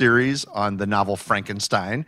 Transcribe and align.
series 0.00 0.44
on 0.46 0.76
the 0.76 0.86
novel 0.86 1.16
Frankenstein, 1.16 2.04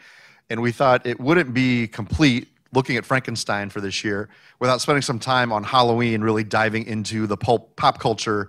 and 0.51 0.61
we 0.61 0.73
thought 0.73 1.07
it 1.07 1.21
wouldn't 1.21 1.55
be 1.55 1.87
complete 1.87 2.49
looking 2.73 2.97
at 2.97 3.05
Frankenstein 3.05 3.71
for 3.71 3.81
this 3.81 4.03
year 4.03 4.29
without 4.59 4.81
spending 4.81 5.03
some 5.03 5.19
time 5.19 5.53
on 5.53 5.63
Halloween, 5.63 6.21
really 6.21 6.43
diving 6.43 6.85
into 6.87 7.27
the 7.27 7.37
pulp, 7.37 7.77
pop 7.77 8.01
culture 8.01 8.49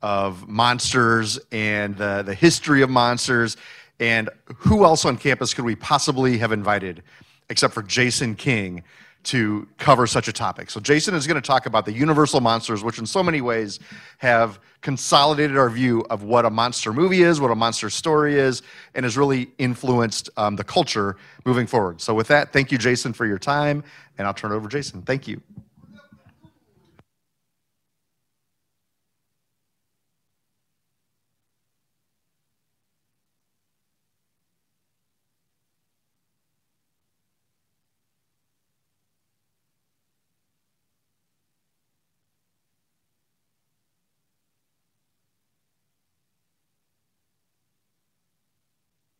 of 0.00 0.48
monsters 0.48 1.38
and 1.52 1.96
the, 1.96 2.22
the 2.24 2.34
history 2.34 2.82
of 2.82 2.88
monsters, 2.88 3.56
and 4.00 4.30
who 4.56 4.84
else 4.84 5.04
on 5.04 5.16
campus 5.18 5.52
could 5.52 5.64
we 5.64 5.76
possibly 5.76 6.38
have 6.38 6.52
invited 6.52 7.02
except 7.50 7.74
for 7.74 7.82
Jason 7.82 8.34
King 8.34 8.82
to 9.28 9.68
cover 9.76 10.06
such 10.06 10.26
a 10.26 10.32
topic. 10.32 10.70
So 10.70 10.80
Jason 10.80 11.14
is 11.14 11.26
going 11.26 11.40
to 11.40 11.46
talk 11.46 11.66
about 11.66 11.84
the 11.84 11.92
universal 11.92 12.40
monsters, 12.40 12.82
which 12.82 12.98
in 12.98 13.04
so 13.04 13.22
many 13.22 13.42
ways 13.42 13.78
have 14.18 14.58
consolidated 14.80 15.58
our 15.58 15.68
view 15.68 16.06
of 16.08 16.22
what 16.22 16.46
a 16.46 16.50
monster 16.50 16.94
movie 16.94 17.22
is, 17.22 17.38
what 17.38 17.50
a 17.50 17.54
monster 17.54 17.90
story 17.90 18.38
is, 18.38 18.62
and 18.94 19.04
has 19.04 19.18
really 19.18 19.50
influenced 19.58 20.30
um, 20.38 20.56
the 20.56 20.64
culture 20.64 21.16
moving 21.44 21.66
forward. 21.66 22.00
So 22.00 22.14
with 22.14 22.28
that, 22.28 22.54
thank 22.54 22.72
you, 22.72 22.78
Jason, 22.78 23.12
for 23.12 23.26
your 23.26 23.38
time, 23.38 23.84
and 24.16 24.26
I'll 24.26 24.32
turn 24.32 24.50
it 24.50 24.54
over 24.54 24.66
to 24.66 24.76
Jason. 24.78 25.02
Thank 25.02 25.28
you. 25.28 25.42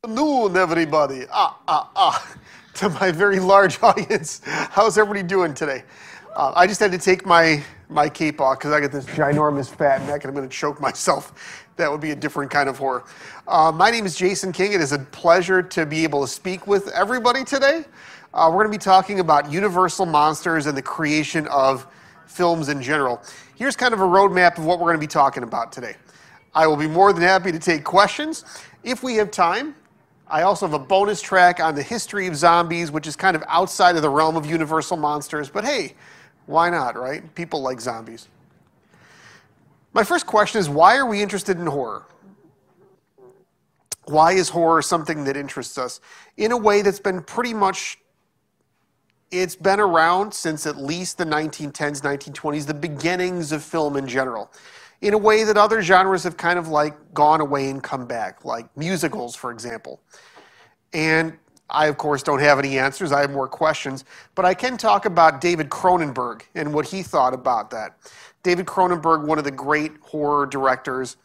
Afternoon, 0.08 0.56
everybody. 0.56 1.26
Ah, 1.30 1.58
ah, 1.68 1.90
ah. 1.94 2.34
To 2.74 2.88
my 2.88 3.10
very 3.10 3.40
large 3.40 3.82
audience, 3.82 4.40
how's 4.44 4.96
everybody 4.96 5.26
doing 5.26 5.52
today? 5.52 5.82
Uh, 6.34 6.52
I 6.54 6.66
just 6.68 6.78
had 6.78 6.92
to 6.92 6.98
take 6.98 7.26
my, 7.26 7.62
my 7.88 8.08
cape 8.08 8.40
off 8.40 8.58
because 8.58 8.70
I 8.70 8.80
got 8.80 8.92
this 8.92 9.04
ginormous 9.04 9.68
fat 9.68 10.00
neck 10.06 10.22
and 10.22 10.30
I'm 10.30 10.34
going 10.34 10.48
to 10.48 10.54
choke 10.56 10.80
myself. 10.88 11.66
That 11.76 11.90
would 11.90 12.00
be 12.00 12.12
a 12.12 12.16
different 12.16 12.52
kind 12.52 12.68
of 12.68 12.78
horror. 12.78 13.04
Uh, 13.48 13.72
my 13.74 13.90
name 13.90 14.06
is 14.06 14.16
Jason 14.16 14.52
King. 14.52 14.72
It 14.72 14.80
is 14.80 14.92
a 14.92 15.00
pleasure 15.00 15.60
to 15.60 15.84
be 15.84 16.04
able 16.04 16.22
to 16.22 16.28
speak 16.28 16.68
with 16.68 16.88
everybody 16.92 17.44
today. 17.44 17.84
Uh, 18.32 18.48
we're 18.50 18.62
going 18.62 18.72
to 18.72 18.78
be 18.78 18.82
talking 18.82 19.18
about 19.20 19.50
universal 19.50 20.06
monsters 20.06 20.66
and 20.66 20.76
the 20.76 20.82
creation 20.82 21.48
of 21.48 21.86
films 22.26 22.68
in 22.68 22.80
general. 22.80 23.20
Here's 23.56 23.74
kind 23.76 23.92
of 23.92 24.00
a 24.00 24.06
roadmap 24.06 24.56
of 24.56 24.64
what 24.64 24.78
we're 24.78 24.86
going 24.86 24.98
to 24.98 25.00
be 25.00 25.08
talking 25.08 25.42
about 25.42 25.72
today. 25.72 25.96
I 26.54 26.66
will 26.66 26.76
be 26.76 26.88
more 26.88 27.12
than 27.12 27.22
happy 27.22 27.50
to 27.50 27.58
take 27.58 27.82
questions. 27.82 28.44
If 28.84 29.02
we 29.02 29.16
have 29.16 29.32
time, 29.32 29.74
I 30.30 30.42
also 30.42 30.66
have 30.66 30.74
a 30.74 30.78
bonus 30.78 31.22
track 31.22 31.58
on 31.58 31.74
the 31.74 31.82
history 31.82 32.26
of 32.26 32.36
zombies, 32.36 32.90
which 32.90 33.06
is 33.06 33.16
kind 33.16 33.34
of 33.34 33.42
outside 33.48 33.96
of 33.96 34.02
the 34.02 34.10
realm 34.10 34.36
of 34.36 34.44
Universal 34.44 34.98
Monsters, 34.98 35.48
but 35.48 35.64
hey, 35.64 35.94
why 36.46 36.68
not, 36.68 36.96
right? 36.96 37.34
People 37.34 37.62
like 37.62 37.80
zombies. 37.80 38.28
My 39.94 40.04
first 40.04 40.26
question 40.26 40.60
is 40.60 40.68
why 40.68 40.96
are 40.96 41.06
we 41.06 41.22
interested 41.22 41.58
in 41.58 41.66
horror? 41.66 42.04
Why 44.04 44.32
is 44.32 44.50
horror 44.50 44.82
something 44.82 45.24
that 45.24 45.36
interests 45.36 45.78
us 45.78 46.00
in 46.36 46.52
a 46.52 46.56
way 46.56 46.82
that's 46.82 47.00
been 47.00 47.22
pretty 47.22 47.54
much 47.54 47.98
it's 49.30 49.56
been 49.56 49.80
around 49.80 50.32
since 50.32 50.66
at 50.66 50.78
least 50.78 51.18
the 51.18 51.24
1910s, 51.24 52.00
1920s, 52.00 52.66
the 52.66 52.72
beginnings 52.72 53.52
of 53.52 53.62
film 53.62 53.96
in 53.96 54.06
general 54.06 54.50
in 55.00 55.14
a 55.14 55.18
way 55.18 55.44
that 55.44 55.56
other 55.56 55.80
genres 55.82 56.24
have 56.24 56.36
kind 56.36 56.58
of 56.58 56.68
like 56.68 56.96
gone 57.14 57.40
away 57.40 57.70
and 57.70 57.82
come 57.82 58.06
back, 58.06 58.44
like 58.44 58.74
musicals, 58.76 59.36
for 59.36 59.50
example. 59.50 60.00
And 60.92 61.38
I, 61.70 61.86
of 61.86 61.98
course, 61.98 62.22
don't 62.22 62.40
have 62.40 62.58
any 62.58 62.78
answers. 62.78 63.12
I 63.12 63.20
have 63.20 63.30
more 63.30 63.48
questions. 63.48 64.04
But 64.34 64.44
I 64.44 64.54
can 64.54 64.76
talk 64.76 65.04
about 65.04 65.40
David 65.40 65.68
Cronenberg 65.68 66.42
and 66.54 66.72
what 66.72 66.86
he 66.86 67.02
thought 67.02 67.34
about 67.34 67.70
that. 67.70 67.96
David 68.42 68.66
Cronenberg, 68.66 69.26
one 69.26 69.38
of 69.38 69.44
the 69.44 69.50
great 69.50 69.92
horror 70.00 70.46
directors, 70.46 71.16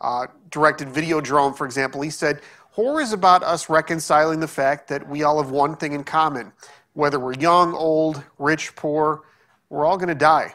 uh, 0.00 0.26
directed 0.50 0.88
Videodrome, 0.88 1.56
for 1.56 1.64
example. 1.64 2.00
He 2.00 2.10
said, 2.10 2.40
Horror 2.72 3.00
is 3.00 3.12
about 3.12 3.44
us 3.44 3.70
reconciling 3.70 4.40
the 4.40 4.48
fact 4.48 4.88
that 4.88 5.08
we 5.08 5.22
all 5.22 5.40
have 5.40 5.52
one 5.52 5.76
thing 5.76 5.92
in 5.92 6.02
common. 6.02 6.52
Whether 6.94 7.20
we're 7.20 7.34
young, 7.34 7.72
old, 7.72 8.22
rich, 8.38 8.74
poor, 8.74 9.22
we're 9.68 9.84
all 9.84 9.96
going 9.96 10.08
to 10.08 10.14
die. 10.14 10.54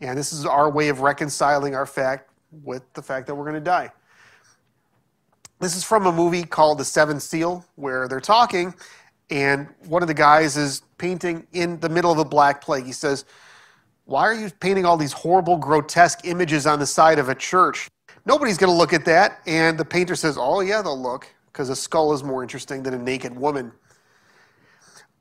And 0.00 0.18
this 0.18 0.32
is 0.32 0.44
our 0.44 0.70
way 0.70 0.88
of 0.88 1.00
reconciling 1.00 1.74
our 1.74 1.86
fact 1.86 2.30
with 2.62 2.82
the 2.94 3.02
fact 3.02 3.26
that 3.26 3.34
we're 3.34 3.44
going 3.44 3.54
to 3.54 3.60
die. 3.60 3.90
This 5.60 5.76
is 5.76 5.84
from 5.84 6.06
a 6.06 6.12
movie 6.12 6.44
called 6.44 6.78
The 6.78 6.84
Seventh 6.84 7.22
Seal, 7.22 7.64
where 7.76 8.06
they're 8.08 8.20
talking, 8.20 8.74
and 9.30 9.68
one 9.86 10.02
of 10.02 10.08
the 10.08 10.14
guys 10.14 10.56
is 10.56 10.82
painting 10.98 11.46
in 11.52 11.80
the 11.80 11.88
middle 11.88 12.12
of 12.12 12.18
a 12.18 12.24
black 12.24 12.60
plague. 12.60 12.84
He 12.84 12.92
says, 12.92 13.24
Why 14.04 14.22
are 14.22 14.34
you 14.34 14.50
painting 14.60 14.84
all 14.84 14.96
these 14.96 15.12
horrible, 15.12 15.56
grotesque 15.56 16.20
images 16.24 16.66
on 16.66 16.78
the 16.78 16.86
side 16.86 17.18
of 17.18 17.28
a 17.28 17.34
church? 17.34 17.88
Nobody's 18.26 18.58
going 18.58 18.72
to 18.72 18.76
look 18.76 18.92
at 18.92 19.04
that. 19.06 19.40
And 19.46 19.78
the 19.78 19.84
painter 19.84 20.16
says, 20.16 20.36
Oh, 20.38 20.60
yeah, 20.60 20.82
they'll 20.82 21.00
look, 21.00 21.28
because 21.46 21.70
a 21.70 21.76
skull 21.76 22.12
is 22.12 22.22
more 22.22 22.42
interesting 22.42 22.82
than 22.82 22.94
a 22.94 22.98
naked 22.98 23.34
woman 23.34 23.72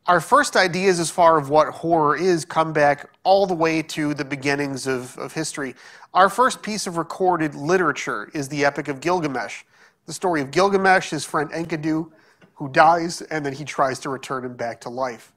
our 0.06 0.19
first 0.19 0.56
ideas 0.56 1.00
as 1.00 1.09
far 1.09 1.40
as 1.40 1.47
what 1.47 1.69
horror 1.69 2.18
is 2.18 2.44
come 2.44 2.74
back 2.74 3.09
all 3.24 3.47
the 3.47 3.53
way 3.53 3.81
to 3.81 4.14
the 4.14 4.25
beginnings 4.25 4.86
of, 4.86 5.18
of 5.18 5.34
history. 5.34 5.75
Our 6.14 6.30
first 6.30 6.62
piece 6.62 6.88
of 6.88 6.97
recorded 6.97 7.56
literature 7.56 8.30
is 8.34 8.50
the 8.50 8.66
Epic 8.66 8.90
of 8.90 9.00
Gilgamesh. 9.00 9.63
The 10.06 10.13
story 10.13 10.42
of 10.42 10.52
Gilgamesh, 10.52 11.09
his 11.09 11.24
friend 11.24 11.50
Enkidu, 11.52 12.12
who 12.56 12.69
dies, 12.69 13.22
and 13.22 13.46
then 13.46 13.53
he 13.53 13.63
tries 13.63 14.00
to 14.00 14.09
return 14.09 14.44
him 14.44 14.56
back 14.56 14.81
to 14.81 14.90
life. 14.90 15.31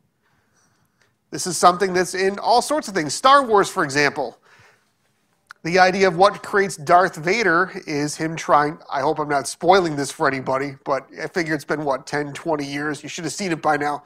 This 1.30 1.46
is 1.46 1.56
something 1.56 1.92
that's 1.92 2.14
in 2.14 2.38
all 2.38 2.60
sorts 2.60 2.88
of 2.88 2.94
things. 2.94 3.14
Star 3.14 3.44
Wars, 3.44 3.68
for 3.68 3.84
example. 3.84 4.38
The 5.62 5.80
idea 5.80 6.06
of 6.06 6.16
what 6.16 6.44
creates 6.44 6.76
Darth 6.76 7.16
Vader 7.16 7.72
is 7.88 8.16
him 8.16 8.36
trying. 8.36 8.78
I 8.90 9.00
hope 9.00 9.18
I'm 9.18 9.28
not 9.28 9.48
spoiling 9.48 9.96
this 9.96 10.12
for 10.12 10.28
anybody, 10.28 10.76
but 10.84 11.08
I 11.20 11.26
figure 11.26 11.54
it's 11.54 11.64
been, 11.64 11.84
what, 11.84 12.06
10, 12.06 12.34
20 12.34 12.64
years? 12.64 13.02
You 13.02 13.08
should 13.08 13.24
have 13.24 13.32
seen 13.32 13.50
it 13.50 13.62
by 13.62 13.76
now 13.76 14.04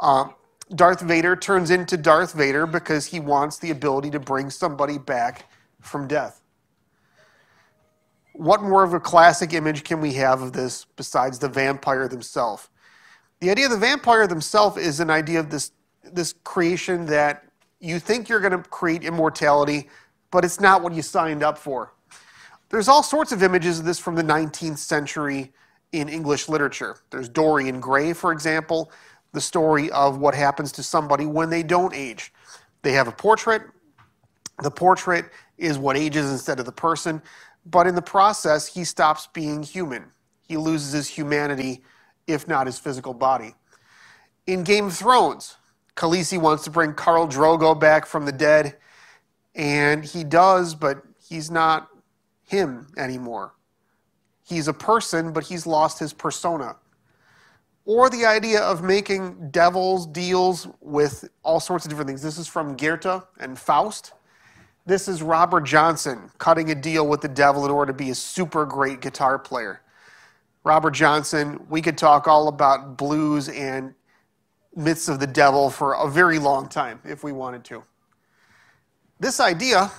uh, 0.00 0.28
Darth 0.74 1.00
Vader 1.00 1.36
turns 1.36 1.70
into 1.70 1.96
Darth 1.96 2.32
Vader 2.32 2.66
because 2.66 3.06
he 3.06 3.20
wants 3.20 3.58
the 3.58 3.70
ability 3.70 4.10
to 4.10 4.20
bring 4.20 4.50
somebody 4.50 4.98
back 4.98 5.50
from 5.80 6.08
death. 6.08 6.40
What 8.32 8.62
more 8.62 8.84
of 8.84 8.94
a 8.94 9.00
classic 9.00 9.52
image 9.52 9.84
can 9.84 10.00
we 10.00 10.14
have 10.14 10.40
of 10.40 10.52
this 10.52 10.86
besides 10.96 11.38
the 11.38 11.48
vampire 11.48 12.08
themselves? 12.08 12.68
The 13.40 13.50
idea 13.50 13.66
of 13.66 13.72
the 13.72 13.78
vampire 13.78 14.26
themselves 14.26 14.76
is 14.76 15.00
an 15.00 15.10
idea 15.10 15.40
of 15.40 15.50
this, 15.50 15.72
this 16.04 16.34
creation 16.44 17.06
that 17.06 17.44
you 17.80 17.98
think 17.98 18.28
you're 18.28 18.40
going 18.40 18.52
to 18.52 18.68
create 18.68 19.02
immortality, 19.02 19.88
but 20.30 20.44
it's 20.44 20.60
not 20.60 20.82
what 20.82 20.94
you 20.94 21.02
signed 21.02 21.42
up 21.42 21.58
for. 21.58 21.92
There's 22.68 22.86
all 22.86 23.02
sorts 23.02 23.32
of 23.32 23.42
images 23.42 23.80
of 23.80 23.84
this 23.84 23.98
from 23.98 24.14
the 24.14 24.22
19th 24.22 24.78
century 24.78 25.52
in 25.92 26.08
English 26.08 26.48
literature. 26.48 26.96
There's 27.10 27.28
Dorian 27.28 27.80
Gray, 27.80 28.12
for 28.12 28.30
example, 28.30 28.92
the 29.32 29.40
story 29.40 29.90
of 29.90 30.18
what 30.18 30.34
happens 30.34 30.72
to 30.72 30.82
somebody 30.82 31.26
when 31.26 31.50
they 31.50 31.62
don't 31.62 31.94
age. 31.94 32.32
They 32.82 32.92
have 32.92 33.08
a 33.08 33.12
portrait. 33.12 33.62
The 34.62 34.70
portrait 34.70 35.26
is 35.58 35.78
what 35.78 35.96
ages 35.96 36.30
instead 36.30 36.58
of 36.58 36.66
the 36.66 36.72
person, 36.72 37.22
but 37.66 37.86
in 37.86 37.94
the 37.94 38.02
process, 38.02 38.66
he 38.66 38.84
stops 38.84 39.28
being 39.32 39.62
human. 39.62 40.06
He 40.46 40.56
loses 40.56 40.92
his 40.92 41.08
humanity, 41.08 41.82
if 42.26 42.48
not 42.48 42.66
his 42.66 42.78
physical 42.78 43.14
body. 43.14 43.54
In 44.46 44.64
Game 44.64 44.86
of 44.86 44.96
Thrones, 44.96 45.56
Khaleesi 45.96 46.38
wants 46.38 46.64
to 46.64 46.70
bring 46.70 46.92
Khal 46.92 47.30
Drogo 47.30 47.78
back 47.78 48.06
from 48.06 48.24
the 48.24 48.32
dead, 48.32 48.76
and 49.54 50.04
he 50.04 50.24
does, 50.24 50.74
but 50.74 51.02
he's 51.22 51.50
not 51.50 51.88
him 52.42 52.88
anymore. 52.96 53.54
He's 54.42 54.66
a 54.66 54.72
person, 54.72 55.32
but 55.32 55.44
he's 55.44 55.66
lost 55.66 55.98
his 55.98 56.12
persona 56.12 56.76
or 57.90 58.08
the 58.08 58.24
idea 58.24 58.60
of 58.60 58.84
making 58.84 59.50
devils 59.50 60.06
deals 60.06 60.68
with 60.80 61.28
all 61.42 61.58
sorts 61.58 61.84
of 61.84 61.88
different 61.88 62.06
things. 62.06 62.22
This 62.22 62.38
is 62.38 62.46
from 62.46 62.76
Goethe 62.76 63.24
and 63.40 63.58
Faust. 63.58 64.12
This 64.86 65.08
is 65.08 65.24
Robert 65.24 65.62
Johnson 65.62 66.30
cutting 66.38 66.70
a 66.70 66.74
deal 66.76 67.08
with 67.08 67.20
the 67.20 67.26
devil 67.26 67.64
in 67.64 67.70
order 67.72 67.92
to 67.92 67.98
be 67.98 68.10
a 68.10 68.14
super 68.14 68.64
great 68.64 69.00
guitar 69.00 69.40
player. 69.40 69.80
Robert 70.62 70.92
Johnson, 70.92 71.66
we 71.68 71.82
could 71.82 71.98
talk 71.98 72.28
all 72.28 72.46
about 72.46 72.96
blues 72.96 73.48
and 73.48 73.92
myths 74.76 75.08
of 75.08 75.18
the 75.18 75.26
devil 75.26 75.68
for 75.68 75.94
a 75.94 76.08
very 76.08 76.38
long 76.38 76.68
time 76.68 77.00
if 77.04 77.24
we 77.24 77.32
wanted 77.32 77.64
to. 77.64 77.82
This 79.18 79.40
idea 79.40 79.90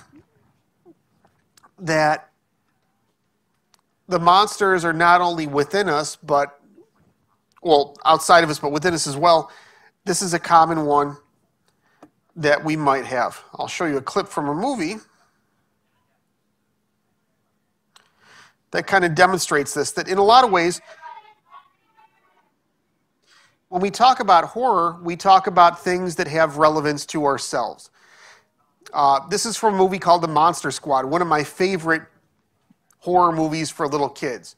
that 1.78 2.30
the 4.08 4.18
monsters 4.18 4.82
are 4.82 4.94
not 4.94 5.20
only 5.20 5.46
within 5.46 5.90
us, 5.90 6.16
but 6.16 6.58
well, 7.62 7.96
outside 8.04 8.44
of 8.44 8.50
us, 8.50 8.58
but 8.58 8.72
within 8.72 8.92
us 8.92 9.06
as 9.06 9.16
well, 9.16 9.50
this 10.04 10.20
is 10.20 10.34
a 10.34 10.38
common 10.38 10.84
one 10.84 11.16
that 12.34 12.64
we 12.64 12.76
might 12.76 13.04
have. 13.06 13.42
I'll 13.54 13.68
show 13.68 13.86
you 13.86 13.96
a 13.96 14.02
clip 14.02 14.28
from 14.28 14.48
a 14.48 14.54
movie 14.54 14.96
that 18.72 18.86
kind 18.86 19.04
of 19.04 19.14
demonstrates 19.14 19.74
this, 19.74 19.92
that 19.92 20.08
in 20.08 20.18
a 20.18 20.22
lot 20.24 20.44
of 20.44 20.50
ways, 20.50 20.80
when 23.68 23.80
we 23.80 23.90
talk 23.90 24.20
about 24.20 24.44
horror, 24.44 24.98
we 25.02 25.16
talk 25.16 25.46
about 25.46 25.82
things 25.82 26.16
that 26.16 26.26
have 26.26 26.56
relevance 26.56 27.06
to 27.06 27.24
ourselves. 27.24 27.90
Uh, 28.92 29.26
this 29.28 29.46
is 29.46 29.56
from 29.56 29.74
a 29.74 29.76
movie 29.78 29.98
called 29.98 30.22
The 30.22 30.28
Monster 30.28 30.70
Squad, 30.70 31.06
one 31.06 31.22
of 31.22 31.28
my 31.28 31.44
favorite 31.44 32.02
horror 32.98 33.32
movies 33.32 33.70
for 33.70 33.88
little 33.88 34.08
kids. 34.08 34.56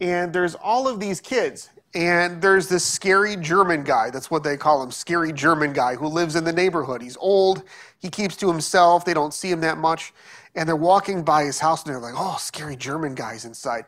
And 0.00 0.32
there's 0.32 0.54
all 0.54 0.88
of 0.88 1.00
these 1.00 1.20
kids, 1.20 1.70
and 1.94 2.40
there's 2.40 2.68
this 2.68 2.84
scary 2.84 3.36
German 3.36 3.82
guy. 3.82 4.10
That's 4.10 4.30
what 4.30 4.44
they 4.44 4.56
call 4.56 4.82
him, 4.82 4.90
scary 4.90 5.32
German 5.32 5.72
guy 5.72 5.96
who 5.96 6.06
lives 6.06 6.36
in 6.36 6.44
the 6.44 6.52
neighborhood. 6.52 7.02
He's 7.02 7.16
old, 7.16 7.64
he 7.98 8.08
keeps 8.08 8.36
to 8.36 8.48
himself, 8.48 9.04
they 9.04 9.14
don't 9.14 9.34
see 9.34 9.50
him 9.50 9.60
that 9.62 9.78
much. 9.78 10.12
And 10.54 10.68
they're 10.68 10.76
walking 10.76 11.22
by 11.22 11.44
his 11.44 11.60
house, 11.60 11.84
and 11.84 11.92
they're 11.92 12.00
like, 12.00 12.14
oh, 12.16 12.36
scary 12.40 12.76
German 12.76 13.14
guy's 13.14 13.44
inside. 13.44 13.84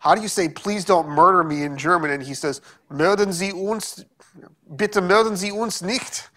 How 0.00 0.14
do 0.14 0.22
you 0.22 0.28
say, 0.28 0.48
please 0.48 0.84
don't 0.84 1.08
murder 1.08 1.44
me 1.44 1.62
in 1.62 1.76
German? 1.76 2.10
And 2.10 2.22
he 2.22 2.34
says, 2.34 2.62
Mörden 2.90 3.32
Sie 3.32 3.52
uns, 3.52 4.04
bitte 4.74 5.00
mörden 5.00 5.36
Sie 5.36 5.50
uns 5.52 5.82
nicht. 5.82 6.30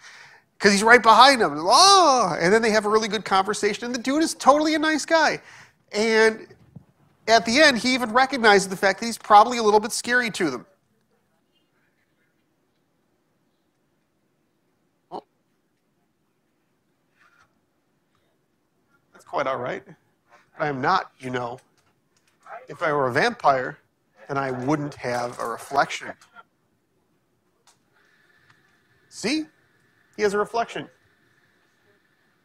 Because 0.58 0.72
he's 0.72 0.82
right 0.82 1.02
behind 1.02 1.40
him. 1.40 1.54
Oh! 1.56 2.36
And 2.38 2.52
then 2.52 2.62
they 2.62 2.70
have 2.70 2.84
a 2.84 2.88
really 2.88 3.08
good 3.08 3.24
conversation. 3.24 3.86
And 3.86 3.94
the 3.94 3.98
dude 3.98 4.22
is 4.22 4.34
totally 4.34 4.74
a 4.74 4.78
nice 4.78 5.04
guy. 5.04 5.40
And 5.92 6.46
at 7.26 7.44
the 7.46 7.60
end, 7.60 7.78
he 7.78 7.94
even 7.94 8.12
recognizes 8.12 8.68
the 8.68 8.76
fact 8.76 9.00
that 9.00 9.06
he's 9.06 9.18
probably 9.18 9.58
a 9.58 9.62
little 9.62 9.80
bit 9.80 9.92
scary 9.92 10.30
to 10.30 10.50
them. 10.50 10.66
Quite 19.34 19.48
all 19.48 19.56
right. 19.56 19.82
I 20.60 20.68
am 20.68 20.80
not, 20.80 21.10
you 21.18 21.28
know. 21.28 21.58
If 22.68 22.84
I 22.84 22.92
were 22.92 23.08
a 23.08 23.12
vampire, 23.12 23.78
then 24.28 24.38
I 24.38 24.52
wouldn't 24.52 24.94
have 24.94 25.36
a 25.40 25.48
reflection. 25.48 26.12
See? 29.08 29.46
He 30.16 30.22
has 30.22 30.34
a 30.34 30.38
reflection. 30.38 30.88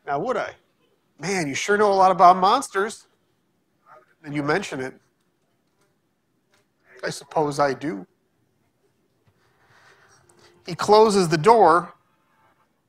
Now, 0.08 0.18
would 0.18 0.36
I? 0.36 0.56
Man, 1.20 1.48
you 1.48 1.54
sure 1.54 1.78
know 1.78 1.92
a 1.92 1.94
lot 1.94 2.10
about 2.10 2.38
monsters. 2.38 3.06
And 4.24 4.34
you 4.34 4.42
mention 4.42 4.80
it. 4.80 4.96
I 7.04 7.12
suppose 7.12 7.60
I 7.60 7.76
do. 7.76 8.08
He 10.66 10.74
closes 10.74 11.30
the 11.30 11.38
door, 11.38 11.94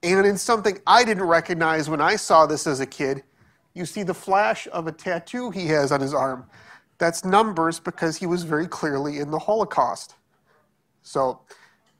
and 0.02 0.24
in 0.24 0.38
something 0.38 0.78
I 0.86 1.04
didn't 1.04 1.24
recognize 1.24 1.90
when 1.90 2.00
I 2.00 2.16
saw 2.16 2.46
this 2.46 2.66
as 2.66 2.80
a 2.80 2.86
kid, 2.86 3.24
you 3.74 3.86
see 3.86 4.02
the 4.02 4.14
flash 4.14 4.66
of 4.72 4.86
a 4.86 4.92
tattoo 4.92 5.50
he 5.50 5.66
has 5.66 5.92
on 5.92 6.00
his 6.00 6.14
arm. 6.14 6.46
That's 6.98 7.24
numbers 7.24 7.80
because 7.80 8.16
he 8.16 8.26
was 8.26 8.42
very 8.42 8.66
clearly 8.66 9.18
in 9.18 9.30
the 9.30 9.38
Holocaust. 9.38 10.16
So, 11.02 11.40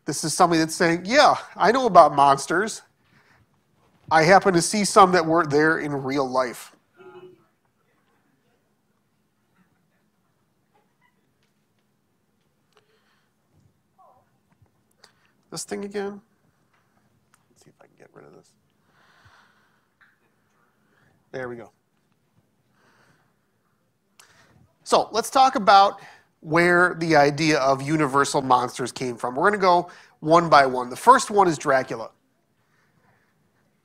this 0.04 0.24
is 0.24 0.34
somebody 0.34 0.58
that's 0.58 0.74
saying, 0.74 1.02
Yeah, 1.04 1.36
I 1.56 1.72
know 1.72 1.86
about 1.86 2.14
monsters. 2.14 2.82
I 4.10 4.24
happen 4.24 4.52
to 4.54 4.62
see 4.62 4.84
some 4.84 5.12
that 5.12 5.24
weren't 5.24 5.50
there 5.50 5.78
in 5.78 5.92
real 5.92 6.28
life. 6.28 6.74
This 15.50 15.64
thing 15.64 15.84
again? 15.84 16.20
Let's 17.50 17.64
see 17.64 17.70
if 17.70 17.74
I 17.80 17.86
can 17.86 17.96
get 17.98 18.08
rid 18.12 18.24
of 18.24 18.34
this. 18.34 18.52
There 21.32 21.48
we 21.48 21.56
go. 21.56 21.70
So 24.82 25.08
let's 25.12 25.30
talk 25.30 25.54
about 25.54 26.00
where 26.40 26.96
the 26.98 27.14
idea 27.16 27.58
of 27.58 27.82
universal 27.82 28.42
monsters 28.42 28.90
came 28.90 29.16
from. 29.16 29.36
We're 29.36 29.50
going 29.50 29.60
to 29.60 29.64
go 29.64 29.90
one 30.20 30.48
by 30.48 30.66
one. 30.66 30.90
The 30.90 30.96
first 30.96 31.30
one 31.30 31.46
is 31.46 31.58
Dracula. 31.58 32.10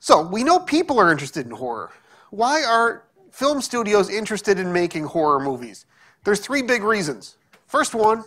So 0.00 0.26
we 0.26 0.42
know 0.42 0.58
people 0.60 0.98
are 0.98 1.10
interested 1.10 1.46
in 1.46 1.52
horror. 1.52 1.92
Why 2.30 2.64
are 2.64 3.04
film 3.30 3.60
studios 3.60 4.10
interested 4.10 4.58
in 4.58 4.72
making 4.72 5.04
horror 5.04 5.40
movies? 5.40 5.86
There's 6.24 6.40
three 6.40 6.62
big 6.62 6.82
reasons. 6.82 7.36
First 7.66 7.94
one 7.94 8.24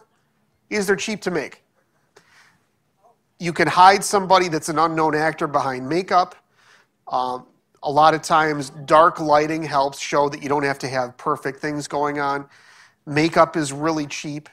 is 0.70 0.88
they're 0.88 0.96
cheap 0.96 1.22
to 1.24 1.32
make. 1.32 1.64
You 3.40 3.54
can 3.54 3.68
hide 3.68 4.04
somebody 4.04 4.48
that's 4.48 4.70
an 4.70 4.80
unknown 4.80 5.16
actor 5.16 5.48
behind 5.48 5.88
makeup. 5.88 6.36
Um, 7.08 7.46
a 7.84 7.92
lot 7.92 8.14
of 8.14 8.22
times, 8.22 8.72
dark 8.86 9.20
lighting 9.20 9.64
helps 9.64 10.00
show 10.00 10.30
that 10.30 10.44
you 10.44 10.50
don't 10.50 10.64
have 10.64 10.80
to 10.80 10.88
have 10.88 11.18
perfect 11.18 11.60
things 11.60 11.88
going 11.88 12.20
on. 12.20 12.48
Makeup 13.06 13.56
is 13.56 13.72
really 13.72 14.06
cheap. 14.06 14.50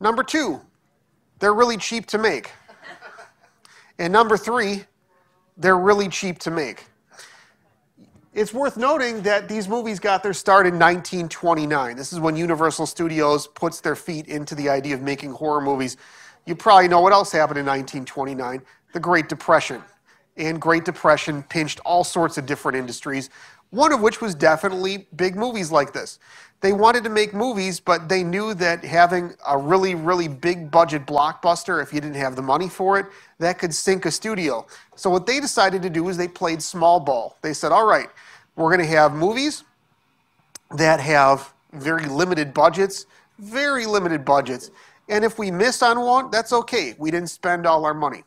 Number 0.00 0.22
two, 0.22 0.60
they're 1.38 1.54
really 1.54 1.76
cheap 1.76 2.06
to 2.06 2.18
make. 2.18 2.50
And 3.98 4.12
number 4.12 4.36
three, 4.36 4.84
they're 5.56 5.78
really 5.78 6.08
cheap 6.08 6.38
to 6.40 6.50
make. 6.50 6.84
It's 8.34 8.52
worth 8.52 8.76
noting 8.76 9.22
that 9.22 9.48
these 9.48 9.66
movies 9.66 9.98
got 9.98 10.22
their 10.22 10.34
start 10.34 10.66
in 10.66 10.74
1929. 10.74 11.96
This 11.96 12.12
is 12.12 12.20
when 12.20 12.36
Universal 12.36 12.84
Studios 12.84 13.46
puts 13.46 13.80
their 13.80 13.96
feet 13.96 14.26
into 14.26 14.54
the 14.54 14.68
idea 14.68 14.94
of 14.94 15.00
making 15.00 15.32
horror 15.32 15.62
movies. 15.62 15.96
You 16.44 16.54
probably 16.54 16.88
know 16.88 17.00
what 17.00 17.14
else 17.14 17.32
happened 17.32 17.58
in 17.58 17.64
1929 17.64 18.62
the 18.92 19.00
Great 19.00 19.28
Depression. 19.28 19.82
And 20.36 20.60
Great 20.60 20.84
Depression 20.84 21.42
pinched 21.42 21.80
all 21.84 22.04
sorts 22.04 22.36
of 22.38 22.46
different 22.46 22.76
industries, 22.76 23.30
one 23.70 23.92
of 23.92 24.00
which 24.00 24.20
was 24.20 24.34
definitely 24.34 25.06
big 25.16 25.34
movies 25.34 25.72
like 25.72 25.92
this. 25.92 26.18
They 26.60 26.72
wanted 26.72 27.04
to 27.04 27.10
make 27.10 27.34
movies, 27.34 27.80
but 27.80 28.08
they 28.08 28.22
knew 28.22 28.54
that 28.54 28.82
having 28.84 29.34
a 29.46 29.58
really, 29.58 29.94
really 29.94 30.28
big 30.28 30.70
budget 30.70 31.06
blockbuster, 31.06 31.82
if 31.82 31.92
you 31.92 32.00
didn't 32.00 32.16
have 32.16 32.34
the 32.34 32.42
money 32.42 32.68
for 32.68 32.98
it, 32.98 33.06
that 33.38 33.58
could 33.58 33.74
sink 33.74 34.06
a 34.06 34.10
studio. 34.10 34.66
So 34.94 35.10
what 35.10 35.26
they 35.26 35.38
decided 35.40 35.82
to 35.82 35.90
do 35.90 36.08
is 36.08 36.16
they 36.16 36.28
played 36.28 36.62
small 36.62 36.98
ball. 37.00 37.36
They 37.42 37.52
said, 37.52 37.72
all 37.72 37.86
right, 37.86 38.08
we're 38.56 38.74
going 38.74 38.86
to 38.86 38.96
have 38.96 39.12
movies 39.12 39.64
that 40.76 40.98
have 41.00 41.52
very 41.72 42.06
limited 42.06 42.54
budgets, 42.54 43.06
very 43.38 43.84
limited 43.84 44.24
budgets. 44.24 44.70
And 45.08 45.24
if 45.24 45.38
we 45.38 45.50
miss 45.50 45.82
on 45.82 46.00
one, 46.00 46.30
that's 46.30 46.52
okay. 46.52 46.94
We 46.98 47.10
didn't 47.10 47.28
spend 47.28 47.66
all 47.66 47.84
our 47.84 47.94
money. 47.94 48.24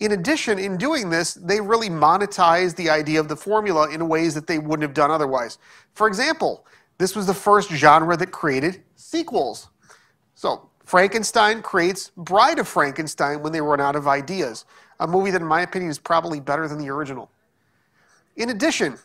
In 0.00 0.12
addition, 0.12 0.58
in 0.58 0.76
doing 0.76 1.10
this, 1.10 1.34
they 1.34 1.60
really 1.60 1.90
monetized 1.90 2.76
the 2.76 2.88
idea 2.88 3.18
of 3.18 3.28
the 3.28 3.36
formula 3.36 3.90
in 3.90 4.08
ways 4.08 4.34
that 4.34 4.46
they 4.46 4.58
wouldn't 4.58 4.82
have 4.82 4.94
done 4.94 5.10
otherwise. 5.10 5.58
For 5.94 6.06
example, 6.06 6.64
this 6.98 7.16
was 7.16 7.26
the 7.26 7.34
first 7.34 7.70
genre 7.70 8.16
that 8.16 8.30
created 8.30 8.82
sequels. 8.94 9.68
So, 10.34 10.70
Frankenstein 10.84 11.62
creates 11.62 12.12
Bride 12.16 12.58
of 12.58 12.68
Frankenstein 12.68 13.42
when 13.42 13.52
they 13.52 13.60
run 13.60 13.80
out 13.80 13.96
of 13.96 14.06
ideas, 14.06 14.64
a 15.00 15.06
movie 15.06 15.30
that, 15.32 15.42
in 15.42 15.46
my 15.46 15.62
opinion, 15.62 15.90
is 15.90 15.98
probably 15.98 16.40
better 16.40 16.66
than 16.66 16.78
the 16.78 16.88
original. 16.88 17.30
In 18.36 18.50
addition, 18.50 18.96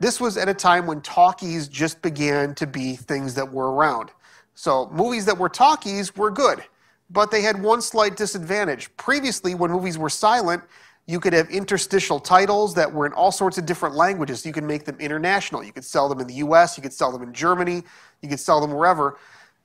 this 0.00 0.20
was 0.20 0.36
at 0.36 0.48
a 0.48 0.54
time 0.54 0.86
when 0.86 1.00
talkies 1.00 1.68
just 1.68 2.00
began 2.02 2.54
to 2.54 2.66
be 2.66 2.94
things 2.94 3.34
that 3.34 3.52
were 3.52 3.72
around. 3.72 4.12
So 4.54 4.88
movies 4.92 5.24
that 5.26 5.36
were 5.36 5.48
talkies 5.48 6.16
were 6.16 6.30
good, 6.30 6.62
but 7.10 7.30
they 7.30 7.42
had 7.42 7.62
one 7.62 7.80
slight 7.80 8.16
disadvantage. 8.16 8.94
Previously, 8.96 9.54
when 9.54 9.70
movies 9.70 9.98
were 9.98 10.10
silent, 10.10 10.62
you 11.06 11.18
could 11.18 11.32
have 11.32 11.48
interstitial 11.48 12.20
titles 12.20 12.74
that 12.74 12.92
were 12.92 13.06
in 13.06 13.12
all 13.14 13.32
sorts 13.32 13.56
of 13.56 13.64
different 13.64 13.94
languages. 13.94 14.44
You 14.44 14.52
could 14.52 14.64
make 14.64 14.84
them 14.84 14.96
international. 15.00 15.64
You 15.64 15.72
could 15.72 15.84
sell 15.84 16.08
them 16.08 16.20
in 16.20 16.26
the 16.26 16.34
US, 16.34 16.76
you 16.76 16.82
could 16.82 16.92
sell 16.92 17.10
them 17.10 17.22
in 17.22 17.32
Germany, 17.32 17.82
you 18.20 18.28
could 18.28 18.40
sell 18.40 18.60
them 18.60 18.72
wherever. 18.72 19.18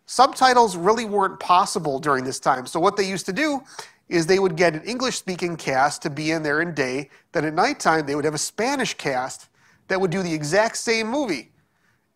Subtitles 0.05 0.77
really 0.77 1.05
weren't 1.05 1.39
possible 1.39 1.99
during 1.99 2.23
this 2.23 2.39
time. 2.39 2.65
So 2.65 2.79
what 2.79 2.95
they 2.95 3.07
used 3.07 3.25
to 3.25 3.33
do 3.33 3.61
is 4.07 4.25
they 4.25 4.39
would 4.39 4.55
get 4.55 4.73
an 4.73 4.83
English 4.83 5.17
speaking 5.17 5.57
cast 5.57 6.01
to 6.03 6.09
be 6.09 6.31
in 6.31 6.43
there 6.43 6.61
in 6.61 6.73
day, 6.73 7.09
then 7.31 7.45
at 7.45 7.53
nighttime 7.53 8.05
they 8.05 8.15
would 8.15 8.25
have 8.25 8.33
a 8.33 8.39
Spanish 8.39 8.93
cast 8.93 9.49
that 9.87 9.99
would 9.99 10.11
do 10.11 10.23
the 10.23 10.33
exact 10.33 10.77
same 10.77 11.07
movie. 11.07 11.51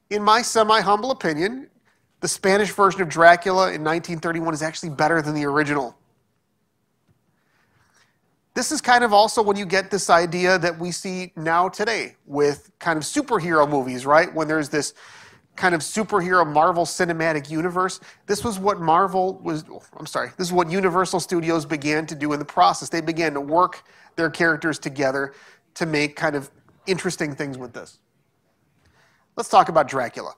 In 0.09 0.23
my 0.23 0.41
semi 0.41 0.79
humble 0.79 1.11
opinion, 1.11 1.69
the 2.19 2.27
Spanish 2.27 2.71
version 2.71 3.01
of 3.01 3.09
Dracula 3.09 3.63
in 3.65 3.83
1931 3.83 4.53
is 4.53 4.61
actually 4.61 4.89
better 4.89 5.21
than 5.21 5.35
the 5.35 5.45
original. 5.45 5.95
This 8.53 8.71
is 8.71 8.81
kind 8.81 9.03
of 9.03 9.13
also 9.13 9.43
when 9.43 9.55
you 9.55 9.67
get 9.67 9.91
this 9.91 10.09
idea 10.09 10.57
that 10.57 10.79
we 10.79 10.91
see 10.91 11.31
now 11.35 11.69
today 11.69 12.15
with 12.25 12.71
kind 12.79 12.97
of 12.97 13.03
superhero 13.03 13.69
movies, 13.69 14.05
right? 14.05 14.33
When 14.33 14.47
there's 14.47 14.69
this 14.69 14.95
kind 15.57 15.75
of 15.75 15.81
superhero 15.81 16.49
Marvel 16.49 16.85
cinematic 16.85 17.49
universe. 17.49 17.99
This 18.27 18.43
was 18.43 18.57
what 18.57 18.79
Marvel 18.79 19.39
was, 19.43 19.65
oh, 19.69 19.83
I'm 19.97 20.05
sorry, 20.05 20.29
this 20.37 20.47
is 20.47 20.53
what 20.53 20.71
Universal 20.71 21.19
Studios 21.19 21.65
began 21.65 22.05
to 22.05 22.15
do 22.15 22.31
in 22.33 22.39
the 22.39 22.45
process. 22.45 22.89
They 22.89 23.01
began 23.01 23.33
to 23.33 23.41
work 23.41 23.83
their 24.15 24.29
characters 24.29 24.79
together 24.79 25.33
to 25.73 25.85
make 25.85 26.15
kind 26.15 26.35
of 26.35 26.49
interesting 26.85 27.35
things 27.35 27.57
with 27.57 27.73
this. 27.73 27.99
Let's 29.35 29.49
talk 29.49 29.69
about 29.69 29.87
Dracula. 29.87 30.33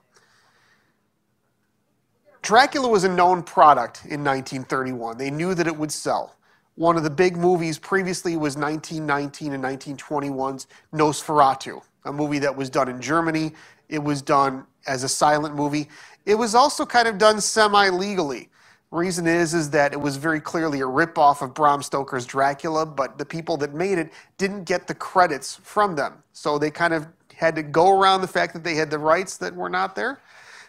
Dracula 2.42 2.88
was 2.88 3.04
a 3.04 3.08
known 3.08 3.42
product 3.42 4.04
in 4.04 4.24
1931. 4.24 5.18
They 5.18 5.30
knew 5.30 5.54
that 5.54 5.66
it 5.66 5.76
would 5.76 5.92
sell. 5.92 6.36
One 6.76 6.96
of 6.96 7.02
the 7.02 7.10
big 7.10 7.36
movies 7.36 7.78
previously 7.78 8.36
was 8.36 8.56
1919 8.56 9.52
and 9.52 9.62
1921's 9.62 10.66
Nosferatu, 10.94 11.82
a 12.06 12.12
movie 12.12 12.38
that 12.38 12.56
was 12.56 12.70
done 12.70 12.88
in 12.88 13.00
Germany. 13.00 13.52
It 13.90 14.02
was 14.02 14.22
done 14.22 14.64
as 14.86 15.04
a 15.04 15.08
silent 15.08 15.54
movie. 15.54 15.88
It 16.24 16.36
was 16.36 16.54
also 16.54 16.86
kind 16.86 17.06
of 17.06 17.18
done 17.18 17.40
semi 17.40 17.90
legally. 17.90 18.48
Reason 18.90 19.26
is 19.26 19.52
is 19.52 19.70
that 19.70 19.92
it 19.92 20.00
was 20.00 20.16
very 20.16 20.40
clearly 20.40 20.80
a 20.80 20.84
ripoff 20.84 21.42
of 21.42 21.54
Bram 21.54 21.82
Stoker's 21.82 22.24
Dracula, 22.24 22.86
but 22.86 23.18
the 23.18 23.26
people 23.26 23.56
that 23.58 23.74
made 23.74 23.98
it 23.98 24.10
didn't 24.38 24.64
get 24.64 24.86
the 24.86 24.94
credits 24.94 25.60
from 25.62 25.94
them. 25.94 26.22
So 26.32 26.58
they 26.58 26.70
kind 26.70 26.94
of 26.94 27.06
had 27.34 27.54
to 27.56 27.62
go 27.62 28.00
around 28.00 28.22
the 28.22 28.28
fact 28.28 28.52
that 28.54 28.64
they 28.64 28.74
had 28.74 28.90
the 28.90 28.98
rights 28.98 29.36
that 29.36 29.54
were 29.54 29.68
not 29.68 29.94
there. 29.94 30.20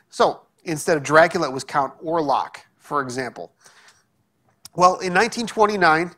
So 0.10 0.42
instead 0.64 0.98
of 0.98 1.04
Dracula, 1.04 1.48
it 1.48 1.54
was 1.54 1.64
Count 1.64 1.94
Orlok, 2.04 2.58
for 2.78 3.02
example. 3.02 3.52
Well, 4.76 5.00
in 5.00 5.14
1929, 5.14 6.12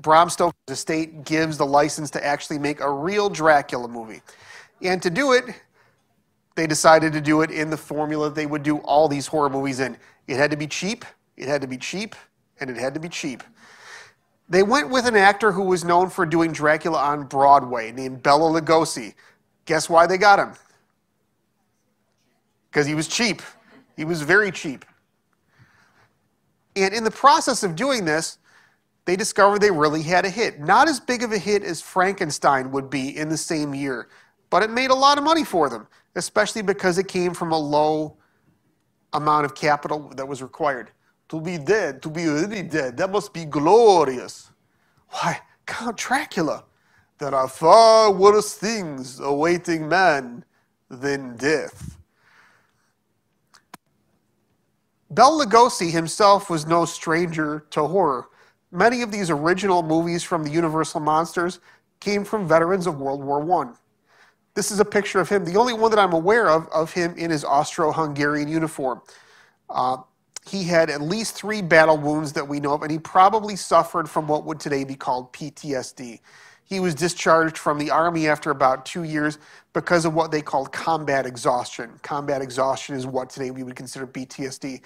Bram 0.00 0.30
Stoker's 0.30 0.54
estate 0.68 1.24
gives 1.24 1.58
the 1.58 1.66
license 1.66 2.10
to 2.12 2.24
actually 2.24 2.58
make 2.58 2.80
a 2.80 2.90
real 2.90 3.28
Dracula 3.28 3.88
movie. 3.88 4.22
And 4.80 5.02
to 5.02 5.10
do 5.10 5.32
it, 5.32 5.44
they 6.54 6.66
decided 6.66 7.12
to 7.12 7.20
do 7.20 7.42
it 7.42 7.50
in 7.50 7.70
the 7.70 7.76
formula 7.76 8.30
they 8.30 8.46
would 8.46 8.62
do 8.62 8.78
all 8.78 9.08
these 9.08 9.26
horror 9.26 9.48
movies 9.48 9.80
in. 9.80 9.96
It 10.26 10.36
had 10.36 10.50
to 10.50 10.56
be 10.56 10.66
cheap, 10.66 11.04
it 11.36 11.48
had 11.48 11.60
to 11.62 11.66
be 11.66 11.78
cheap, 11.78 12.14
and 12.60 12.68
it 12.68 12.76
had 12.76 12.94
to 12.94 13.00
be 13.00 13.08
cheap. 13.08 13.42
They 14.48 14.62
went 14.62 14.90
with 14.90 15.06
an 15.06 15.16
actor 15.16 15.52
who 15.52 15.62
was 15.62 15.84
known 15.84 16.10
for 16.10 16.26
doing 16.26 16.52
Dracula 16.52 16.98
on 16.98 17.24
Broadway 17.24 17.92
named 17.92 18.22
Bela 18.22 18.60
Lugosi. 18.60 19.14
Guess 19.64 19.88
why 19.88 20.06
they 20.06 20.18
got 20.18 20.38
him? 20.38 20.52
Because 22.70 22.86
he 22.86 22.94
was 22.94 23.08
cheap. 23.08 23.40
He 23.96 24.04
was 24.04 24.22
very 24.22 24.50
cheap. 24.50 24.84
And 26.74 26.94
in 26.94 27.04
the 27.04 27.10
process 27.10 27.62
of 27.62 27.76
doing 27.76 28.04
this, 28.04 28.38
they 29.04 29.16
discovered 29.16 29.60
they 29.60 29.70
really 29.70 30.02
had 30.02 30.24
a 30.24 30.30
hit. 30.30 30.60
Not 30.60 30.88
as 30.88 31.00
big 31.00 31.22
of 31.22 31.32
a 31.32 31.38
hit 31.38 31.62
as 31.64 31.82
Frankenstein 31.82 32.70
would 32.70 32.88
be 32.88 33.16
in 33.16 33.28
the 33.28 33.36
same 33.36 33.74
year, 33.74 34.08
but 34.48 34.62
it 34.62 34.70
made 34.70 34.90
a 34.90 34.94
lot 34.94 35.18
of 35.18 35.24
money 35.24 35.44
for 35.44 35.68
them, 35.68 35.88
especially 36.14 36.62
because 36.62 36.98
it 36.98 37.08
came 37.08 37.34
from 37.34 37.52
a 37.52 37.58
low 37.58 38.16
amount 39.12 39.44
of 39.44 39.54
capital 39.54 40.12
that 40.16 40.26
was 40.26 40.40
required. 40.40 40.90
To 41.30 41.40
be 41.40 41.58
dead, 41.58 42.02
to 42.02 42.10
be 42.10 42.26
really 42.26 42.62
dead, 42.62 42.96
that 42.98 43.10
must 43.10 43.32
be 43.32 43.44
glorious. 43.44 44.50
Why, 45.08 45.40
Count 45.66 45.96
Dracula, 45.96 46.64
there 47.18 47.34
are 47.34 47.48
far 47.48 48.12
worse 48.12 48.54
things 48.54 49.20
awaiting 49.20 49.88
man 49.88 50.44
than 50.88 51.36
death. 51.36 51.98
Bela 55.14 55.44
Lugosi 55.44 55.90
himself 55.90 56.48
was 56.48 56.66
no 56.66 56.86
stranger 56.86 57.66
to 57.70 57.86
horror. 57.86 58.28
Many 58.70 59.02
of 59.02 59.12
these 59.12 59.28
original 59.28 59.82
movies 59.82 60.22
from 60.22 60.42
the 60.42 60.50
Universal 60.50 61.00
Monsters 61.00 61.60
came 62.00 62.24
from 62.24 62.48
veterans 62.48 62.86
of 62.86 62.98
World 62.98 63.22
War 63.22 63.62
I. 63.62 63.72
This 64.54 64.70
is 64.70 64.80
a 64.80 64.86
picture 64.86 65.20
of 65.20 65.28
him, 65.28 65.44
the 65.44 65.56
only 65.56 65.74
one 65.74 65.90
that 65.90 66.00
I'm 66.00 66.14
aware 66.14 66.48
of, 66.48 66.66
of 66.68 66.94
him 66.94 67.14
in 67.18 67.30
his 67.30 67.44
Austro 67.44 67.92
Hungarian 67.92 68.48
uniform. 68.48 69.02
Uh, 69.68 69.98
he 70.46 70.64
had 70.64 70.88
at 70.88 71.02
least 71.02 71.34
three 71.34 71.60
battle 71.60 71.98
wounds 71.98 72.32
that 72.32 72.48
we 72.48 72.58
know 72.58 72.72
of, 72.72 72.82
and 72.82 72.90
he 72.90 72.98
probably 72.98 73.54
suffered 73.54 74.08
from 74.08 74.26
what 74.26 74.44
would 74.44 74.60
today 74.60 74.82
be 74.82 74.94
called 74.94 75.30
PTSD. 75.34 76.20
He 76.64 76.80
was 76.80 76.94
discharged 76.94 77.58
from 77.58 77.78
the 77.78 77.90
Army 77.90 78.28
after 78.28 78.50
about 78.50 78.86
two 78.86 79.02
years 79.02 79.38
because 79.72 80.04
of 80.04 80.14
what 80.14 80.30
they 80.30 80.42
called 80.42 80.72
combat 80.72 81.26
exhaustion. 81.26 81.98
Combat 82.02 82.40
exhaustion 82.40 82.94
is 82.94 83.06
what 83.06 83.30
today 83.30 83.50
we 83.50 83.62
would 83.62 83.76
consider 83.76 84.06
PTSD. 84.06 84.80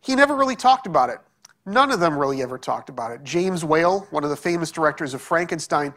He 0.00 0.14
never 0.14 0.36
really 0.36 0.56
talked 0.56 0.86
about 0.86 1.10
it. 1.10 1.18
None 1.64 1.92
of 1.92 2.00
them 2.00 2.18
really 2.18 2.42
ever 2.42 2.58
talked 2.58 2.88
about 2.88 3.12
it. 3.12 3.22
James 3.22 3.64
Whale, 3.64 4.06
one 4.10 4.24
of 4.24 4.30
the 4.30 4.36
famous 4.36 4.70
directors 4.70 5.14
of 5.14 5.22
Frankenstein, 5.22 5.94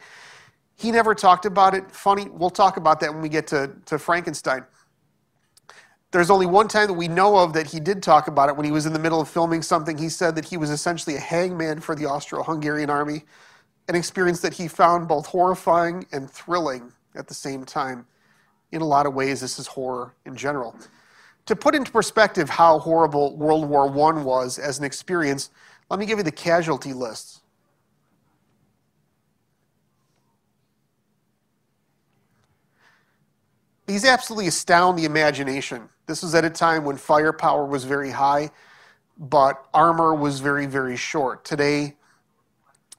he 0.75 0.91
never 0.91 1.15
talked 1.15 1.45
about 1.45 1.73
it. 1.73 1.89
Funny, 1.91 2.29
we'll 2.29 2.49
talk 2.49 2.77
about 2.77 2.99
that 2.99 3.11
when 3.11 3.21
we 3.21 3.29
get 3.29 3.47
to, 3.47 3.71
to 3.85 3.97
Frankenstein. 3.97 4.65
There's 6.11 6.29
only 6.29 6.45
one 6.45 6.67
time 6.67 6.87
that 6.87 6.93
we 6.93 7.07
know 7.07 7.37
of 7.37 7.53
that 7.53 7.67
he 7.67 7.79
did 7.79 8.03
talk 8.03 8.27
about 8.27 8.49
it 8.49 8.55
when 8.55 8.65
he 8.65 8.71
was 8.71 8.85
in 8.85 8.93
the 8.93 8.99
middle 8.99 9.19
of 9.19 9.27
filming 9.27 9.61
something. 9.61 9.97
He 9.97 10.09
said 10.09 10.35
that 10.35 10.45
he 10.45 10.55
was 10.55 10.69
essentially 10.69 11.15
a 11.15 11.19
hangman 11.19 11.81
for 11.81 11.95
the 11.95 12.05
Austro 12.05 12.43
Hungarian 12.43 12.89
army, 12.89 13.23
an 13.87 13.95
experience 13.95 14.41
that 14.41 14.53
he 14.53 14.67
found 14.67 15.07
both 15.07 15.25
horrifying 15.27 16.05
and 16.11 16.29
thrilling 16.29 16.91
at 17.15 17.27
the 17.27 17.33
same 17.33 17.63
time. 17.65 18.05
In 18.71 18.81
a 18.81 18.85
lot 18.85 19.05
of 19.05 19.13
ways, 19.13 19.41
this 19.41 19.59
is 19.59 19.67
horror 19.67 20.13
in 20.25 20.35
general. 20.35 20.75
To 21.45 21.55
put 21.55 21.75
into 21.75 21.91
perspective 21.91 22.49
how 22.49 22.79
horrible 22.79 23.37
World 23.37 23.69
War 23.69 23.87
I 23.87 24.23
was 24.23 24.57
as 24.57 24.79
an 24.79 24.85
experience, 24.85 25.51
let 25.89 25.99
me 25.99 26.05
give 26.05 26.17
you 26.17 26.23
the 26.23 26.31
casualty 26.31 26.93
lists. 26.93 27.41
These 33.85 34.03
absolutely 34.03 34.47
astound 34.47 34.95
the 34.95 35.05
imagination. 35.05 35.89
This 36.07 36.23
was 36.23 36.33
at 36.33 36.43
a 36.43 36.49
time 36.49 36.83
when 36.83 36.97
firepower 36.97 37.65
was 37.65 37.83
very 37.83 38.09
high, 38.09 38.49
but 39.17 39.63
armor 39.75 40.15
was 40.15 40.39
very, 40.39 40.65
very 40.65 40.97
short. 40.97 41.45
Today, 41.45 41.95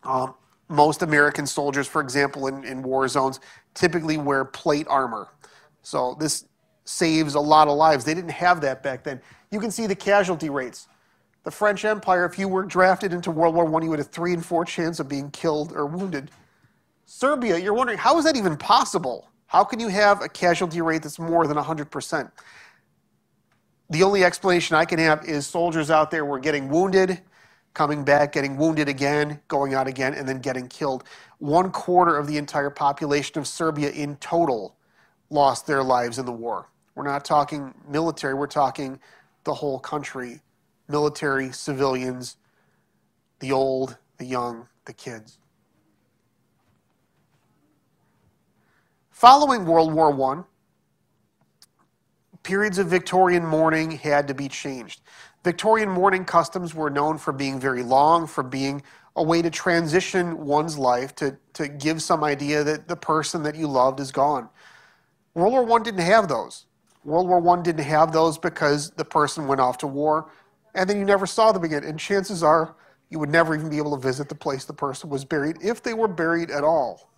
um, 0.04 0.34
most 0.68 1.02
American 1.02 1.46
soldiers, 1.46 1.86
for 1.86 2.00
example, 2.00 2.48
in, 2.48 2.64
in 2.64 2.82
war 2.82 3.06
zones, 3.08 3.40
typically 3.74 4.16
wear 4.16 4.44
plate 4.44 4.86
armor. 4.88 5.28
So 5.82 6.16
this 6.18 6.46
saves 6.84 7.34
a 7.34 7.40
lot 7.40 7.68
of 7.68 7.76
lives. 7.76 8.04
They 8.04 8.14
didn't 8.14 8.30
have 8.30 8.60
that 8.62 8.82
back 8.82 9.04
then. 9.04 9.20
You 9.50 9.60
can 9.60 9.70
see 9.70 9.86
the 9.86 9.94
casualty 9.94 10.50
rates. 10.50 10.88
The 11.44 11.50
French 11.50 11.84
Empire, 11.84 12.24
if 12.24 12.38
you 12.38 12.48
were 12.48 12.64
drafted 12.64 13.12
into 13.12 13.30
World 13.30 13.54
War 13.54 13.80
I, 13.80 13.84
you 13.84 13.90
had 13.92 14.00
a 14.00 14.04
three 14.04 14.32
in 14.32 14.40
four 14.40 14.64
chance 14.64 14.98
of 14.98 15.08
being 15.08 15.30
killed 15.30 15.72
or 15.72 15.86
wounded. 15.86 16.30
Serbia, 17.04 17.56
you're 17.56 17.72
wondering, 17.74 17.98
how 17.98 18.18
is 18.18 18.24
that 18.24 18.36
even 18.36 18.56
possible? 18.56 19.28
How 19.46 19.62
can 19.62 19.78
you 19.78 19.86
have 19.88 20.22
a 20.22 20.28
casualty 20.28 20.80
rate 20.80 21.04
that's 21.04 21.20
more 21.20 21.46
than 21.46 21.56
100%? 21.56 22.30
The 23.90 24.02
only 24.02 24.24
explanation 24.24 24.74
I 24.74 24.84
can 24.84 24.98
have 24.98 25.24
is 25.24 25.46
soldiers 25.46 25.88
out 25.88 26.10
there 26.10 26.24
were 26.24 26.40
getting 26.40 26.68
wounded, 26.68 27.20
coming 27.76 28.02
back, 28.02 28.32
getting 28.32 28.56
wounded 28.56 28.88
again, 28.88 29.38
going 29.48 29.74
out 29.74 29.86
again, 29.86 30.14
and 30.14 30.26
then 30.26 30.38
getting 30.38 30.66
killed. 30.66 31.04
One 31.40 31.70
quarter 31.70 32.16
of 32.16 32.26
the 32.26 32.38
entire 32.38 32.70
population 32.70 33.38
of 33.38 33.46
Serbia 33.46 33.90
in 33.90 34.16
total 34.16 34.74
lost 35.28 35.66
their 35.66 35.82
lives 35.82 36.18
in 36.18 36.24
the 36.24 36.32
war. 36.32 36.70
We're 36.94 37.04
not 37.04 37.26
talking 37.26 37.74
military, 37.86 38.32
we're 38.32 38.46
talking 38.46 38.98
the 39.44 39.52
whole 39.52 39.78
country 39.78 40.40
military, 40.88 41.52
civilians, 41.52 42.38
the 43.40 43.52
old, 43.52 43.98
the 44.16 44.24
young, 44.24 44.68
the 44.86 44.94
kids. 44.94 45.38
Following 49.10 49.66
World 49.66 49.92
War 49.92 50.32
I, 50.32 50.44
periods 52.42 52.78
of 52.78 52.86
Victorian 52.86 53.44
mourning 53.44 53.90
had 53.90 54.28
to 54.28 54.34
be 54.34 54.48
changed. 54.48 55.02
Victorian 55.46 55.88
mourning 55.88 56.24
customs 56.24 56.74
were 56.74 56.90
known 56.90 57.18
for 57.18 57.32
being 57.32 57.60
very 57.60 57.84
long, 57.84 58.26
for 58.26 58.42
being 58.42 58.82
a 59.14 59.22
way 59.22 59.40
to 59.42 59.48
transition 59.48 60.44
one's 60.44 60.76
life, 60.76 61.14
to, 61.14 61.38
to 61.52 61.68
give 61.68 62.02
some 62.02 62.24
idea 62.24 62.64
that 62.64 62.88
the 62.88 62.96
person 62.96 63.44
that 63.44 63.54
you 63.54 63.68
loved 63.68 64.00
is 64.00 64.10
gone. 64.10 64.48
World 65.34 65.52
War 65.52 65.78
I 65.78 65.84
didn't 65.84 66.00
have 66.00 66.26
those. 66.26 66.66
World 67.04 67.28
War 67.28 67.56
I 67.56 67.62
didn't 67.62 67.84
have 67.84 68.10
those 68.10 68.38
because 68.38 68.90
the 68.90 69.04
person 69.04 69.46
went 69.46 69.60
off 69.60 69.78
to 69.78 69.86
war 69.86 70.28
and 70.74 70.90
then 70.90 70.98
you 70.98 71.04
never 71.04 71.26
saw 71.26 71.52
them 71.52 71.62
again. 71.62 71.84
And 71.84 71.96
chances 71.96 72.42
are 72.42 72.74
you 73.08 73.20
would 73.20 73.30
never 73.30 73.54
even 73.54 73.70
be 73.70 73.78
able 73.78 73.96
to 73.96 74.02
visit 74.02 74.28
the 74.28 74.34
place 74.34 74.64
the 74.64 74.72
person 74.72 75.10
was 75.10 75.24
buried 75.24 75.58
if 75.62 75.80
they 75.80 75.94
were 75.94 76.08
buried 76.08 76.50
at 76.50 76.64
all. 76.64 77.08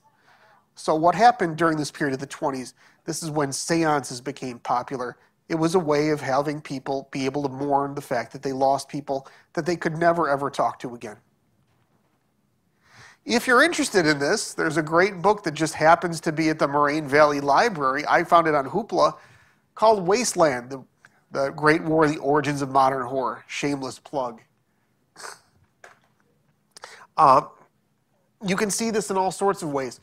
So, 0.74 0.94
what 0.94 1.14
happened 1.14 1.56
during 1.56 1.78
this 1.78 1.90
period 1.90 2.12
of 2.12 2.20
the 2.20 2.26
20s? 2.26 2.74
This 3.06 3.22
is 3.22 3.30
when 3.30 3.52
seances 3.52 4.20
became 4.20 4.58
popular. 4.58 5.16
It 5.48 5.54
was 5.54 5.74
a 5.74 5.78
way 5.78 6.10
of 6.10 6.20
having 6.20 6.60
people 6.60 7.08
be 7.10 7.24
able 7.24 7.42
to 7.42 7.48
mourn 7.48 7.94
the 7.94 8.02
fact 8.02 8.32
that 8.32 8.42
they 8.42 8.52
lost 8.52 8.88
people 8.88 9.26
that 9.54 9.64
they 9.64 9.76
could 9.76 9.96
never 9.96 10.28
ever 10.28 10.50
talk 10.50 10.78
to 10.80 10.94
again. 10.94 11.16
If 13.24 13.46
you're 13.46 13.62
interested 13.62 14.06
in 14.06 14.18
this, 14.18 14.54
there's 14.54 14.76
a 14.78 14.82
great 14.82 15.20
book 15.20 15.42
that 15.44 15.52
just 15.52 15.74
happens 15.74 16.20
to 16.22 16.32
be 16.32 16.48
at 16.48 16.58
the 16.58 16.68
Moraine 16.68 17.06
Valley 17.06 17.40
Library. 17.40 18.04
I 18.08 18.24
found 18.24 18.46
it 18.46 18.54
on 18.54 18.66
Hoopla 18.66 19.16
called 19.74 20.06
Wasteland, 20.06 20.70
the, 20.70 20.82
the 21.30 21.50
Great 21.50 21.82
War, 21.82 22.08
the 22.08 22.18
Origins 22.18 22.62
of 22.62 22.70
Modern 22.70 23.06
Horror. 23.06 23.44
Shameless 23.46 23.98
plug. 23.98 24.40
Uh, 27.18 27.42
you 28.46 28.56
can 28.56 28.70
see 28.70 28.90
this 28.90 29.10
in 29.10 29.16
all 29.18 29.30
sorts 29.30 29.62
of 29.62 29.72
ways. 29.72 30.00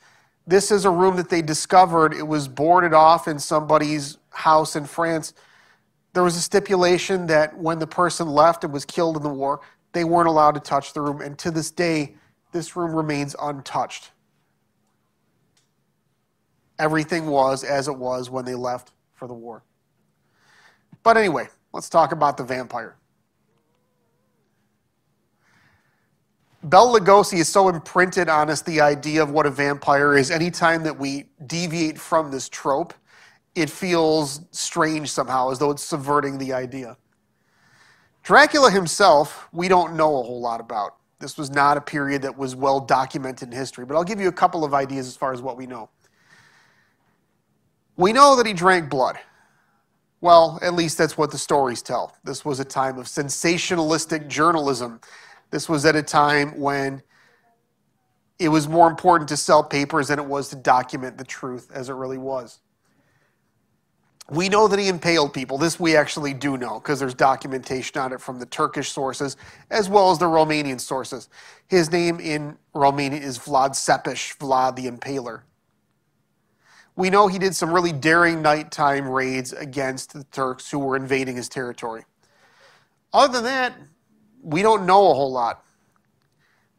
This 0.48 0.72
is 0.72 0.86
a 0.86 0.92
room 0.92 1.16
that 1.16 1.30
they 1.30 1.42
discovered. 1.42 2.14
It 2.14 2.28
was 2.28 2.48
boarded 2.48 2.94
off 2.94 3.28
in 3.28 3.40
somebody's 3.40 4.18
house 4.30 4.76
in 4.76 4.86
France. 4.86 5.34
There 6.14 6.24
was 6.24 6.36
a 6.36 6.42
stipulation 6.42 7.28
that 7.28 7.58
when 7.58 7.80
the 7.80 7.88
person 7.88 8.28
left 8.28 8.64
and 8.64 8.72
was 8.72 8.86
killed 8.86 9.18
in 9.18 9.24
the 9.24 9.30
war, 9.30 9.62
they 9.94 10.04
weren't 10.04 10.28
allowed 10.28 10.54
to 10.54 10.60
touch 10.60 10.94
the 10.94 11.02
room. 11.02 11.22
And 11.22 11.38
to 11.40 11.52
this 11.52 11.72
day, 11.72 12.16
this 12.52 12.76
room 12.76 12.94
remains 12.94 13.36
untouched. 13.42 14.12
Everything 16.78 17.28
was 17.28 17.64
as 17.64 17.88
it 17.88 17.98
was 17.98 18.30
when 18.30 18.46
they 18.46 18.56
left 18.56 18.92
for 19.14 19.28
the 19.28 19.34
war. 19.34 19.64
But 21.04 21.18
anyway, 21.18 21.48
let's 21.74 21.90
talk 21.90 22.12
about 22.12 22.38
the 22.38 22.44
vampire. 22.44 22.98
Bela 26.66 27.00
Lugosi 27.00 27.38
is 27.38 27.48
so 27.48 27.70
imprinted 27.70 28.28
on 28.28 28.50
us 28.50 28.64
the 28.64 28.82
idea 28.82 29.22
of 29.22 29.30
what 29.30 29.46
a 29.46 29.52
vampire 29.52 30.18
is. 30.18 30.32
Anytime 30.32 30.82
that 30.84 30.98
we 30.98 31.26
deviate 31.46 32.00
from 32.00 32.32
this 32.32 32.50
trope, 32.50 32.96
it 33.54 33.70
feels 33.70 34.42
strange 34.50 35.12
somehow, 35.12 35.52
as 35.52 35.60
though 35.60 35.70
it's 35.70 35.84
subverting 35.84 36.40
the 36.40 36.54
idea. 36.54 36.98
Dracula 38.24 38.72
himself, 38.72 39.48
we 39.52 39.68
don't 39.68 39.96
know 39.96 40.20
a 40.20 40.24
whole 40.24 40.42
lot 40.42 40.60
about. 40.60 40.96
This 41.20 41.38
was 41.38 41.52
not 41.52 41.78
a 41.78 41.82
period 41.82 42.24
that 42.24 42.36
was 42.36 42.56
well 42.56 42.80
documented 42.80 43.50
in 43.50 43.56
history, 43.56 43.86
but 43.86 43.96
I'll 43.96 44.04
give 44.04 44.20
you 44.20 44.28
a 44.28 44.34
couple 44.34 44.66
of 44.66 44.74
ideas 44.74 45.08
as 45.08 45.16
far 45.16 45.34
as 45.34 45.44
what 45.44 45.58
we 45.58 45.68
know. 45.68 45.90
We 47.96 48.12
know 48.12 48.36
that 48.38 48.48
he 48.48 48.54
drank 48.54 48.90
blood. 48.90 49.20
Well, 50.20 50.58
at 50.64 50.74
least 50.74 50.98
that's 50.98 51.16
what 51.16 51.30
the 51.30 51.38
stories 51.38 51.84
tell. 51.84 52.18
This 52.24 52.44
was 52.44 52.60
a 52.60 52.66
time 52.66 52.98
of 52.98 53.06
sensationalistic 53.06 54.28
journalism. 54.28 55.00
This 55.56 55.70
was 55.70 55.86
at 55.86 55.96
a 55.96 56.04
time 56.04 56.60
when 56.60 57.02
it 58.40 58.50
was 58.50 58.68
more 58.68 58.90
important 58.90 59.30
to 59.30 59.38
sell 59.38 59.64
papers 59.64 60.10
than 60.10 60.20
it 60.20 60.26
was 60.26 60.50
to 60.50 60.58
document 60.58 61.18
the 61.18 61.24
truth 61.24 61.72
as 61.74 61.88
it 61.88 61.94
really 61.94 62.18
was. 62.18 62.60
We 64.30 64.50
know 64.50 64.68
that 64.68 64.78
he 64.78 64.90
impaled 64.90 65.34
people. 65.34 65.58
This 65.58 65.80
we 65.80 65.96
actually 65.96 66.34
do 66.34 66.58
know 66.58 66.82
because 66.82 67.00
there's 67.00 67.14
documentation 67.14 68.02
on 68.02 68.12
it 68.12 68.20
from 68.20 68.38
the 68.38 68.46
Turkish 68.46 68.92
sources 68.92 69.38
as 69.72 69.88
well 69.88 70.12
as 70.12 70.20
the 70.20 70.26
Romanian 70.26 70.78
sources. 70.78 71.30
His 71.68 71.90
name 71.90 72.20
in 72.20 72.58
Romania 72.74 73.22
is 73.22 73.40
Vlad 73.40 73.76
Țepeș, 73.76 74.36
Vlad 74.36 74.76
the 74.76 74.92
Impaler. 74.92 75.44
We 76.98 77.10
know 77.10 77.28
he 77.30 77.40
did 77.40 77.56
some 77.56 77.72
really 77.72 77.94
daring 77.94 78.42
nighttime 78.42 79.08
raids 79.08 79.54
against 79.54 80.12
the 80.12 80.26
Turks 80.26 80.70
who 80.70 80.80
were 80.80 80.98
invading 80.98 81.38
his 81.38 81.48
territory. 81.48 82.04
Other 83.14 83.36
than 83.36 83.44
that, 83.46 83.74
we 84.46 84.62
don't 84.62 84.86
know 84.86 85.10
a 85.12 85.14
whole 85.14 85.32
lot. 85.32 85.64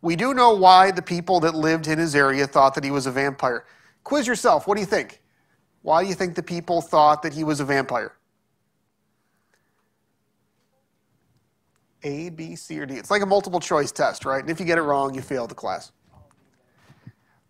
We 0.00 0.14
do 0.14 0.32
know 0.35 0.54
why 0.54 0.92
the 0.92 1.02
people 1.02 1.40
that 1.40 1.54
lived 1.54 1.88
in 1.88 1.99
his 1.99 2.14
area 2.14 2.46
thought 2.46 2.75
that 2.76 2.85
he 2.85 2.92
was 2.92 3.06
a 3.06 3.11
vampire. 3.11 3.64
Quiz 4.04 4.26
yourself. 4.26 4.68
What 4.68 4.76
do 4.76 4.80
you 4.80 4.87
think? 4.87 5.20
Why 5.82 6.02
do 6.02 6.08
you 6.08 6.14
think 6.14 6.37
the 6.37 6.42
people 6.42 6.80
thought 6.80 7.23
that 7.23 7.35
he 7.35 7.42
was 7.42 7.58
a 7.58 7.64
vampire? 7.64 8.12
A, 12.04 12.28
B, 12.28 12.54
C, 12.54 12.78
or 12.78 12.87
D. 12.87 12.94
It's 12.94 13.11
like 13.11 13.23
a 13.23 13.26
multiple 13.26 13.58
choice 13.58 13.90
test, 13.90 14.25
right? 14.25 14.40
And 14.40 14.49
if 14.49 14.61
you 14.61 14.66
get 14.66 14.78
it 14.78 14.82
wrong, 14.82 15.12
you 15.12 15.23
fail 15.23 15.49
the 15.49 15.56
class. 15.56 15.90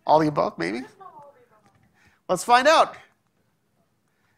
All 0.07 0.17
the 0.17 0.27
above, 0.27 0.57
maybe? 0.57 0.81
Let's 2.27 2.43
find 2.43 2.67
out. 2.67 2.97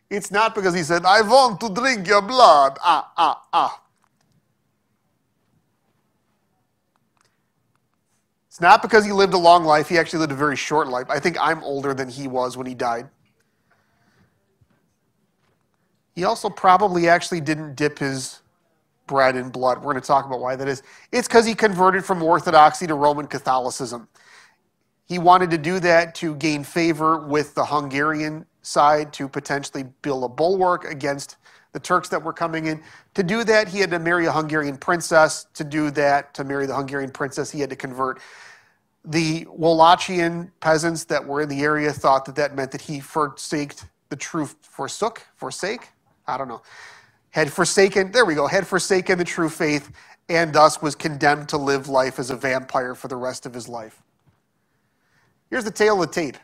It's 0.09 0.29
not 0.29 0.55
because 0.55 0.74
he 0.74 0.83
said, 0.83 1.05
I 1.05 1.21
want 1.21 1.62
to 1.62 1.69
drink 1.69 2.05
your 2.05 2.21
blood. 2.21 2.77
Ah, 2.83 3.12
ah, 3.15 3.43
ah. 3.53 3.81
It's 8.59 8.61
not 8.61 8.81
because 8.81 9.05
he 9.05 9.13
lived 9.13 9.33
a 9.33 9.37
long 9.37 9.63
life. 9.63 9.87
He 9.87 9.97
actually 9.97 10.19
lived 10.19 10.33
a 10.33 10.35
very 10.35 10.57
short 10.57 10.89
life. 10.89 11.05
I 11.09 11.17
think 11.17 11.37
I'm 11.39 11.63
older 11.63 11.93
than 11.93 12.09
he 12.09 12.27
was 12.27 12.57
when 12.57 12.67
he 12.67 12.73
died. 12.73 13.07
He 16.13 16.25
also 16.25 16.49
probably 16.49 17.07
actually 17.07 17.39
didn't 17.39 17.75
dip 17.75 17.99
his 17.99 18.41
bread 19.07 19.37
in 19.37 19.49
blood. 19.49 19.77
We're 19.77 19.93
going 19.93 20.01
to 20.01 20.05
talk 20.05 20.25
about 20.25 20.41
why 20.41 20.57
that 20.57 20.67
is. 20.67 20.83
It's 21.13 21.25
because 21.25 21.45
he 21.45 21.55
converted 21.55 22.03
from 22.03 22.21
Orthodoxy 22.21 22.85
to 22.87 22.95
Roman 22.95 23.27
Catholicism. 23.27 24.09
He 25.05 25.19
wanted 25.19 25.51
to 25.51 25.57
do 25.57 25.79
that 25.79 26.13
to 26.15 26.35
gain 26.35 26.65
favor 26.65 27.17
with 27.17 27.55
the 27.55 27.63
Hungarian 27.63 28.45
side 28.61 29.13
to 29.13 29.29
potentially 29.29 29.85
build 30.01 30.25
a 30.25 30.27
bulwark 30.27 30.83
against 30.83 31.37
the 31.71 31.79
Turks 31.79 32.09
that 32.09 32.21
were 32.21 32.33
coming 32.33 32.65
in. 32.65 32.83
To 33.13 33.23
do 33.23 33.45
that, 33.45 33.69
he 33.69 33.79
had 33.79 33.91
to 33.91 33.99
marry 33.99 34.25
a 34.25 34.33
Hungarian 34.33 34.75
princess. 34.75 35.45
To 35.53 35.63
do 35.63 35.91
that, 35.91 36.33
to 36.33 36.43
marry 36.43 36.65
the 36.65 36.75
Hungarian 36.75 37.11
princess, 37.11 37.49
he 37.49 37.61
had 37.61 37.69
to 37.69 37.77
convert. 37.77 38.19
The 39.09 39.45
Wallachian 39.45 40.51
peasants 40.59 41.03
that 41.05 41.25
were 41.25 41.41
in 41.41 41.49
the 41.49 41.61
area 41.61 41.91
thought 41.91 42.25
that 42.25 42.35
that 42.35 42.55
meant 42.55 42.71
that 42.71 42.81
he 42.81 42.99
forsaked 42.99 43.85
the 44.09 44.15
truth, 44.15 44.55
forsook, 44.61 45.25
forsake, 45.35 45.89
I 46.27 46.37
don't 46.37 46.47
know, 46.47 46.61
had 47.31 47.51
forsaken, 47.51 48.11
there 48.11 48.23
we 48.23 48.35
go, 48.35 48.45
had 48.45 48.67
forsaken 48.67 49.17
the 49.17 49.25
true 49.25 49.49
faith 49.49 49.91
and 50.29 50.53
thus 50.53 50.79
was 50.79 50.95
condemned 50.95 51.49
to 51.49 51.57
live 51.57 51.89
life 51.89 52.19
as 52.19 52.29
a 52.29 52.35
vampire 52.35 52.93
for 52.93 53.07
the 53.07 53.15
rest 53.15 53.47
of 53.47 53.53
his 53.53 53.67
life. 53.67 54.01
Here's 55.49 55.63
the 55.63 55.71
tale 55.71 56.01
of 56.01 56.09
the 56.09 56.13
tape. 56.13 56.37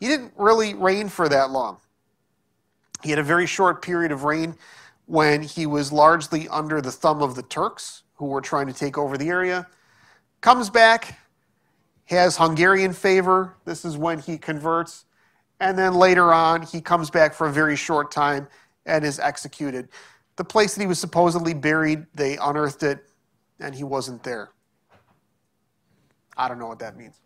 He 0.00 0.06
didn't 0.08 0.32
really 0.36 0.72
reign 0.72 1.10
for 1.10 1.28
that 1.28 1.50
long. 1.50 1.76
He 3.02 3.10
had 3.10 3.18
a 3.18 3.22
very 3.22 3.46
short 3.46 3.82
period 3.82 4.10
of 4.10 4.24
reign 4.24 4.56
when 5.04 5.42
he 5.42 5.66
was 5.66 5.92
largely 5.92 6.48
under 6.48 6.80
the 6.80 6.90
thumb 6.90 7.22
of 7.22 7.34
the 7.34 7.42
Turks, 7.42 8.02
who 8.14 8.24
were 8.26 8.40
trying 8.40 8.66
to 8.66 8.72
take 8.72 8.96
over 8.96 9.18
the 9.18 9.28
area. 9.28 9.66
Comes 10.40 10.70
back, 10.70 11.18
has 12.14 12.36
Hungarian 12.36 12.92
favor. 12.92 13.56
This 13.64 13.84
is 13.84 13.96
when 13.96 14.18
he 14.18 14.38
converts. 14.38 15.04
And 15.60 15.78
then 15.78 15.94
later 15.94 16.32
on, 16.32 16.62
he 16.62 16.80
comes 16.80 17.10
back 17.10 17.34
for 17.34 17.46
a 17.46 17.52
very 17.52 17.76
short 17.76 18.10
time 18.10 18.48
and 18.84 19.04
is 19.04 19.18
executed. 19.18 19.88
The 20.36 20.44
place 20.44 20.74
that 20.74 20.80
he 20.80 20.86
was 20.86 20.98
supposedly 20.98 21.54
buried, 21.54 22.06
they 22.14 22.36
unearthed 22.36 22.82
it, 22.82 23.08
and 23.58 23.74
he 23.74 23.84
wasn't 23.84 24.22
there. 24.22 24.50
I 26.36 26.48
don't 26.48 26.58
know 26.58 26.66
what 26.66 26.78
that 26.80 26.96
means. 26.96 27.20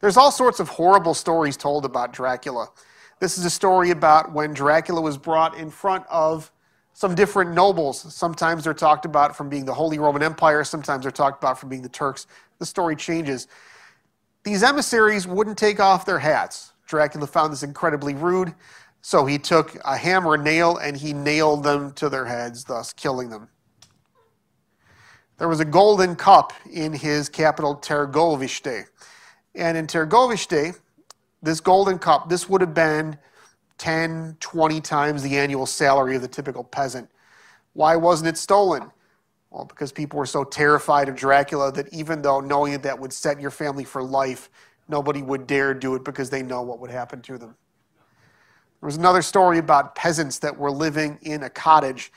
There's 0.00 0.16
all 0.16 0.30
sorts 0.30 0.60
of 0.60 0.68
horrible 0.68 1.14
stories 1.14 1.56
told 1.56 1.84
about 1.84 2.12
Dracula. 2.12 2.68
This 3.18 3.38
is 3.38 3.46
a 3.46 3.50
story 3.50 3.90
about 3.90 4.32
when 4.32 4.52
Dracula 4.52 5.00
was 5.00 5.16
brought 5.16 5.56
in 5.56 5.70
front 5.70 6.04
of 6.10 6.52
some 6.96 7.14
different 7.14 7.52
nobles. 7.52 8.00
Sometimes 8.14 8.64
they're 8.64 8.72
talked 8.72 9.04
about 9.04 9.36
from 9.36 9.50
being 9.50 9.66
the 9.66 9.74
Holy 9.74 9.98
Roman 9.98 10.22
Empire, 10.22 10.64
sometimes 10.64 11.02
they're 11.02 11.10
talked 11.12 11.42
about 11.44 11.60
from 11.60 11.68
being 11.68 11.82
the 11.82 11.90
Turks. 11.90 12.26
The 12.58 12.64
story 12.64 12.96
changes. 12.96 13.48
These 14.44 14.62
emissaries 14.62 15.26
wouldn't 15.26 15.58
take 15.58 15.78
off 15.78 16.06
their 16.06 16.18
hats. 16.18 16.72
Dracula 16.86 17.26
found 17.26 17.52
this 17.52 17.62
incredibly 17.62 18.14
rude, 18.14 18.54
so 19.02 19.26
he 19.26 19.36
took 19.36 19.76
a 19.84 19.94
hammer 19.94 20.36
and 20.36 20.44
nail 20.44 20.78
and 20.78 20.96
he 20.96 21.12
nailed 21.12 21.64
them 21.64 21.92
to 21.92 22.08
their 22.08 22.24
heads, 22.24 22.64
thus 22.64 22.94
killing 22.94 23.28
them. 23.28 23.50
There 25.36 25.48
was 25.48 25.60
a 25.60 25.66
golden 25.66 26.16
cup 26.16 26.54
in 26.72 26.94
his 26.94 27.28
capital, 27.28 27.76
Târgoviște. 27.76 28.86
And 29.54 29.76
in 29.76 29.86
Târgoviște, 29.86 30.80
this 31.42 31.60
golden 31.60 31.98
cup, 31.98 32.30
this 32.30 32.48
would 32.48 32.62
have 32.62 32.72
been 32.72 33.18
10, 33.78 34.36
20 34.40 34.80
times 34.80 35.22
the 35.22 35.36
annual 35.36 35.66
salary 35.66 36.16
of 36.16 36.22
the 36.22 36.28
typical 36.28 36.64
peasant. 36.64 37.10
Why 37.72 37.96
wasn't 37.96 38.28
it 38.28 38.38
stolen? 38.38 38.90
Well, 39.50 39.64
because 39.64 39.92
people 39.92 40.18
were 40.18 40.26
so 40.26 40.44
terrified 40.44 41.08
of 41.08 41.16
Dracula 41.16 41.72
that 41.72 41.92
even 41.92 42.22
though 42.22 42.40
knowing 42.40 42.72
that 42.72 42.82
that 42.82 42.98
would 42.98 43.12
set 43.12 43.40
your 43.40 43.50
family 43.50 43.84
for 43.84 44.02
life, 44.02 44.50
nobody 44.88 45.22
would 45.22 45.46
dare 45.46 45.74
do 45.74 45.94
it 45.94 46.04
because 46.04 46.30
they 46.30 46.42
know 46.42 46.62
what 46.62 46.80
would 46.80 46.90
happen 46.90 47.20
to 47.22 47.38
them. 47.38 47.54
There 48.80 48.86
was 48.86 48.96
another 48.96 49.22
story 49.22 49.58
about 49.58 49.94
peasants 49.94 50.38
that 50.40 50.56
were 50.56 50.70
living 50.70 51.18
in 51.22 51.42
a 51.42 51.50
cottage 51.50 52.12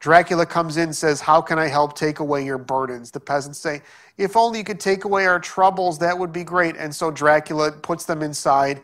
Dracula 0.00 0.46
comes 0.46 0.76
in 0.76 0.84
and 0.84 0.96
says, 0.96 1.20
How 1.20 1.40
can 1.40 1.58
I 1.58 1.66
help 1.66 1.96
take 1.96 2.20
away 2.20 2.44
your 2.44 2.58
burdens? 2.58 3.10
The 3.10 3.20
peasants 3.20 3.58
say, 3.58 3.82
If 4.16 4.36
only 4.36 4.58
you 4.58 4.64
could 4.64 4.80
take 4.80 5.04
away 5.04 5.26
our 5.26 5.40
troubles, 5.40 5.98
that 5.98 6.16
would 6.16 6.32
be 6.32 6.44
great. 6.44 6.76
And 6.76 6.94
so 6.94 7.10
Dracula 7.10 7.72
puts 7.72 8.04
them 8.04 8.22
inside, 8.22 8.82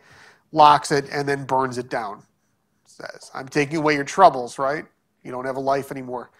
locks 0.54 0.90
it, 0.92 1.06
and 1.12 1.28
then 1.28 1.44
burns 1.44 1.76
it 1.76 1.90
down. 1.90 2.22
Says, 2.86 3.30
I'm 3.34 3.48
taking 3.48 3.76
away 3.76 3.94
your 3.94 4.04
troubles, 4.04 4.58
right? 4.58 4.84
You 5.22 5.32
don't 5.32 5.44
have 5.44 5.56
a 5.56 5.60
life 5.60 5.90
anymore. 5.90 6.30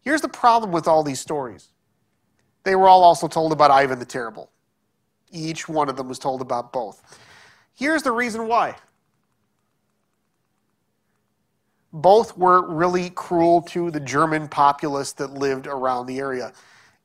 Here's 0.00 0.22
the 0.22 0.28
problem 0.28 0.72
with 0.72 0.88
all 0.88 1.04
these 1.04 1.20
stories 1.20 1.68
they 2.64 2.74
were 2.74 2.88
all 2.88 3.02
also 3.02 3.28
told 3.28 3.52
about 3.52 3.70
Ivan 3.70 3.98
the 3.98 4.04
Terrible. 4.04 4.50
Each 5.30 5.68
one 5.68 5.88
of 5.88 5.96
them 5.96 6.08
was 6.08 6.18
told 6.18 6.42
about 6.42 6.72
both. 6.72 7.18
Here's 7.74 8.02
the 8.02 8.12
reason 8.12 8.48
why 8.48 8.76
both 11.92 12.36
were 12.36 12.66
really 12.68 13.10
cruel 13.10 13.62
to 13.62 13.90
the 13.90 14.00
German 14.00 14.48
populace 14.48 15.12
that 15.14 15.32
lived 15.34 15.66
around 15.66 16.06
the 16.06 16.18
area. 16.18 16.52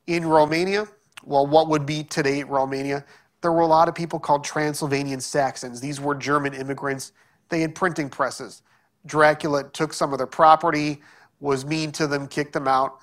In 0.06 0.24
Romania, 0.26 0.86
well, 1.24 1.46
what 1.46 1.68
would 1.68 1.86
be 1.86 2.04
today 2.04 2.44
Romania, 2.44 3.04
there 3.42 3.52
were 3.52 3.62
a 3.62 3.66
lot 3.66 3.88
of 3.88 3.94
people 3.94 4.18
called 4.18 4.44
Transylvanian 4.44 5.20
Saxons. 5.20 5.80
These 5.80 6.00
were 6.00 6.14
German 6.14 6.54
immigrants. 6.54 7.12
They 7.48 7.60
had 7.60 7.74
printing 7.74 8.08
presses. 8.08 8.62
Dracula 9.04 9.64
took 9.70 9.92
some 9.92 10.12
of 10.12 10.18
their 10.18 10.26
property, 10.26 11.00
was 11.40 11.64
mean 11.64 11.92
to 11.92 12.06
them, 12.06 12.26
kicked 12.26 12.52
them 12.52 12.66
out. 12.66 13.00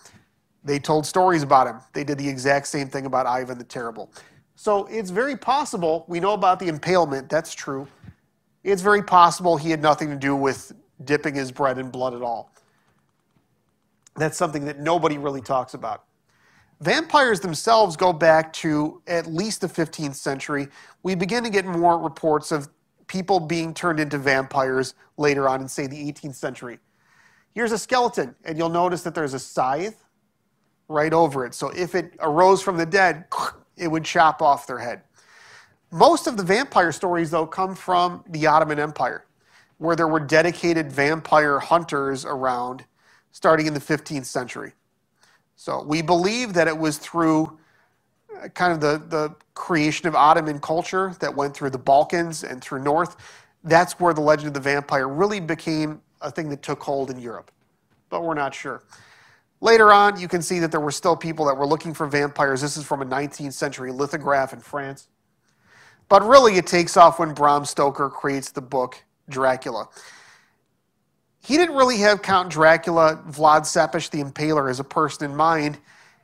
They 0.64 0.80
told 0.80 1.06
stories 1.06 1.44
about 1.44 1.68
him. 1.68 1.80
They 1.94 2.04
did 2.04 2.18
the 2.18 2.28
exact 2.28 2.68
same 2.68 2.88
thing 2.88 3.06
about 3.06 3.26
Ivan 3.26 3.58
the 3.58 3.64
Terrible. 3.64 4.12
So 4.56 4.86
it's 4.86 5.10
very 5.10 5.36
possible, 5.36 6.06
we 6.08 6.20
know 6.20 6.34
about 6.34 6.60
the 6.60 6.68
impalement, 6.68 7.30
that's 7.30 7.54
true. 7.54 7.88
It's 8.64 8.82
very 8.82 9.02
possible 9.02 9.58
he 9.58 9.72
had 9.72 9.82
nothing 9.82 10.10
to 10.10 10.16
do 10.16 10.36
with 10.36 10.72
dipping 11.04 11.36
his 11.36 11.52
bread 11.52 11.78
in 11.78 11.90
blood 11.90 12.14
at 12.14 12.22
all. 12.22 12.52
That's 14.16 14.38
something 14.38 14.66
that 14.66 14.80
nobody 14.80 15.18
really 15.18 15.42
talks 15.42 15.74
about. 15.74 16.04
Vampires 16.82 17.40
themselves 17.40 17.96
go 17.96 18.12
back 18.12 18.52
to 18.54 19.02
at 19.08 19.28
least 19.28 19.62
the 19.62 19.68
15th 19.68 20.16
century. 20.16 20.68
We 21.04 21.16
begin 21.16 21.44
to 21.44 21.50
get 21.50 21.66
more 21.66 21.98
reports 21.98 22.52
of 22.52 22.70
people 23.08 23.40
being 23.40 23.74
turned 23.74 24.00
into 24.00 24.18
vampires 24.18 24.96
later 25.18 25.48
on 25.48 25.62
in, 25.62 25.68
say, 25.68 25.88
the 25.88 26.12
18th 26.12 26.36
century. 26.36 26.80
Here's 27.54 27.72
a 27.72 27.78
skeleton, 27.78 28.36
and 28.44 28.58
you'll 28.58 28.70
notice 28.70 29.04
that 29.04 29.14
there's 29.14 29.34
a 29.34 29.40
scythe 29.40 30.04
right 30.88 31.14
over 31.14 31.46
it. 31.46 31.54
So 31.54 31.70
if 31.70 31.96
it 31.96 32.14
arose 32.20 32.62
from 32.62 32.78
the 32.78 32.86
dead, 32.86 33.26
it 33.78 33.88
would 33.88 34.04
chop 34.04 34.42
off 34.42 34.68
their 34.68 34.80
head. 34.80 35.04
Most 35.92 36.28
of 36.28 36.38
the 36.38 36.44
vampire 36.44 36.92
stories, 36.92 37.32
though, 37.32 37.46
come 37.46 37.76
from 37.76 38.24
the 38.28 38.48
Ottoman 38.48 38.80
Empire 38.80 39.26
where 39.84 39.96
there 39.98 40.08
were 40.08 40.20
dedicated 40.20 40.92
vampire 40.92 41.60
hunters 41.60 42.24
around 42.24 42.86
starting 43.32 43.68
in 43.68 43.74
the 43.74 43.80
15th 43.80 44.26
century. 44.26 44.74
So 45.56 45.84
we 45.84 46.02
believe 46.02 46.54
that 46.54 46.68
it 46.68 46.78
was 46.78 46.98
through 46.98 47.58
uh, 48.42 48.48
kind 48.50 48.74
of 48.74 48.82
the, 48.82 49.02
the 49.08 49.36
creation 49.54 50.08
of 50.08 50.16
Ottoman 50.16 50.60
culture 50.60 51.16
that 51.20 51.36
went 51.36 51.56
through 51.56 51.70
the 51.70 51.78
Balkans 51.78 52.44
and 52.44 52.62
through 52.62 52.84
North. 52.84 53.16
That's 53.64 54.00
where 54.00 54.14
the 54.14 54.22
legend 54.22 54.48
of 54.48 54.54
the 54.54 54.60
vampire 54.60 55.08
really 55.08 55.40
became 55.40 56.02
a 56.22 56.32
thing 56.32 56.50
that 56.50 56.62
took 56.62 56.82
hold 56.82 57.10
in 57.10 57.20
Europe. 57.20 57.52
But 58.10 58.24
we're 58.24 58.34
not 58.34 58.54
sure. 58.54 58.84
Later 59.62 59.94
on, 59.94 60.20
you 60.20 60.28
can 60.28 60.42
see 60.42 60.60
that 60.60 60.72
there 60.72 60.82
were 60.82 60.92
still 60.92 61.16
people 61.16 61.46
that 61.46 61.56
were 61.56 61.66
looking 61.66 61.94
for 61.94 62.06
vampires. 62.06 62.60
This 62.60 62.76
is 62.76 62.84
from 62.84 63.02
a 63.02 63.06
19th 63.06 63.54
century 63.54 63.92
lithograph 63.92 64.52
in 64.52 64.60
France. 64.60 65.08
But 66.10 66.28
really, 66.28 66.58
it 66.58 66.68
takes 66.68 66.98
off 66.98 67.20
when 67.20 67.34
Bram 67.34 67.64
Stoker 67.64 68.10
creates 68.10 68.52
the 68.52 68.62
book 68.62 69.02
Dracula. 69.30 69.88
He 71.44 71.58
didn't 71.58 71.76
really 71.76 71.98
have 71.98 72.22
Count 72.22 72.50
Dracula, 72.50 73.22
Vlad 73.28 73.64
Tepes 73.64 74.10
the 74.10 74.24
Impaler, 74.24 74.70
as 74.70 74.80
a 74.80 74.84
person 74.84 75.30
in 75.30 75.36
mind. 75.36 75.78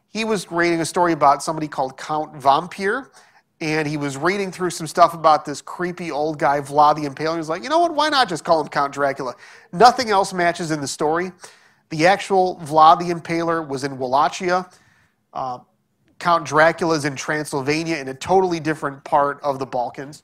He 0.08 0.24
was 0.24 0.50
reading 0.50 0.80
a 0.80 0.86
story 0.86 1.12
about 1.12 1.44
somebody 1.44 1.68
called 1.68 1.98
Count 1.98 2.38
Vampire, 2.38 3.12
and 3.60 3.86
he 3.86 3.98
was 3.98 4.16
reading 4.16 4.50
through 4.50 4.70
some 4.70 4.88
stuff 4.88 5.14
about 5.14 5.44
this 5.44 5.62
creepy 5.62 6.10
old 6.10 6.40
guy, 6.40 6.62
Vlad 6.62 6.96
the 6.96 7.02
Impaler. 7.02 7.34
He 7.34 7.38
was 7.38 7.50
like, 7.50 7.64
you 7.64 7.70
know 7.70 7.80
what? 7.80 7.94
Why 7.94 8.08
not 8.08 8.30
just 8.30 8.46
call 8.46 8.62
him 8.62 8.70
Count 8.70 8.94
Dracula? 8.94 9.36
Nothing 9.74 10.10
else 10.10 10.32
matches 10.32 10.72
in 10.72 10.80
the 10.80 10.88
story. 10.88 11.34
The 11.90 12.08
actual 12.08 12.56
Vlad 12.64 13.00
the 13.00 13.14
Impaler 13.14 13.68
was 13.68 13.84
in 13.84 13.98
Wallachia. 13.98 14.70
Uh, 15.34 15.60
Count 16.20 16.46
Dracula 16.46 16.96
is 16.96 17.04
in 17.04 17.18
Transylvania 17.18 17.98
in 17.98 18.08
a 18.08 18.14
totally 18.14 18.62
different 18.62 19.04
part 19.04 19.42
of 19.44 19.60
the 19.60 19.66
Balkans. 19.66 20.24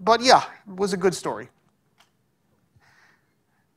But 0.00 0.22
yeah, 0.22 0.42
it 0.66 0.76
was 0.76 0.94
a 0.94 0.96
good 0.96 1.14
story. 1.14 1.50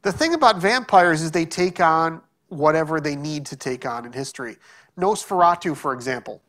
The 0.01 0.11
thing 0.11 0.33
about 0.33 0.57
vampires 0.57 1.21
is 1.21 1.31
they 1.31 1.45
take 1.45 1.79
on 1.79 2.21
whatever 2.47 3.01
they 3.01 3.15
need 3.15 3.45
to 3.47 3.55
take 3.55 3.85
on 3.85 4.05
in 4.05 4.13
history. 4.13 4.57
Nosferatu, 4.97 5.75
for 5.75 5.93
example. 5.93 6.41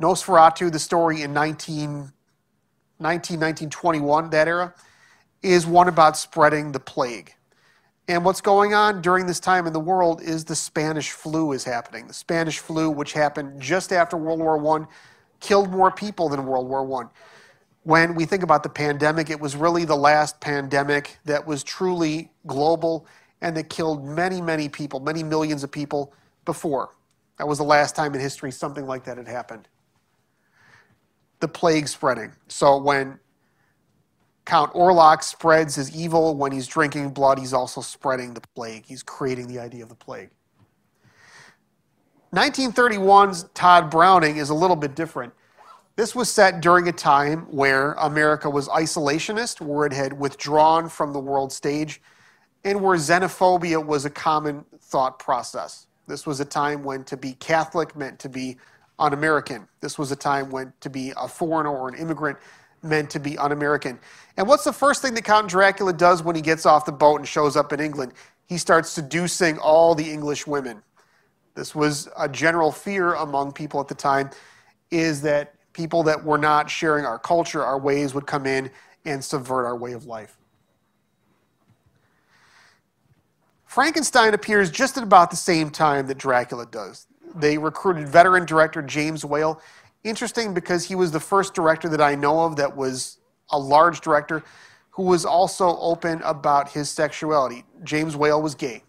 Nosferatu, 0.00 0.70
the 0.70 0.78
story 0.78 1.22
in 1.22 1.32
19, 1.32 2.12
19, 2.98 3.40
1921, 3.40 4.30
that 4.30 4.48
era, 4.48 4.74
is 5.42 5.66
one 5.66 5.88
about 5.88 6.16
spreading 6.16 6.72
the 6.72 6.80
plague. 6.80 7.34
And 8.08 8.24
what's 8.24 8.40
going 8.40 8.74
on 8.74 9.00
during 9.00 9.26
this 9.26 9.40
time 9.40 9.66
in 9.66 9.72
the 9.72 9.80
world 9.80 10.22
is 10.22 10.44
the 10.44 10.56
Spanish 10.56 11.10
flu 11.10 11.52
is 11.52 11.64
happening. 11.64 12.08
The 12.08 12.14
Spanish 12.14 12.58
flu, 12.58 12.90
which 12.90 13.12
happened 13.12 13.60
just 13.60 13.92
after 13.92 14.16
World 14.16 14.40
War 14.40 14.78
I, 14.78 14.86
killed 15.40 15.70
more 15.70 15.90
people 15.90 16.28
than 16.28 16.46
World 16.46 16.68
War 16.68 17.04
I. 17.04 17.08
When 17.84 18.14
we 18.14 18.24
think 18.24 18.42
about 18.42 18.62
the 18.62 18.68
pandemic, 18.68 19.30
it 19.30 19.40
was 19.40 19.56
really 19.56 19.84
the 19.84 19.96
last 19.96 20.40
pandemic 20.40 21.18
that 21.24 21.46
was 21.46 21.64
truly 21.64 22.30
global 22.46 23.06
and 23.40 23.56
that 23.56 23.70
killed 23.70 24.04
many, 24.04 24.40
many 24.40 24.68
people, 24.68 25.00
many 25.00 25.22
millions 25.22 25.64
of 25.64 25.72
people 25.72 26.12
before. 26.44 26.90
That 27.38 27.48
was 27.48 27.58
the 27.58 27.64
last 27.64 27.96
time 27.96 28.14
in 28.14 28.20
history 28.20 28.52
something 28.52 28.86
like 28.86 29.04
that 29.04 29.16
had 29.16 29.26
happened. 29.26 29.66
The 31.40 31.48
plague 31.48 31.88
spreading. 31.88 32.32
So 32.46 32.78
when 32.78 33.18
Count 34.44 34.72
Orlok 34.74 35.22
spreads 35.22 35.76
his 35.76 35.94
evil 35.94 36.34
when 36.34 36.52
he's 36.52 36.66
drinking 36.66 37.10
blood. 37.10 37.38
He's 37.38 37.52
also 37.52 37.80
spreading 37.80 38.34
the 38.34 38.40
plague. 38.54 38.84
He's 38.86 39.02
creating 39.02 39.46
the 39.46 39.58
idea 39.58 39.82
of 39.82 39.88
the 39.88 39.94
plague. 39.94 40.30
1931's 42.34 43.44
Tod 43.54 43.90
Browning 43.90 44.38
is 44.38 44.50
a 44.50 44.54
little 44.54 44.76
bit 44.76 44.96
different. 44.96 45.32
This 45.94 46.14
was 46.14 46.30
set 46.30 46.62
during 46.62 46.88
a 46.88 46.92
time 46.92 47.40
where 47.50 47.92
America 47.92 48.48
was 48.48 48.66
isolationist, 48.68 49.60
where 49.60 49.84
it 49.84 49.92
had 49.92 50.18
withdrawn 50.18 50.88
from 50.88 51.12
the 51.12 51.20
world 51.20 51.52
stage, 51.52 52.00
and 52.64 52.82
where 52.82 52.96
xenophobia 52.96 53.84
was 53.84 54.06
a 54.06 54.10
common 54.10 54.64
thought 54.80 55.18
process. 55.18 55.86
This 56.06 56.26
was 56.26 56.40
a 56.40 56.44
time 56.46 56.82
when 56.82 57.04
to 57.04 57.16
be 57.16 57.34
Catholic 57.34 57.94
meant 57.94 58.18
to 58.20 58.30
be 58.30 58.56
un 58.98 59.12
American. 59.12 59.68
This 59.80 59.98
was 59.98 60.10
a 60.12 60.16
time 60.16 60.50
when 60.50 60.72
to 60.80 60.88
be 60.88 61.12
a 61.16 61.28
foreigner 61.28 61.70
or 61.70 61.88
an 61.88 61.94
immigrant 61.94 62.38
meant 62.82 63.10
to 63.10 63.20
be 63.20 63.36
un 63.36 63.52
American. 63.52 63.98
And 64.38 64.48
what's 64.48 64.64
the 64.64 64.72
first 64.72 65.02
thing 65.02 65.12
that 65.14 65.24
Count 65.24 65.48
Dracula 65.48 65.92
does 65.92 66.22
when 66.22 66.34
he 66.34 66.42
gets 66.42 66.64
off 66.64 66.86
the 66.86 66.92
boat 66.92 67.16
and 67.16 67.28
shows 67.28 67.54
up 67.54 67.72
in 67.72 67.80
England? 67.80 68.14
He 68.46 68.56
starts 68.56 68.88
seducing 68.88 69.58
all 69.58 69.94
the 69.94 70.10
English 70.10 70.46
women. 70.46 70.82
This 71.54 71.74
was 71.74 72.08
a 72.18 72.28
general 72.28 72.72
fear 72.72 73.14
among 73.14 73.52
people 73.52 73.78
at 73.80 73.88
the 73.88 73.94
time 73.94 74.30
is 74.90 75.22
that 75.22 75.54
people 75.72 76.02
that 76.04 76.24
were 76.24 76.38
not 76.38 76.70
sharing 76.70 77.04
our 77.04 77.18
culture, 77.18 77.62
our 77.62 77.78
ways 77.78 78.14
would 78.14 78.26
come 78.26 78.46
in 78.46 78.70
and 79.04 79.24
subvert 79.24 79.64
our 79.64 79.76
way 79.76 79.92
of 79.92 80.06
life. 80.06 80.36
Frankenstein 83.66 84.34
appears 84.34 84.70
just 84.70 84.98
at 84.98 85.02
about 85.02 85.30
the 85.30 85.36
same 85.36 85.70
time 85.70 86.06
that 86.06 86.18
Dracula 86.18 86.66
does. 86.66 87.06
They 87.34 87.56
recruited 87.56 88.06
veteran 88.06 88.44
director 88.44 88.82
James 88.82 89.24
Whale. 89.24 89.62
Interesting 90.04 90.52
because 90.52 90.84
he 90.84 90.94
was 90.94 91.10
the 91.10 91.20
first 91.20 91.54
director 91.54 91.88
that 91.88 92.00
I 92.00 92.14
know 92.14 92.42
of 92.42 92.56
that 92.56 92.76
was 92.76 93.18
a 93.50 93.58
large 93.58 94.02
director 94.02 94.44
who 94.90 95.04
was 95.04 95.24
also 95.24 95.78
open 95.78 96.20
about 96.22 96.70
his 96.70 96.90
sexuality. 96.90 97.64
James 97.82 98.14
Whale 98.14 98.42
was 98.42 98.54
gay. 98.54 98.82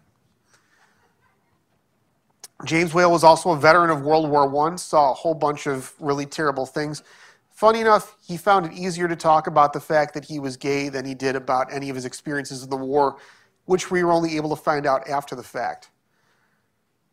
James 2.65 2.93
Whale 2.93 3.11
was 3.11 3.23
also 3.23 3.51
a 3.51 3.57
veteran 3.57 3.89
of 3.89 4.01
World 4.01 4.29
War 4.29 4.71
I, 4.71 4.75
saw 4.77 5.11
a 5.11 5.13
whole 5.13 5.33
bunch 5.33 5.67
of 5.67 5.93
really 5.99 6.25
terrible 6.25 6.65
things. 6.65 7.03
Funny 7.51 7.81
enough, 7.81 8.15
he 8.25 8.37
found 8.37 8.65
it 8.65 8.73
easier 8.73 9.07
to 9.07 9.15
talk 9.15 9.47
about 9.47 9.73
the 9.73 9.79
fact 9.79 10.13
that 10.13 10.25
he 10.25 10.39
was 10.39 10.57
gay 10.57 10.89
than 10.89 11.05
he 11.05 11.13
did 11.13 11.35
about 11.35 11.71
any 11.71 11.89
of 11.89 11.95
his 11.95 12.05
experiences 12.05 12.63
in 12.63 12.69
the 12.69 12.77
war, 12.77 13.17
which 13.65 13.91
we 13.91 14.03
were 14.03 14.11
only 14.11 14.37
able 14.37 14.49
to 14.55 14.61
find 14.61 14.85
out 14.85 15.07
after 15.09 15.35
the 15.35 15.43
fact. 15.43 15.89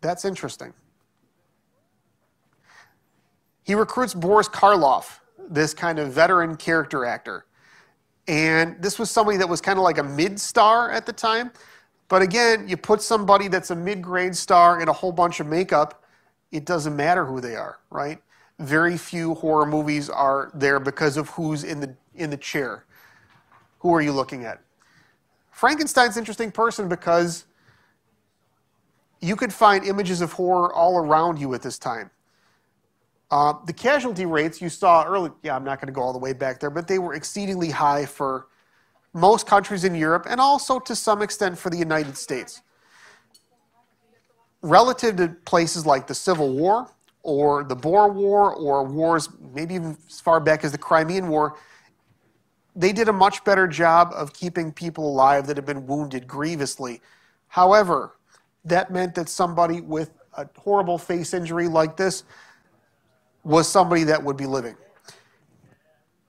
That's 0.00 0.24
interesting. 0.24 0.72
He 3.64 3.74
recruits 3.74 4.14
Boris 4.14 4.48
Karloff, 4.48 5.20
this 5.48 5.74
kind 5.74 5.98
of 5.98 6.12
veteran 6.12 6.57
character 6.57 7.05
actor. 7.05 7.44
And 8.26 8.81
this 8.81 8.98
was 8.98 9.11
somebody 9.11 9.37
that 9.38 9.48
was 9.48 9.61
kind 9.61 9.79
of 9.79 9.83
like 9.83 9.98
a 9.98 10.03
mid 10.03 10.40
star 10.40 10.90
at 10.90 11.07
the 11.07 11.12
time. 11.12 11.53
But 12.11 12.23
again, 12.23 12.66
you 12.66 12.77
put 12.77 13.03
somebody 13.03 13.46
that's 13.46 13.70
a 13.70 13.77
mid 13.77 14.03
grade 14.03 14.35
star 14.35 14.83
in 14.83 14.88
a 14.88 14.92
whole 14.92 15.12
bunch 15.12 15.38
of 15.38 15.46
makeup, 15.46 16.03
it 16.51 16.66
doesn't 16.66 16.96
matter 16.96 17.25
who 17.25 17.40
they 17.40 17.55
are, 17.55 17.79
right? 17.88 18.20
Very 18.59 18.99
few 18.99 19.37
horror 19.37 19.64
movies 19.64 20.11
are 20.11 20.51
there 20.53 20.81
because 20.81 21.16
of 21.16 21.29
who's 21.31 21.62
in 21.62 21.79
the, 21.79 21.94
in 22.16 22.29
the 22.29 22.37
chair. 22.37 22.85
Who 23.79 23.94
are 23.94 24.03
you 24.03 24.11
looking 24.11 24.44
at? 24.44 24.61
Frankenstein's 25.53 26.16
an 26.16 26.23
interesting 26.23 26.51
person 26.51 26.88
because 26.88 27.44
you 29.20 29.37
could 29.37 29.53
find 29.53 29.85
images 29.85 30.20
of 30.20 30.33
horror 30.33 30.75
all 30.75 30.99
around 30.99 31.38
you 31.38 31.55
at 31.55 31.62
this 31.62 31.79
time. 31.79 32.11
Uh, 33.31 33.55
the 33.66 33.73
casualty 33.73 34.27
rates 34.27 34.61
you 34.61 34.68
saw 34.68 35.05
early, 35.05 35.31
yeah, 35.44 35.55
I'm 35.55 35.62
not 35.62 35.81
going 35.81 35.87
to 35.87 35.92
go 35.92 36.01
all 36.01 36.12
the 36.12 36.18
way 36.18 36.33
back 36.33 36.59
there, 36.59 36.70
but 36.70 36.88
they 36.88 36.99
were 36.99 37.14
exceedingly 37.14 37.70
high 37.70 38.05
for 38.05 38.49
most 39.12 39.46
countries 39.46 39.85
in 39.85 39.94
Europe 39.94 40.27
and 40.29 40.40
also 40.40 40.79
to 40.79 40.94
some 40.94 41.23
extent 41.23 41.59
for 41.59 41.70
the 41.70 41.77
United 41.77 42.16
States. 42.16 42.62
Relative 44.62 45.16
to 45.16 45.29
places 45.44 45.87
like 45.87 46.07
the 46.07 46.14
Civil 46.14 46.55
War 46.55 46.90
or 47.23 47.64
the 47.64 47.75
Boer 47.75 48.09
War 48.09 48.55
or 48.55 48.85
wars 48.85 49.29
maybe 49.55 49.77
as 49.77 50.20
far 50.20 50.38
back 50.40 50.64
as 50.64 50.73
the 50.73 50.79
Crimean 50.79 51.29
War, 51.29 51.57
they 52.77 52.92
did 52.92 53.09
a 53.09 53.12
much 53.12 53.42
better 53.44 53.66
job 53.66 54.12
of 54.14 54.33
keeping 54.33 54.73
people 54.73 55.09
alive 55.09 55.46
that 55.46 55.57
had 55.57 55.66
been 55.66 55.87
wounded 55.87 56.27
grievously. 56.27 57.01
However, 57.49 58.16
that 58.64 58.90
meant 58.90 59.14
that 59.16 59.29
somebody 59.29 59.81
with 59.81 60.11
a 60.35 60.49
horrible 60.57 60.99
face 60.99 61.35
injury 61.35 61.66
like 61.66 61.96
this 61.96 62.23
was 63.42 63.66
somebody 63.66 64.05
that 64.05 64.23
would 64.23 64.37
be 64.37 64.46
living. 64.46 64.77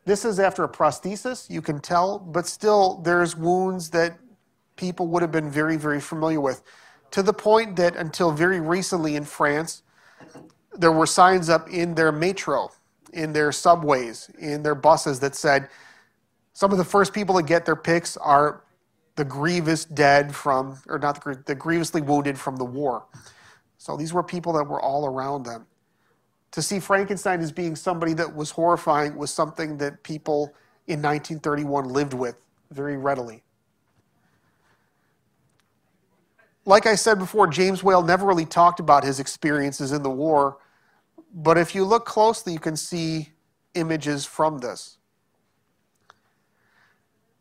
This 0.06 0.26
is 0.26 0.40
after 0.40 0.64
a 0.64 0.70
prosthesis, 0.70 1.50
you 1.50 1.62
can 1.62 1.80
tell, 1.80 2.18
but 2.18 2.48
still 2.48 3.02
there's 3.04 3.36
wounds 3.36 3.92
that 3.92 4.18
people 4.76 5.08
would 5.08 5.22
have 5.22 5.32
been 5.32 5.50
very, 5.50 5.78
very 5.78 6.02
familiar 6.02 6.42
with. 6.42 6.64
To 7.12 7.22
the 7.22 7.34
point 7.34 7.76
that 7.76 7.96
until 7.96 8.32
very 8.32 8.60
recently 8.60 9.16
in 9.16 9.26
France, 9.26 9.84
there 10.74 10.92
were 10.92 11.06
signs 11.06 11.50
up 11.50 11.70
in 11.70 11.94
their 11.94 12.12
metro, 12.12 12.72
in 13.14 13.34
their 13.34 13.52
subways, 13.52 14.32
in 14.40 14.64
their 14.64 14.76
buses 14.76 15.20
that 15.20 15.36
said, 15.36 15.70
some 16.54 16.72
of 16.72 16.78
the 16.78 16.86
first 16.86 17.14
people 17.14 17.36
to 17.36 17.44
get 17.44 17.66
their 17.66 17.76
picks 17.76 18.18
are 18.18 18.64
the 19.18 19.26
grievous 19.26 19.86
dead 19.86 20.34
from, 20.34 20.80
or 20.88 20.98
not 20.98 21.24
the, 21.24 21.44
the 21.46 21.56
grievously 21.56 22.02
wounded 22.02 22.40
from 22.40 22.56
the 22.56 22.66
war. 22.66 23.06
So 23.78 23.98
these 23.98 24.14
were 24.14 24.24
people 24.24 24.54
that 24.54 24.64
were 24.64 24.82
all 24.82 25.06
around 25.06 25.44
them 25.44 25.68
to 26.52 26.62
see 26.62 26.80
Frankenstein 26.80 27.40
as 27.40 27.52
being 27.52 27.76
somebody 27.76 28.14
that 28.14 28.36
was 28.36 28.52
horrifying 28.52 29.16
was 29.16 29.32
something 29.32 29.78
that 29.78 30.04
people 30.04 30.54
in 30.88 31.02
1931 31.02 31.86
lived 31.86 32.14
with 32.14 32.36
very 32.72 32.98
readily. 32.98 33.44
Like 36.66 36.86
I 36.86 36.96
said 36.96 37.18
before, 37.18 37.48
James 37.48 37.84
Whale 37.84 38.04
never 38.04 38.26
really 38.26 38.46
talked 38.46 38.80
about 38.80 39.04
his 39.04 39.20
experiences 39.20 39.92
in 39.92 40.04
the 40.04 40.10
war, 40.10 40.58
but 41.34 41.58
if 41.58 41.74
you 41.74 41.86
look 41.86 42.06
closely, 42.06 42.54
you 42.54 42.60
can 42.60 42.76
see 42.76 43.30
images 43.74 44.26
from 44.26 44.60
this. 44.60 44.98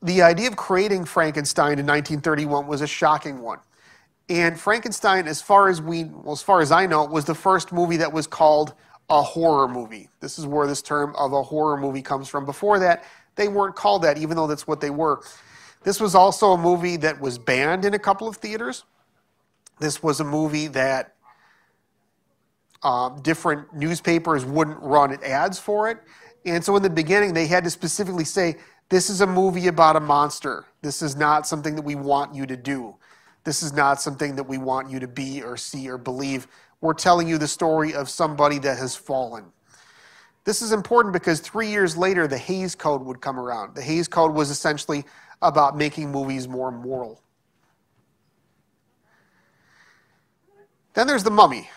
The 0.03 0.23
idea 0.23 0.49
of 0.49 0.57
creating 0.57 1.05
Frankenstein 1.05 1.79
in 1.79 1.87
1931 1.87 2.66
was 2.66 2.81
a 2.81 2.87
shocking 2.87 3.42
one. 3.42 3.59
And 4.31 4.59
Frankenstein, 4.59 5.27
as 5.27 5.42
far 5.42 5.68
as 5.68 5.83
we, 5.83 6.05
well, 6.05 6.33
as 6.33 6.40
far 6.40 6.61
as 6.61 6.73
I 6.73 6.87
know, 6.87 7.05
was 7.05 7.25
the 7.25 7.35
first 7.35 7.73
movie 7.73 7.96
that 7.99 8.12
was 8.12 8.27
called 8.27 8.75
a 9.11 9.23
horror 9.23 9.68
movie. 9.68 10.09
This 10.20 10.38
is 10.38 10.46
where 10.46 10.66
this 10.66 10.83
term 10.83 11.14
of 11.16 11.33
a 11.33 11.42
horror 11.42 11.77
movie 11.77 12.03
comes 12.03 12.29
from. 12.29 12.46
Before 12.46 12.79
that, 12.79 13.05
they 13.35 13.49
weren't 13.49 13.75
called 13.75 14.03
that, 14.03 14.18
even 14.18 14.37
though 14.37 14.46
that's 14.46 14.66
what 14.66 14.81
they 14.81 14.90
were. 14.90 15.23
This 15.83 16.01
was 16.01 16.14
also 16.14 16.53
a 16.53 16.59
movie 16.59 16.96
that 16.99 17.20
was 17.20 17.38
banned 17.38 17.85
in 17.85 17.94
a 17.94 17.99
couple 17.99 18.29
of 18.29 18.37
theaters. 18.37 18.85
This 19.81 20.03
was 20.03 20.20
a 20.20 20.25
movie 20.25 20.68
that 20.68 21.14
um, 22.83 23.20
different 23.23 23.75
newspapers 23.75 24.44
wouldn't 24.44 24.79
run 24.81 25.18
ads 25.25 25.59
for 25.59 25.90
it. 25.90 25.99
And 26.44 26.64
so 26.64 26.77
in 26.77 26.83
the 26.83 26.90
beginning, 26.90 27.35
they 27.35 27.46
had 27.46 27.64
to 27.64 27.70
specifically 27.70 28.25
say, 28.25 28.57
this 28.88 29.11
is 29.11 29.20
a 29.20 29.27
movie 29.27 29.68
about 29.68 29.96
a 29.96 30.01
monster. 30.01 30.66
This 30.83 31.03
is 31.03 31.16
not 31.16 31.46
something 31.46 31.75
that 31.77 31.83
we 31.83 31.94
want 31.94 32.35
you 32.35 32.46
to 32.46 32.57
do. 32.57 32.96
This 33.44 33.62
is 33.62 33.73
not 33.73 34.01
something 34.01 34.37
that 34.37 34.44
we 34.44 34.59
want 34.59 34.90
you 34.90 35.01
to 35.01 35.09
be 35.09 35.42
or 35.42 35.57
see 35.57 35.88
or 35.88 35.96
believe. 35.96 36.46
We're 36.81 36.95
telling 36.95 37.29
you 37.29 37.38
the 37.38 37.49
story 37.49 37.95
of 37.95 38.09
somebody 38.09 38.59
that 38.61 38.79
has 38.79 38.97
fallen. 38.97 39.45
This 40.45 40.62
is 40.62 40.73
important 40.73 41.12
because 41.12 41.40
three 41.40 41.69
years 41.69 41.97
later, 41.97 42.27
the 42.27 42.38
Hays 42.38 42.75
Code 42.75 43.03
would 43.03 43.21
come 43.21 43.38
around. 43.38 43.75
The 43.75 43.83
Hays 43.83 44.09
Code 44.09 44.33
was 44.33 44.51
essentially 44.51 45.05
about 45.43 45.77
making 45.77 46.11
movies 46.11 46.49
more 46.49 46.71
moral. 46.71 47.23
Then 50.95 51.07
there's 51.07 51.25
The 51.25 51.31
Mummy. 51.31 51.69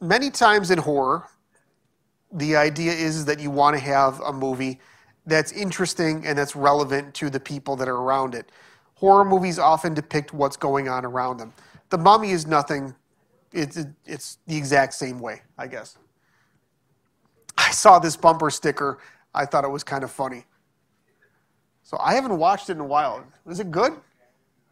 Many 0.00 0.30
times 0.30 0.70
in 0.70 0.78
horror, 0.78 1.26
the 2.32 2.56
idea 2.56 2.92
is 2.92 3.24
that 3.24 3.40
you 3.40 3.50
want 3.50 3.76
to 3.76 3.80
have 3.82 4.20
a 4.20 4.32
movie 4.32 4.80
that's 5.26 5.52
interesting 5.52 6.24
and 6.24 6.38
that's 6.38 6.54
relevant 6.54 7.14
to 7.14 7.30
the 7.30 7.40
people 7.40 7.76
that 7.76 7.88
are 7.88 7.96
around 7.96 8.34
it. 8.34 8.50
Horror 8.94 9.24
movies 9.24 9.58
often 9.58 9.92
depict 9.92 10.32
what's 10.32 10.56
going 10.56 10.88
on 10.88 11.04
around 11.04 11.38
them. 11.38 11.52
The 11.90 11.98
Mummy 11.98 12.30
is 12.30 12.46
nothing, 12.46 12.94
it's, 13.52 13.78
it's 14.04 14.38
the 14.46 14.56
exact 14.56 14.94
same 14.94 15.18
way, 15.18 15.42
I 15.56 15.66
guess. 15.66 15.96
I 17.56 17.70
saw 17.70 17.98
this 17.98 18.16
bumper 18.16 18.50
sticker. 18.50 18.98
I 19.34 19.44
thought 19.44 19.64
it 19.64 19.70
was 19.70 19.84
kind 19.84 20.04
of 20.04 20.10
funny. 20.10 20.44
So 21.82 21.98
I 22.00 22.14
haven't 22.14 22.36
watched 22.36 22.68
it 22.68 22.72
in 22.72 22.80
a 22.80 22.84
while. 22.84 23.24
Was 23.44 23.60
it 23.60 23.70
good? 23.70 23.92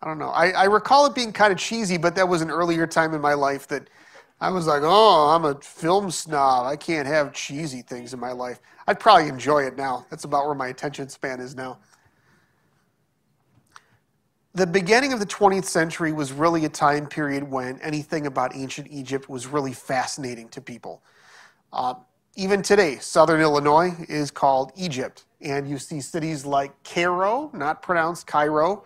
I 0.02 0.06
don't 0.06 0.18
know. 0.18 0.28
I, 0.28 0.50
I 0.50 0.64
recall 0.64 1.06
it 1.06 1.14
being 1.14 1.32
kind 1.32 1.52
of 1.52 1.58
cheesy, 1.58 1.96
but 1.96 2.14
that 2.16 2.28
was 2.28 2.42
an 2.42 2.50
earlier 2.50 2.86
time 2.86 3.14
in 3.14 3.20
my 3.20 3.34
life 3.34 3.66
that 3.68 3.88
I 4.40 4.50
was 4.50 4.66
like, 4.66 4.82
oh, 4.84 5.34
I'm 5.34 5.44
a 5.46 5.58
film 5.60 6.10
snob. 6.10 6.66
I 6.66 6.76
can't 6.76 7.08
have 7.08 7.32
cheesy 7.32 7.80
things 7.80 8.12
in 8.12 8.20
my 8.20 8.32
life. 8.32 8.60
I'd 8.86 9.00
probably 9.00 9.28
enjoy 9.28 9.64
it 9.64 9.76
now. 9.76 10.06
That's 10.10 10.24
about 10.24 10.44
where 10.44 10.54
my 10.54 10.68
attention 10.68 11.08
span 11.08 11.40
is 11.40 11.56
now. 11.56 11.78
The 14.56 14.66
beginning 14.66 15.12
of 15.12 15.20
the 15.20 15.26
20th 15.26 15.66
century 15.66 16.12
was 16.12 16.32
really 16.32 16.64
a 16.64 16.70
time 16.70 17.06
period 17.06 17.44
when 17.44 17.78
anything 17.80 18.26
about 18.26 18.56
ancient 18.56 18.88
Egypt 18.90 19.28
was 19.28 19.46
really 19.46 19.74
fascinating 19.74 20.48
to 20.48 20.62
people. 20.62 21.02
Uh, 21.74 21.92
even 22.36 22.62
today, 22.62 22.96
southern 22.96 23.42
Illinois 23.42 23.94
is 24.08 24.30
called 24.30 24.72
Egypt, 24.74 25.26
and 25.42 25.68
you 25.68 25.76
see 25.76 26.00
cities 26.00 26.46
like 26.46 26.72
Cairo, 26.84 27.50
not 27.52 27.82
pronounced 27.82 28.26
Cairo, 28.26 28.84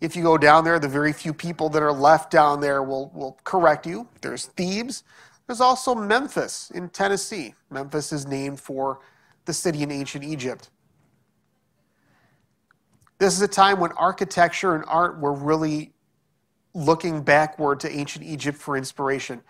if 0.00 0.16
you 0.16 0.22
go 0.22 0.38
down 0.38 0.64
there, 0.64 0.78
the 0.78 0.88
very 0.88 1.12
few 1.12 1.34
people 1.34 1.68
that 1.68 1.82
are 1.82 1.92
left 1.92 2.30
down 2.30 2.62
there 2.62 2.82
will, 2.82 3.10
will 3.12 3.38
correct 3.44 3.86
you. 3.86 4.08
There's 4.22 4.46
Thebes. 4.46 5.04
There's 5.46 5.60
also 5.60 5.94
Memphis 5.94 6.70
in 6.74 6.88
Tennessee. 6.88 7.54
Memphis 7.68 8.10
is 8.10 8.26
named 8.26 8.58
for 8.58 9.00
the 9.44 9.52
city 9.52 9.82
in 9.82 9.90
ancient 9.90 10.24
Egypt. 10.24 10.70
This 13.18 13.34
is 13.34 13.42
a 13.42 13.48
time 13.48 13.80
when 13.80 13.92
architecture 13.92 14.74
and 14.74 14.84
art 14.86 15.18
were 15.20 15.32
really 15.32 15.92
looking 16.74 17.22
backward 17.22 17.80
to 17.80 17.90
ancient 17.90 18.24
Egypt 18.24 18.58
for 18.58 18.76
inspiration. 18.76 19.40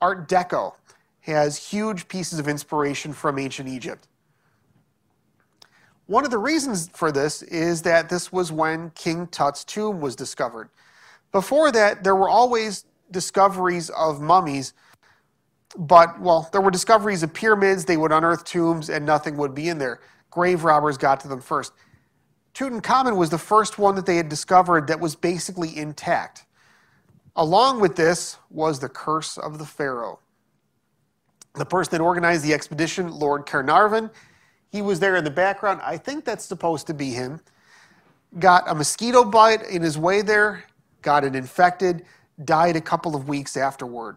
Art 0.00 0.28
Deco 0.28 0.74
has 1.20 1.56
huge 1.56 2.06
pieces 2.08 2.38
of 2.38 2.48
inspiration 2.48 3.14
from 3.14 3.38
ancient 3.38 3.68
Egypt. 3.68 4.06
One 6.06 6.26
of 6.26 6.30
the 6.30 6.38
reasons 6.38 6.90
for 6.92 7.10
this 7.10 7.40
is 7.42 7.80
that 7.82 8.10
this 8.10 8.30
was 8.30 8.52
when 8.52 8.90
King 8.90 9.26
Tut's 9.26 9.64
tomb 9.64 10.00
was 10.02 10.14
discovered. 10.14 10.68
Before 11.32 11.72
that, 11.72 12.04
there 12.04 12.14
were 12.14 12.28
always 12.28 12.84
discoveries 13.10 13.88
of 13.88 14.20
mummies, 14.20 14.74
but, 15.78 16.20
well, 16.20 16.50
there 16.52 16.60
were 16.60 16.70
discoveries 16.70 17.22
of 17.22 17.32
pyramids, 17.32 17.86
they 17.86 17.96
would 17.96 18.12
unearth 18.12 18.44
tombs, 18.44 18.90
and 18.90 19.06
nothing 19.06 19.38
would 19.38 19.54
be 19.54 19.70
in 19.70 19.78
there. 19.78 20.00
Grave 20.30 20.64
robbers 20.64 20.98
got 20.98 21.20
to 21.20 21.28
them 21.28 21.40
first. 21.40 21.72
Tutankhamun 22.54 23.16
was 23.16 23.30
the 23.30 23.38
first 23.38 23.78
one 23.78 23.96
that 23.96 24.06
they 24.06 24.16
had 24.16 24.28
discovered 24.28 24.86
that 24.86 25.00
was 25.00 25.16
basically 25.16 25.76
intact. 25.76 26.46
Along 27.36 27.80
with 27.80 27.96
this 27.96 28.38
was 28.48 28.78
the 28.78 28.88
curse 28.88 29.36
of 29.36 29.58
the 29.58 29.66
pharaoh. 29.66 30.20
The 31.54 31.64
person 31.64 31.90
that 31.92 32.00
organized 32.00 32.44
the 32.44 32.54
expedition, 32.54 33.10
Lord 33.10 33.44
Carnarvon, 33.46 34.10
he 34.70 34.82
was 34.82 35.00
there 35.00 35.16
in 35.16 35.24
the 35.24 35.30
background. 35.30 35.80
I 35.84 35.96
think 35.96 36.24
that's 36.24 36.44
supposed 36.44 36.86
to 36.86 36.94
be 36.94 37.10
him. 37.10 37.40
Got 38.38 38.64
a 38.68 38.74
mosquito 38.74 39.24
bite 39.24 39.62
in 39.68 39.82
his 39.82 39.98
way 39.98 40.22
there, 40.22 40.64
got 41.02 41.24
it 41.24 41.36
infected, 41.36 42.04
died 42.44 42.76
a 42.76 42.80
couple 42.80 43.14
of 43.14 43.28
weeks 43.28 43.56
afterward. 43.56 44.16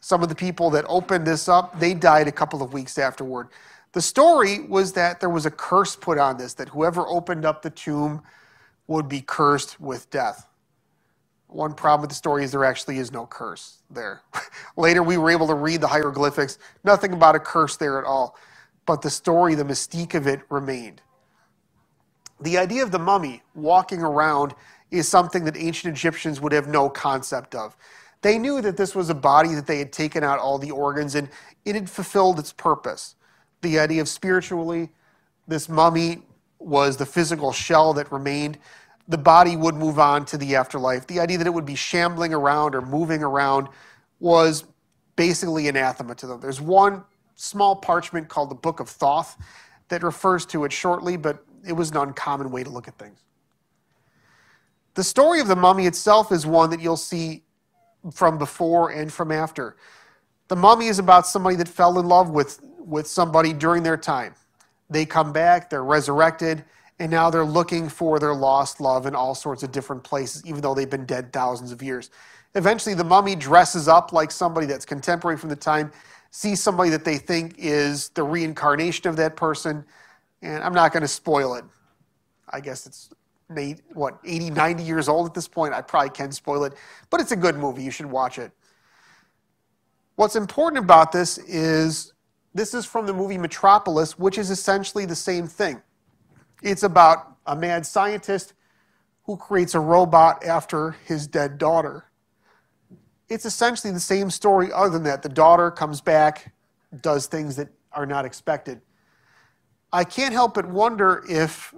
Some 0.00 0.22
of 0.22 0.30
the 0.30 0.34
people 0.34 0.70
that 0.70 0.86
opened 0.88 1.26
this 1.26 1.48
up, 1.48 1.78
they 1.78 1.92
died 1.92 2.28
a 2.28 2.32
couple 2.32 2.62
of 2.62 2.72
weeks 2.72 2.98
afterward. 2.98 3.48
The 3.92 4.00
story 4.00 4.60
was 4.60 4.92
that 4.92 5.20
there 5.20 5.30
was 5.30 5.46
a 5.46 5.50
curse 5.50 5.96
put 5.96 6.18
on 6.18 6.36
this, 6.36 6.54
that 6.54 6.68
whoever 6.68 7.06
opened 7.06 7.44
up 7.44 7.62
the 7.62 7.70
tomb 7.70 8.22
would 8.86 9.08
be 9.08 9.20
cursed 9.20 9.80
with 9.80 10.10
death. 10.10 10.46
One 11.48 11.74
problem 11.74 12.02
with 12.02 12.10
the 12.10 12.16
story 12.16 12.44
is 12.44 12.52
there 12.52 12.64
actually 12.64 12.98
is 12.98 13.10
no 13.10 13.26
curse 13.26 13.82
there. 13.90 14.22
Later, 14.76 15.02
we 15.02 15.18
were 15.18 15.30
able 15.30 15.48
to 15.48 15.54
read 15.54 15.80
the 15.80 15.88
hieroglyphics, 15.88 16.58
nothing 16.84 17.12
about 17.12 17.34
a 17.34 17.40
curse 17.40 17.76
there 17.76 17.98
at 17.98 18.04
all 18.04 18.36
but 18.90 19.02
the 19.02 19.10
story, 19.10 19.54
the 19.54 19.62
mystique 19.62 20.14
of 20.14 20.26
it 20.26 20.40
remained. 20.48 21.00
The 22.40 22.58
idea 22.58 22.82
of 22.82 22.90
the 22.90 22.98
mummy 22.98 23.40
walking 23.54 24.02
around 24.02 24.52
is 24.90 25.06
something 25.06 25.44
that 25.44 25.56
ancient 25.56 25.96
Egyptians 25.96 26.40
would 26.40 26.50
have 26.50 26.66
no 26.66 26.88
concept 26.88 27.54
of. 27.54 27.76
They 28.22 28.36
knew 28.36 28.60
that 28.62 28.76
this 28.76 28.96
was 28.96 29.08
a 29.08 29.14
body 29.14 29.54
that 29.54 29.68
they 29.68 29.78
had 29.78 29.92
taken 29.92 30.24
out 30.24 30.40
all 30.40 30.58
the 30.58 30.72
organs 30.72 31.14
and 31.14 31.28
it 31.64 31.76
had 31.76 31.88
fulfilled 31.88 32.40
its 32.40 32.52
purpose. 32.52 33.14
The 33.62 33.78
idea 33.78 34.00
of 34.00 34.08
spiritually, 34.08 34.90
this 35.46 35.68
mummy 35.68 36.22
was 36.58 36.96
the 36.96 37.06
physical 37.06 37.52
shell 37.52 37.92
that 37.94 38.10
remained. 38.12 38.58
The 39.08 39.18
body 39.18 39.56
would 39.56 39.74
move 39.74 39.98
on 39.98 40.24
to 40.26 40.38
the 40.38 40.56
afterlife. 40.56 41.06
The 41.06 41.20
idea 41.20 41.38
that 41.38 41.46
it 41.46 41.54
would 41.54 41.66
be 41.66 41.74
shambling 41.74 42.32
around 42.32 42.74
or 42.74 42.82
moving 42.82 43.22
around 43.22 43.68
was 44.18 44.64
basically 45.16 45.68
anathema 45.68 46.14
to 46.16 46.26
them. 46.26 46.40
There's 46.40 46.60
one 46.60 47.04
small 47.34 47.76
parchment 47.76 48.28
called 48.28 48.50
the 48.50 48.54
Book 48.54 48.80
of 48.80 48.88
Thoth 48.88 49.36
that 49.88 50.02
refers 50.02 50.46
to 50.46 50.64
it 50.64 50.72
shortly, 50.72 51.16
but 51.16 51.44
it 51.66 51.72
was 51.72 51.90
an 51.90 51.96
uncommon 51.96 52.50
way 52.50 52.62
to 52.62 52.70
look 52.70 52.88
at 52.88 52.98
things. 52.98 53.18
The 54.94 55.04
story 55.04 55.40
of 55.40 55.48
the 55.48 55.56
mummy 55.56 55.86
itself 55.86 56.32
is 56.32 56.46
one 56.46 56.70
that 56.70 56.80
you'll 56.80 56.96
see 56.96 57.42
from 58.12 58.38
before 58.38 58.90
and 58.90 59.12
from 59.12 59.30
after. 59.30 59.76
The 60.48 60.56
mummy 60.56 60.88
is 60.88 60.98
about 60.98 61.26
somebody 61.26 61.56
that 61.56 61.68
fell 61.68 61.98
in 61.98 62.06
love 62.06 62.30
with, 62.30 62.60
with 62.80 63.06
somebody 63.06 63.52
during 63.52 63.82
their 63.82 63.96
time. 63.96 64.34
They 64.88 65.06
come 65.06 65.32
back, 65.32 65.70
they're 65.70 65.84
resurrected, 65.84 66.64
and 66.98 67.10
now 67.10 67.30
they're 67.30 67.44
looking 67.44 67.88
for 67.88 68.18
their 68.18 68.34
lost 68.34 68.80
love 68.80 69.06
in 69.06 69.14
all 69.14 69.34
sorts 69.34 69.62
of 69.62 69.72
different 69.72 70.02
places, 70.04 70.44
even 70.44 70.60
though 70.60 70.74
they've 70.74 70.90
been 70.90 71.06
dead 71.06 71.32
thousands 71.32 71.72
of 71.72 71.82
years. 71.82 72.10
Eventually, 72.54 72.94
the 72.94 73.04
mummy 73.04 73.36
dresses 73.36 73.88
up 73.88 74.12
like 74.12 74.30
somebody 74.30 74.66
that's 74.66 74.84
contemporary 74.84 75.36
from 75.36 75.48
the 75.48 75.56
time 75.56 75.92
sees 76.32 76.60
somebody 76.60 76.90
that 76.90 77.04
they 77.04 77.16
think 77.16 77.54
is 77.58 78.10
the 78.10 78.22
reincarnation 78.22 79.08
of 79.08 79.16
that 79.16 79.36
person. 79.36 79.84
And 80.42 80.62
I'm 80.62 80.74
not 80.74 80.92
going 80.92 81.02
to 81.02 81.08
spoil 81.08 81.54
it. 81.54 81.64
I 82.48 82.60
guess 82.60 82.86
it's, 82.86 83.10
what, 83.94 84.18
80, 84.24 84.50
90 84.50 84.82
years 84.82 85.08
old 85.08 85.26
at 85.26 85.34
this 85.34 85.48
point. 85.48 85.74
I 85.74 85.82
probably 85.82 86.10
can 86.10 86.32
spoil 86.32 86.64
it. 86.64 86.74
But 87.08 87.20
it's 87.20 87.32
a 87.32 87.36
good 87.36 87.56
movie. 87.56 87.82
You 87.82 87.90
should 87.90 88.06
watch 88.06 88.38
it. 88.38 88.52
What's 90.16 90.36
important 90.36 90.84
about 90.84 91.12
this 91.12 91.38
is 91.38 92.12
this 92.54 92.74
is 92.74 92.84
from 92.84 93.06
the 93.06 93.12
movie 93.12 93.38
Metropolis, 93.38 94.18
which 94.18 94.38
is 94.38 94.50
essentially 94.50 95.04
the 95.04 95.16
same 95.16 95.46
thing. 95.46 95.82
It's 96.62 96.82
about 96.82 97.36
a 97.46 97.56
mad 97.56 97.86
scientist 97.86 98.54
who 99.24 99.36
creates 99.36 99.74
a 99.74 99.80
robot 99.80 100.44
after 100.44 100.92
his 101.06 101.26
dead 101.26 101.58
daughter 101.58 102.10
it's 103.30 103.44
essentially 103.44 103.92
the 103.92 104.00
same 104.00 104.28
story, 104.28 104.70
other 104.72 104.90
than 104.90 105.04
that. 105.04 105.22
The 105.22 105.28
daughter 105.28 105.70
comes 105.70 106.00
back, 106.00 106.52
does 107.00 107.26
things 107.26 107.56
that 107.56 107.68
are 107.92 108.04
not 108.04 108.24
expected. 108.24 108.80
I 109.92 110.04
can't 110.04 110.34
help 110.34 110.54
but 110.54 110.66
wonder 110.66 111.24
if 111.28 111.72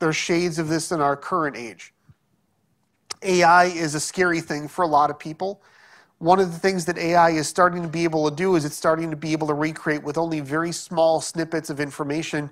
there's 0.00 0.16
shades 0.16 0.58
of 0.58 0.68
this 0.68 0.92
in 0.92 1.00
our 1.00 1.16
current 1.16 1.56
age. 1.56 1.94
AI 3.22 3.66
is 3.66 3.94
a 3.94 4.00
scary 4.00 4.40
thing 4.40 4.68
for 4.68 4.82
a 4.82 4.88
lot 4.88 5.08
of 5.08 5.18
people. 5.18 5.62
One 6.18 6.40
of 6.40 6.50
the 6.50 6.58
things 6.58 6.86
that 6.86 6.96
AI 6.96 7.30
is 7.30 7.46
starting 7.46 7.82
to 7.82 7.88
be 7.88 8.04
able 8.04 8.28
to 8.28 8.34
do 8.34 8.56
is 8.56 8.64
it's 8.64 8.76
starting 8.76 9.10
to 9.10 9.16
be 9.16 9.32
able 9.32 9.46
to 9.48 9.54
recreate 9.54 10.02
with 10.02 10.16
only 10.16 10.40
very 10.40 10.72
small 10.72 11.20
snippets 11.20 11.68
of 11.68 11.78
information 11.80 12.50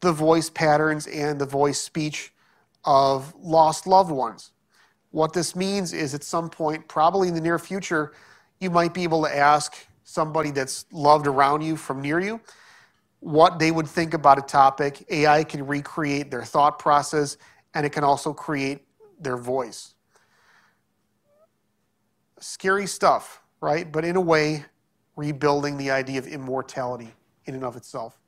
the 0.00 0.12
voice 0.12 0.48
patterns 0.48 1.06
and 1.06 1.38
the 1.38 1.44
voice 1.44 1.78
speech 1.78 2.32
of 2.86 3.34
lost 3.38 3.86
loved 3.86 4.10
ones. 4.10 4.52
What 5.10 5.34
this 5.34 5.54
means 5.54 5.92
is 5.92 6.14
at 6.14 6.24
some 6.24 6.48
point, 6.48 6.88
probably 6.88 7.28
in 7.28 7.34
the 7.34 7.40
near 7.40 7.58
future, 7.58 8.12
you 8.60 8.70
might 8.70 8.94
be 8.94 9.02
able 9.02 9.22
to 9.24 9.36
ask 9.36 9.76
somebody 10.04 10.50
that's 10.50 10.86
loved 10.90 11.26
around 11.26 11.60
you 11.60 11.76
from 11.76 12.00
near 12.00 12.18
you 12.18 12.40
what 13.20 13.58
they 13.58 13.70
would 13.70 13.86
think 13.86 14.14
about 14.14 14.38
a 14.38 14.42
topic. 14.42 15.04
AI 15.10 15.44
can 15.44 15.66
recreate 15.66 16.30
their 16.30 16.42
thought 16.42 16.78
process 16.78 17.36
and 17.74 17.84
it 17.84 17.90
can 17.90 18.02
also 18.02 18.32
create 18.32 18.86
their 19.20 19.36
voice. 19.36 19.94
Scary 22.40 22.86
stuff, 22.86 23.42
right? 23.60 23.90
But 23.90 24.04
in 24.04 24.16
a 24.16 24.20
way, 24.20 24.64
rebuilding 25.16 25.76
the 25.76 25.90
idea 25.90 26.18
of 26.18 26.26
immortality 26.26 27.12
in 27.44 27.54
and 27.54 27.64
of 27.64 27.76
itself. 27.76 28.18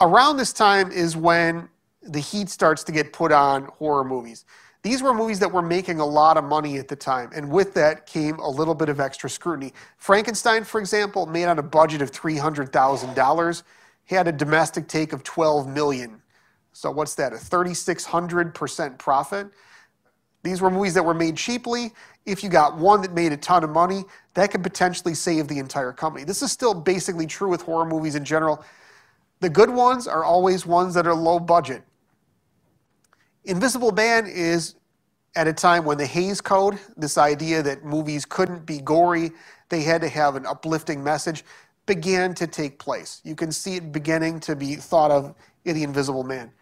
Around 0.00 0.36
this 0.36 0.52
time 0.52 0.90
is 0.92 1.16
when 1.16 1.68
the 2.02 2.20
heat 2.20 2.50
starts 2.50 2.84
to 2.84 2.92
get 2.92 3.12
put 3.12 3.32
on 3.32 3.64
horror 3.78 4.04
movies. 4.04 4.44
These 4.82 5.02
were 5.02 5.14
movies 5.14 5.38
that 5.38 5.50
were 5.50 5.62
making 5.62 6.00
a 6.00 6.04
lot 6.04 6.36
of 6.36 6.44
money 6.44 6.76
at 6.76 6.88
the 6.88 6.96
time, 6.96 7.30
and 7.34 7.50
with 7.50 7.72
that 7.72 8.04
came 8.04 8.38
a 8.38 8.48
little 8.48 8.74
bit 8.74 8.90
of 8.90 9.00
extra 9.00 9.30
scrutiny. 9.30 9.72
Frankenstein, 9.96 10.62
for 10.62 10.78
example, 10.78 11.24
made 11.24 11.46
on 11.46 11.58
a 11.58 11.62
budget 11.62 12.02
of 12.02 12.10
$300,000, 12.12 13.62
had 14.04 14.28
a 14.28 14.32
domestic 14.32 14.86
take 14.86 15.14
of 15.14 15.22
12 15.22 15.66
million. 15.66 16.20
So 16.72 16.90
what's 16.90 17.14
that? 17.14 17.32
A 17.32 17.36
3600% 17.36 18.98
profit. 18.98 19.46
These 20.44 20.60
were 20.60 20.70
movies 20.70 20.92
that 20.94 21.02
were 21.02 21.14
made 21.14 21.38
cheaply. 21.38 21.92
If 22.26 22.44
you 22.44 22.50
got 22.50 22.76
one 22.76 23.00
that 23.00 23.14
made 23.14 23.32
a 23.32 23.36
ton 23.36 23.64
of 23.64 23.70
money, 23.70 24.04
that 24.34 24.50
could 24.50 24.62
potentially 24.62 25.14
save 25.14 25.48
the 25.48 25.58
entire 25.58 25.92
company. 25.92 26.24
This 26.24 26.42
is 26.42 26.52
still 26.52 26.74
basically 26.74 27.26
true 27.26 27.48
with 27.48 27.62
horror 27.62 27.86
movies 27.86 28.14
in 28.14 28.26
general. 28.26 28.62
The 29.40 29.48
good 29.48 29.70
ones 29.70 30.06
are 30.06 30.22
always 30.22 30.66
ones 30.66 30.92
that 30.94 31.06
are 31.06 31.14
low 31.14 31.38
budget. 31.38 31.82
Invisible 33.44 33.90
Man 33.90 34.26
is 34.26 34.74
at 35.34 35.48
a 35.48 35.52
time 35.52 35.86
when 35.86 35.96
the 35.96 36.06
Hays 36.06 36.42
Code, 36.42 36.78
this 36.94 37.16
idea 37.16 37.62
that 37.62 37.82
movies 37.82 38.26
couldn't 38.26 38.66
be 38.66 38.80
gory, 38.80 39.32
they 39.70 39.82
had 39.82 40.02
to 40.02 40.08
have 40.08 40.36
an 40.36 40.44
uplifting 40.44 41.02
message, 41.02 41.42
began 41.86 42.34
to 42.34 42.46
take 42.46 42.78
place. 42.78 43.22
You 43.24 43.34
can 43.34 43.50
see 43.50 43.76
it 43.76 43.92
beginning 43.92 44.40
to 44.40 44.54
be 44.54 44.76
thought 44.76 45.10
of 45.10 45.34
in 45.64 45.74
The 45.74 45.82
Invisible 45.84 46.22
Man. 46.22 46.52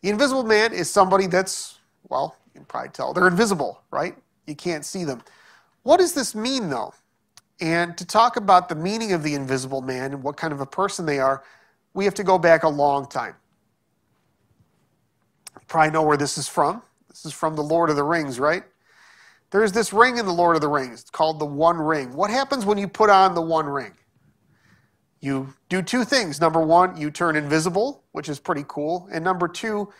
The 0.00 0.10
Invisible 0.10 0.44
Man 0.44 0.72
is 0.72 0.88
somebody 0.88 1.26
that's, 1.26 1.78
well, 2.08 2.36
you 2.54 2.60
can 2.60 2.64
probably 2.64 2.90
tell, 2.90 3.12
they're 3.12 3.28
invisible, 3.28 3.82
right? 3.90 4.16
You 4.46 4.54
can't 4.54 4.84
see 4.84 5.04
them. 5.04 5.22
What 5.82 5.98
does 5.98 6.12
this 6.12 6.34
mean, 6.34 6.70
though? 6.70 6.94
And 7.60 7.96
to 7.98 8.04
talk 8.04 8.36
about 8.36 8.68
the 8.68 8.74
meaning 8.74 9.12
of 9.12 9.22
the 9.22 9.34
Invisible 9.34 9.82
Man 9.82 10.12
and 10.12 10.22
what 10.22 10.36
kind 10.36 10.52
of 10.52 10.60
a 10.60 10.66
person 10.66 11.06
they 11.06 11.18
are, 11.18 11.44
we 11.94 12.04
have 12.04 12.14
to 12.14 12.24
go 12.24 12.38
back 12.38 12.62
a 12.62 12.68
long 12.68 13.08
time 13.08 13.36
probably 15.72 15.90
know 15.90 16.02
where 16.02 16.18
this 16.18 16.36
is 16.36 16.46
from. 16.46 16.82
This 17.08 17.24
is 17.24 17.32
from 17.32 17.56
the 17.56 17.62
Lord 17.62 17.88
of 17.88 17.96
the 17.96 18.04
Rings, 18.04 18.38
right? 18.38 18.62
There's 19.50 19.72
this 19.72 19.90
ring 19.90 20.18
in 20.18 20.26
the 20.26 20.32
Lord 20.32 20.54
of 20.54 20.60
the 20.60 20.68
Rings. 20.68 21.00
It's 21.00 21.10
called 21.10 21.38
the 21.38 21.46
One 21.46 21.78
Ring. 21.78 22.14
What 22.14 22.30
happens 22.30 22.66
when 22.66 22.76
you 22.76 22.86
put 22.86 23.08
on 23.08 23.34
the 23.34 23.40
One 23.40 23.66
Ring? 23.66 23.94
You 25.20 25.54
do 25.70 25.80
two 25.80 26.04
things. 26.04 26.40
Number 26.40 26.60
one, 26.60 26.96
you 26.96 27.10
turn 27.10 27.36
invisible, 27.36 28.04
which 28.12 28.28
is 28.28 28.38
pretty 28.38 28.64
cool. 28.68 29.08
And 29.12 29.24
number 29.24 29.48
two, 29.48 29.90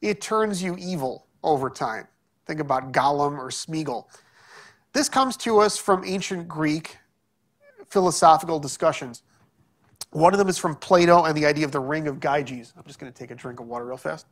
it 0.00 0.20
turns 0.20 0.60
you 0.60 0.76
evil 0.76 1.26
over 1.42 1.70
time. 1.70 2.06
Think 2.46 2.60
about 2.60 2.92
Gollum 2.92 3.38
or 3.38 3.48
Smeagol. 3.48 4.06
This 4.92 5.08
comes 5.08 5.36
to 5.38 5.58
us 5.58 5.78
from 5.78 6.04
ancient 6.04 6.48
Greek 6.48 6.98
philosophical 7.88 8.58
discussions. 8.58 9.22
One 10.10 10.34
of 10.34 10.38
them 10.38 10.48
is 10.48 10.58
from 10.58 10.76
Plato 10.76 11.24
and 11.24 11.36
the 11.36 11.46
idea 11.46 11.64
of 11.64 11.72
the 11.72 11.80
ring 11.80 12.08
of 12.08 12.20
Gyges. 12.20 12.72
I'm 12.76 12.84
just 12.84 12.98
going 12.98 13.10
to 13.10 13.18
take 13.18 13.30
a 13.30 13.34
drink 13.34 13.60
of 13.60 13.66
water 13.66 13.86
real 13.86 13.96
fast. 13.96 14.26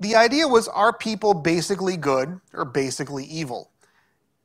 the 0.00 0.16
idea 0.16 0.48
was 0.48 0.66
are 0.66 0.92
people 0.92 1.34
basically 1.34 1.96
good 1.96 2.40
or 2.54 2.64
basically 2.64 3.24
evil? 3.26 3.70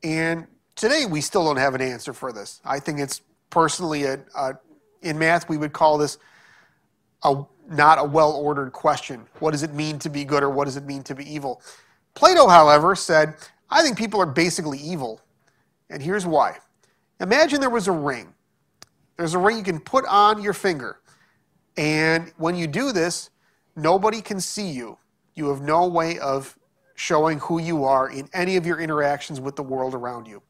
And 0.03 0.45
today 0.75 1.05
we 1.09 1.21
still 1.21 1.45
don't 1.45 1.57
have 1.57 1.73
an 1.73 1.81
answer 1.81 2.13
for 2.13 2.31
this. 2.31 2.61
I 2.63 2.79
think 2.79 2.99
it's 2.99 3.21
personally 3.49 4.03
a, 4.03 4.19
a 4.35 4.53
in 5.01 5.17
math 5.17 5.49
we 5.49 5.57
would 5.57 5.73
call 5.73 5.97
this 5.97 6.17
a 7.25 7.45
not 7.67 7.99
a 7.99 8.03
well-ordered 8.03 8.71
question. 8.71 9.25
What 9.39 9.51
does 9.51 9.63
it 9.63 9.73
mean 9.73 9.97
to 9.99 10.09
be 10.09 10.23
good 10.23 10.43
or 10.43 10.49
what 10.49 10.65
does 10.65 10.77
it 10.77 10.85
mean 10.85 11.03
to 11.03 11.15
be 11.15 11.31
evil? 11.31 11.61
Plato, 12.13 12.47
however, 12.47 12.95
said, 12.95 13.35
I 13.69 13.81
think 13.81 13.97
people 13.97 14.21
are 14.21 14.27
basically 14.27 14.77
evil. 14.77 15.19
And 15.89 16.01
here's 16.01 16.25
why. 16.25 16.57
Imagine 17.19 17.59
there 17.59 17.69
was 17.69 17.87
a 17.87 17.91
ring. 17.91 18.33
There's 19.17 19.33
a 19.33 19.39
ring 19.39 19.57
you 19.57 19.63
can 19.63 19.79
put 19.79 20.05
on 20.05 20.41
your 20.41 20.53
finger. 20.53 20.99
And 21.77 22.31
when 22.37 22.55
you 22.55 22.67
do 22.67 22.91
this, 22.91 23.29
nobody 23.75 24.21
can 24.21 24.39
see 24.39 24.69
you. 24.69 24.97
You 25.33 25.49
have 25.49 25.61
no 25.61 25.87
way 25.87 26.19
of 26.19 26.57
showing 26.95 27.39
who 27.39 27.59
you 27.59 27.83
are 27.83 28.09
in 28.09 28.29
any 28.33 28.55
of 28.55 28.65
your 28.65 28.79
interactions 28.79 29.41
with 29.41 29.55
the 29.55 29.63
world 29.63 29.93
around 29.93 30.27
you. 30.27 30.41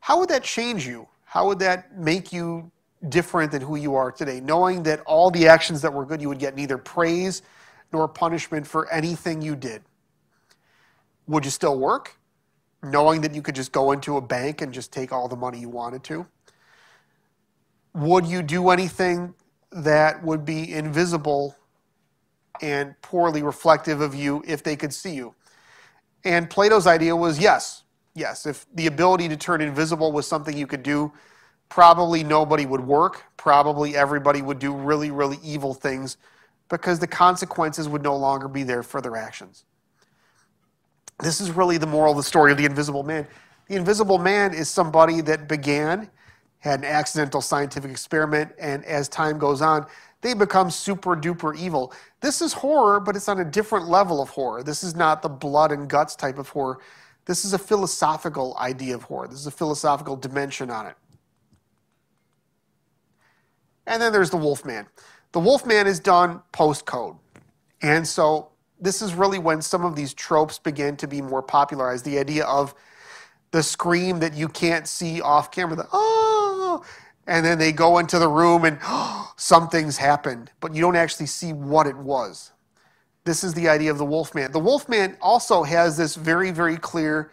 How 0.00 0.18
would 0.20 0.28
that 0.28 0.44
change 0.44 0.86
you? 0.86 1.08
How 1.24 1.46
would 1.48 1.58
that 1.60 1.98
make 1.98 2.32
you 2.32 2.70
different 3.10 3.52
than 3.52 3.62
who 3.62 3.76
you 3.76 3.94
are 3.94 4.12
today? 4.12 4.40
Knowing 4.40 4.82
that 4.84 5.00
all 5.00 5.30
the 5.30 5.48
actions 5.48 5.82
that 5.82 5.92
were 5.92 6.04
good, 6.04 6.20
you 6.20 6.28
would 6.28 6.38
get 6.38 6.56
neither 6.56 6.78
praise 6.78 7.42
nor 7.92 8.08
punishment 8.08 8.66
for 8.66 8.90
anything 8.92 9.42
you 9.42 9.56
did. 9.56 9.82
Would 11.26 11.44
you 11.44 11.50
still 11.50 11.78
work? 11.78 12.16
Knowing 12.82 13.22
that 13.22 13.34
you 13.34 13.42
could 13.42 13.54
just 13.54 13.72
go 13.72 13.92
into 13.92 14.16
a 14.16 14.20
bank 14.20 14.60
and 14.60 14.72
just 14.72 14.92
take 14.92 15.12
all 15.12 15.28
the 15.28 15.36
money 15.36 15.58
you 15.58 15.68
wanted 15.68 16.04
to? 16.04 16.26
Would 17.94 18.26
you 18.26 18.42
do 18.42 18.70
anything 18.70 19.34
that 19.70 20.22
would 20.22 20.44
be 20.44 20.72
invisible 20.72 21.56
and 22.62 23.00
poorly 23.02 23.42
reflective 23.42 24.00
of 24.00 24.14
you 24.14 24.42
if 24.46 24.62
they 24.62 24.76
could 24.76 24.94
see 24.94 25.14
you. 25.14 25.34
And 26.24 26.48
Plato's 26.48 26.86
idea 26.86 27.14
was 27.14 27.38
yes, 27.38 27.82
yes, 28.14 28.46
if 28.46 28.66
the 28.74 28.86
ability 28.86 29.28
to 29.28 29.36
turn 29.36 29.60
invisible 29.60 30.12
was 30.12 30.26
something 30.26 30.56
you 30.56 30.66
could 30.66 30.82
do, 30.82 31.12
probably 31.68 32.24
nobody 32.24 32.66
would 32.66 32.80
work. 32.80 33.24
Probably 33.36 33.96
everybody 33.96 34.42
would 34.42 34.58
do 34.58 34.74
really, 34.74 35.10
really 35.10 35.38
evil 35.42 35.74
things 35.74 36.16
because 36.68 36.98
the 36.98 37.06
consequences 37.06 37.88
would 37.88 38.02
no 38.02 38.16
longer 38.16 38.48
be 38.48 38.62
there 38.62 38.82
for 38.82 39.00
their 39.00 39.16
actions. 39.16 39.64
This 41.20 41.40
is 41.40 41.50
really 41.50 41.78
the 41.78 41.86
moral 41.86 42.12
of 42.12 42.16
the 42.16 42.22
story 42.22 42.52
of 42.52 42.58
the 42.58 42.64
invisible 42.64 43.02
man. 43.02 43.26
The 43.68 43.76
invisible 43.76 44.18
man 44.18 44.52
is 44.52 44.68
somebody 44.68 45.20
that 45.22 45.48
began, 45.48 46.10
had 46.58 46.80
an 46.80 46.86
accidental 46.86 47.40
scientific 47.40 47.90
experiment, 47.90 48.52
and 48.58 48.84
as 48.84 49.08
time 49.08 49.38
goes 49.38 49.62
on, 49.62 49.86
they 50.22 50.34
become 50.34 50.70
super 50.70 51.14
duper 51.14 51.56
evil. 51.56 51.92
This 52.20 52.40
is 52.40 52.52
horror, 52.54 52.98
but 52.98 53.14
it's 53.14 53.28
on 53.28 53.40
a 53.40 53.44
different 53.44 53.88
level 53.88 54.22
of 54.22 54.30
horror. 54.30 54.62
This 54.62 54.82
is 54.82 54.94
not 54.94 55.22
the 55.22 55.28
blood 55.28 55.70
and 55.70 55.88
guts 55.88 56.16
type 56.16 56.38
of 56.38 56.48
horror. 56.48 56.78
This 57.26 57.44
is 57.44 57.52
a 57.52 57.58
philosophical 57.58 58.56
idea 58.58 58.94
of 58.94 59.02
horror. 59.02 59.28
This 59.28 59.38
is 59.38 59.46
a 59.46 59.50
philosophical 59.50 60.16
dimension 60.16 60.70
on 60.70 60.86
it. 60.86 60.96
And 63.86 64.00
then 64.00 64.12
there's 64.12 64.30
the 64.30 64.36
Wolfman. 64.36 64.86
The 65.32 65.40
Wolfman 65.40 65.86
is 65.86 66.00
done 66.00 66.40
post 66.52 66.86
code. 66.86 67.16
And 67.82 68.06
so 68.06 68.50
this 68.80 69.02
is 69.02 69.14
really 69.14 69.38
when 69.38 69.62
some 69.62 69.84
of 69.84 69.96
these 69.96 70.14
tropes 70.14 70.58
begin 70.58 70.96
to 70.98 71.08
be 71.08 71.20
more 71.20 71.42
popularized. 71.42 72.04
The 72.04 72.18
idea 72.18 72.44
of 72.44 72.74
the 73.50 73.62
scream 73.62 74.18
that 74.20 74.34
you 74.34 74.48
can't 74.48 74.88
see 74.88 75.20
off 75.20 75.50
camera, 75.50 75.76
the 75.76 75.88
oh, 75.92 76.84
and 77.26 77.44
then 77.44 77.58
they 77.58 77.72
go 77.72 77.98
into 77.98 78.18
the 78.18 78.28
room 78.28 78.64
and 78.64 78.78
oh, 78.82 79.32
something's 79.36 79.96
happened, 79.96 80.50
but 80.60 80.74
you 80.74 80.80
don't 80.80 80.96
actually 80.96 81.26
see 81.26 81.52
what 81.52 81.86
it 81.86 81.96
was. 81.96 82.52
This 83.24 83.42
is 83.42 83.54
the 83.54 83.68
idea 83.68 83.90
of 83.90 83.98
the 83.98 84.04
Wolfman. 84.04 84.52
The 84.52 84.58
Wolfman 84.58 85.16
also 85.20 85.62
has 85.62 85.96
this 85.96 86.14
very, 86.14 86.50
very 86.50 86.76
clear, 86.76 87.32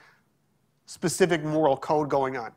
specific 0.85 1.43
moral 1.43 1.75
code 1.75 2.09
going 2.09 2.37
on. 2.37 2.53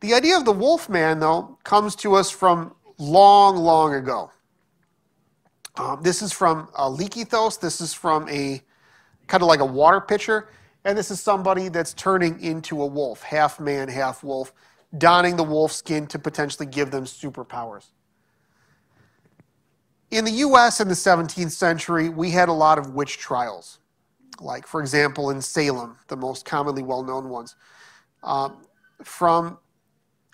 The 0.00 0.12
idea 0.14 0.36
of 0.36 0.44
the 0.44 0.52
Wolfman, 0.52 1.20
though, 1.20 1.58
comes 1.62 1.94
to 1.96 2.14
us 2.14 2.30
from 2.30 2.74
long, 2.98 3.56
long 3.56 3.94
ago. 3.94 4.30
Um, 5.76 6.02
this 6.02 6.22
is 6.22 6.32
from 6.32 6.68
a 6.76 6.88
Lekythos. 6.88 7.60
This 7.60 7.80
is 7.80 7.92
from 7.92 8.28
a 8.28 8.62
kind 9.26 9.42
of 9.42 9.48
like 9.48 9.60
a 9.60 9.64
water 9.64 10.00
pitcher. 10.00 10.48
And 10.84 10.96
this 10.96 11.10
is 11.10 11.20
somebody 11.20 11.68
that's 11.68 11.94
turning 11.94 12.40
into 12.40 12.82
a 12.82 12.86
wolf, 12.86 13.22
half 13.22 13.58
man, 13.58 13.88
half 13.88 14.22
wolf 14.22 14.52
donning 14.98 15.36
the 15.36 15.44
wolf 15.44 15.72
skin 15.72 16.06
to 16.08 16.18
potentially 16.18 16.66
give 16.66 16.90
them 16.90 17.04
superpowers. 17.04 17.86
In 20.10 20.24
the 20.24 20.30
US 20.30 20.80
in 20.80 20.88
the 20.88 20.94
17th 20.94 21.50
century, 21.50 22.08
we 22.08 22.30
had 22.30 22.48
a 22.48 22.52
lot 22.52 22.78
of 22.78 22.94
witch 22.94 23.18
trials, 23.18 23.80
like, 24.40 24.66
for 24.66 24.80
example, 24.80 25.30
in 25.30 25.40
Salem, 25.40 25.96
the 26.08 26.16
most 26.16 26.44
commonly 26.44 26.82
well 26.82 27.02
known 27.02 27.28
ones. 27.28 27.56
Um, 28.22 28.64
from 29.02 29.58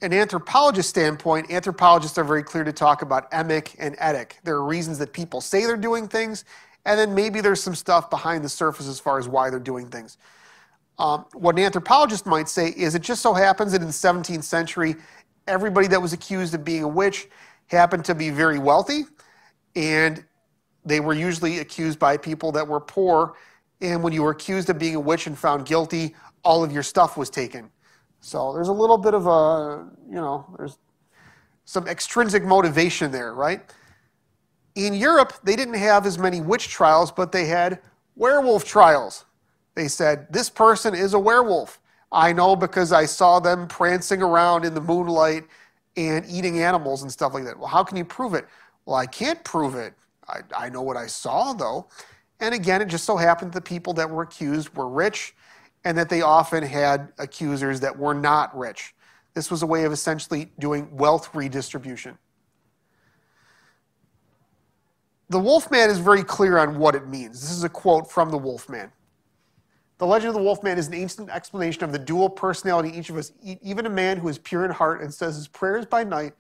an 0.03 0.13
anthropologist 0.13 0.89
standpoint, 0.89 1.51
anthropologists 1.51 2.17
are 2.17 2.25
very 2.25 2.43
clear 2.43 2.65
to 2.65 2.73
talk 2.73 3.03
emic 3.03 3.77
and 3.79 3.97
etic. 3.99 4.33
There 4.45 4.55
are 4.55 4.65
reasons 4.65 4.99
that 4.99 5.13
people 5.13 5.41
say 5.41 5.67
they're 5.67 5.77
doing 5.77 6.09
things, 6.09 6.45
and 6.87 6.99
then 6.99 7.15
maybe 7.15 7.41
there's 7.41 7.63
some 7.63 7.75
stuff 7.75 8.09
behind 8.09 8.43
the 8.43 8.49
surface 8.49 8.89
as 8.89 8.99
far 8.99 9.19
as 9.19 9.29
why 9.29 9.51
they're 9.51 9.59
doing 9.59 9.89
things. 9.89 10.17
Um, 10.99 11.27
what 11.33 11.57
an 11.57 11.65
anthropologist 11.65 12.27
might 12.27 12.49
say 12.49 12.69
is 12.69 12.95
it 12.95 13.03
just 13.03 13.23
so 13.23 13.33
happens 13.35 13.73
that 13.73 13.81
in 13.81 13.87
the 13.87 13.93
17th 13.93 14.43
century, 14.43 14.97
everybody 15.47 15.87
that 15.89 16.01
was 16.01 16.13
accused 16.13 16.55
of 16.55 16.65
being 16.65 16.83
a 16.83 16.89
witch 16.89 17.29
happened 17.67 18.05
to 18.07 18.15
be 18.15 18.31
very 18.31 18.59
wealthy, 18.59 19.05
and 19.77 20.25
they 20.85 21.01
were 21.01 21.15
usually 21.15 21.59
accused 21.59 21.99
by 21.99 22.17
people 22.17 22.53
that 22.53 22.67
were 22.67 22.81
poor. 22.81 23.35
And 23.83 24.03
when 24.03 24.13
you 24.13 24.23
were 24.23 24.31
accused 24.31 24.71
of 24.71 24.79
being 24.79 24.95
a 24.95 25.01
witch 25.01 25.27
and 25.27 25.39
found 25.39 25.67
guilty, 25.67 26.15
all 26.43 26.65
of 26.65 26.73
your 26.73 26.83
stuff 26.83 27.17
was 27.19 27.29
taken. 27.29 27.71
So 28.21 28.53
there's 28.53 28.69
a 28.69 28.73
little 28.73 28.99
bit 28.99 29.15
of 29.15 29.27
a, 29.27 29.89
you 30.09 30.17
know, 30.17 30.47
there's 30.57 30.79
some 31.65 31.87
extrinsic 31.89 32.45
motivation 32.45 33.11
there, 33.11 33.35
right? 33.35 33.63
In 34.75 34.95
Europe, 34.95 35.33
they 35.43 35.57
didn't 35.57 35.75
have 35.75 36.07
as 36.07 36.19
many 36.19 36.41
witch 36.41 36.69
trials, 36.69 37.11
but 37.11 37.33
they 37.33 37.47
had 37.47 37.81
werewolf 38.17 38.65
trials. 38.65 39.25
They 39.75 39.89
said, 39.89 40.33
This 40.33 40.51
person 40.51 40.95
is 40.95 41.15
a 41.15 41.19
werewolf. 41.19 41.81
I 42.13 42.33
know 42.33 42.57
because 42.57 42.93
I 42.93 43.07
saw 43.07 43.41
them 43.41 43.69
prancing 43.69 44.21
around 44.21 44.65
in 44.65 44.75
the 44.75 44.81
moonlight 44.81 45.45
and 45.97 46.25
eating 46.29 46.61
animals 46.61 47.03
and 47.03 47.11
stuff 47.11 47.35
like 47.35 47.45
that. 47.45 47.59
Well, 47.59 47.69
how 47.69 47.85
can 47.85 47.97
you 47.97 48.05
prove 48.05 48.35
it? 48.35 48.47
Well, 48.85 48.97
I 48.97 49.07
can't 49.07 49.43
prove 49.45 49.75
it. 49.77 49.95
I, 50.29 50.41
I 50.57 50.69
know 50.69 50.83
what 50.83 50.97
I 50.97 51.07
saw, 51.07 51.53
though. 51.53 51.89
And 52.41 52.55
again, 52.55 52.83
it 52.83 52.87
just 52.87 53.05
so 53.05 53.17
happened 53.17 53.53
the 53.53 53.61
people 53.61 53.93
that 53.95 54.09
were 54.09 54.23
accused 54.23 54.75
were 54.75 54.89
rich 54.89 55.35
and 55.85 55.97
that 55.97 56.09
they 56.09 56.23
often 56.23 56.63
had 56.63 57.13
accusers 57.19 57.81
that 57.81 57.99
were 57.99 58.15
not 58.15 58.57
rich. 58.57 58.95
This 59.35 59.51
was 59.51 59.63
a 59.63 59.67
way 59.67 59.85
of 59.85 59.93
essentially 59.93 60.51
doing 60.59 60.95
wealth 60.97 61.35
redistribution. 61.35 62.19
The 65.29 65.39
Wolfman 65.39 65.91
is 65.91 65.99
very 65.99 66.25
clear 66.25 66.59
on 66.59 66.79
what 66.79 66.97
it 66.97 67.07
means. 67.07 67.41
This 67.41 67.53
is 67.53 67.63
a 67.63 67.69
quote 67.69 68.11
from 68.11 68.31
the 68.31 68.39
Wolfman. 68.39 68.91
The 69.99 70.07
legend 70.07 70.31
of 70.31 70.35
the 70.35 70.43
Wolfman 70.43 70.77
is 70.79 70.89
an 70.89 70.95
ancient 70.95 71.31
explanation 71.31 71.85
of 71.85 71.93
the 71.93 71.99
dual 71.99 72.29
personality 72.29 72.91
each 72.99 73.11
of 73.11 73.17
us. 73.17 73.33
Even 73.63 73.87
a 73.87 73.91
man 73.91 74.17
who 74.17 74.29
is 74.29 74.39
pure 74.39 74.65
in 74.65 74.71
heart 74.71 75.03
and 75.03 75.13
says 75.13 75.37
his 75.37 75.47
prayers 75.47 75.87
by 75.87 76.03
night 76.03 76.33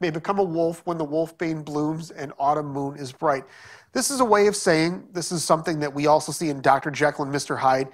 may 0.00 0.10
become 0.10 0.38
a 0.38 0.44
wolf 0.44 0.82
when 0.86 0.96
the 0.96 1.04
wolfbane 1.04 1.64
blooms 1.64 2.10
and 2.10 2.32
autumn 2.38 2.68
moon 2.68 2.96
is 2.96 3.12
bright. 3.12 3.44
This 3.92 4.10
is 4.10 4.20
a 4.20 4.24
way 4.24 4.46
of 4.46 4.54
saying, 4.54 5.08
this 5.12 5.32
is 5.32 5.44
something 5.44 5.80
that 5.80 5.92
we 5.92 6.06
also 6.06 6.32
see 6.32 6.48
in 6.48 6.60
Dr. 6.60 6.90
Jekyll 6.90 7.24
and 7.24 7.34
Mr. 7.34 7.58
Hyde, 7.58 7.88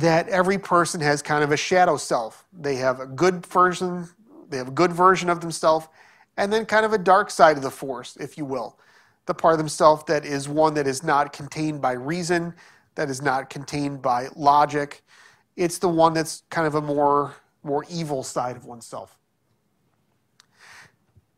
that 0.00 0.28
every 0.28 0.58
person 0.58 1.00
has 1.00 1.22
kind 1.22 1.42
of 1.42 1.52
a 1.52 1.56
shadow 1.56 1.96
self. 1.96 2.44
They 2.52 2.76
have 2.76 3.00
a 3.00 3.06
good 3.06 3.46
version, 3.46 4.08
they 4.48 4.58
have 4.58 4.68
a 4.68 4.72
good 4.72 4.92
version 4.92 5.30
of 5.30 5.40
themselves, 5.40 5.88
and 6.36 6.52
then 6.52 6.66
kind 6.66 6.84
of 6.84 6.92
a 6.92 6.98
dark 6.98 7.30
side 7.30 7.56
of 7.56 7.62
the 7.62 7.70
force, 7.70 8.16
if 8.16 8.36
you 8.36 8.44
will. 8.44 8.78
The 9.24 9.34
part 9.34 9.54
of 9.54 9.58
themselves 9.58 10.04
that 10.04 10.24
is 10.24 10.48
one 10.48 10.74
that 10.74 10.86
is 10.86 11.02
not 11.02 11.32
contained 11.32 11.80
by 11.80 11.92
reason, 11.92 12.54
that 12.94 13.08
is 13.08 13.22
not 13.22 13.48
contained 13.48 14.02
by 14.02 14.28
logic. 14.36 15.02
It's 15.56 15.78
the 15.78 15.88
one 15.88 16.12
that's 16.12 16.42
kind 16.50 16.66
of 16.66 16.74
a 16.74 16.82
more, 16.82 17.34
more 17.62 17.84
evil 17.90 18.22
side 18.22 18.56
of 18.56 18.66
oneself. 18.66 19.18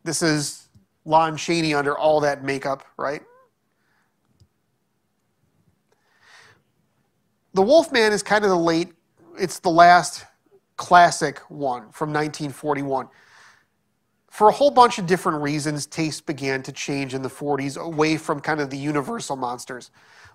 This 0.03 0.21
is 0.21 0.67
Lon 1.05 1.37
Chaney 1.37 1.73
under 1.73 1.97
all 1.97 2.19
that 2.21 2.43
makeup, 2.43 2.85
right? 2.97 3.21
The 7.53 7.61
Wolfman 7.63 8.13
is 8.13 8.21
kind 8.21 8.43
of 8.43 8.51
the 8.51 8.57
late, 8.57 8.93
it's 9.37 9.59
the 9.59 9.71
last 9.71 10.25
classic 10.77 11.39
one 11.49 11.89
from 11.91 12.13
1941. 12.13 13.07
For 14.29 14.49
a 14.49 14.51
whole 14.51 14.69
bunch 14.69 14.99
of 14.99 15.07
different 15.07 15.41
reasons, 15.41 15.87
taste 15.87 16.27
began 16.27 16.61
to 16.63 16.71
change 16.71 17.15
in 17.15 17.23
the 17.23 17.29
40s 17.29 17.75
away 17.75 18.17
from 18.17 18.39
kind 18.39 18.61
of 18.61 18.69
the 18.69 18.77
universal 18.77 19.35
monsters. 19.35 19.89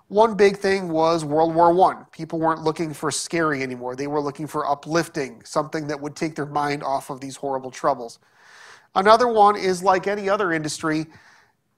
One 0.09 0.35
big 0.35 0.57
thing 0.57 0.89
was 0.89 1.25
World 1.25 1.55
War 1.55 1.71
I. 1.93 2.03
People 2.11 2.41
weren't 2.41 2.62
looking 2.62 2.93
for 2.93 3.12
scary 3.12 3.62
anymore. 3.62 3.95
They 3.95 4.09
were 4.09 4.21
looking 4.21 4.49
for 4.49 4.69
uplifting, 4.69 5.43
something 5.45 5.87
that 5.87 6.01
would 6.01 6.17
take 6.17 6.35
their 6.35 6.47
mind 6.47 6.83
off 6.83 7.11
of 7.11 7.21
these 7.21 7.37
horrible 7.37 7.71
troubles. 7.71 8.19
Another 8.97 9.29
one 9.29 9.57
is 9.57 9.83
like 9.85 10.09
any 10.09 10.29
other 10.29 10.53
industry, 10.53 11.07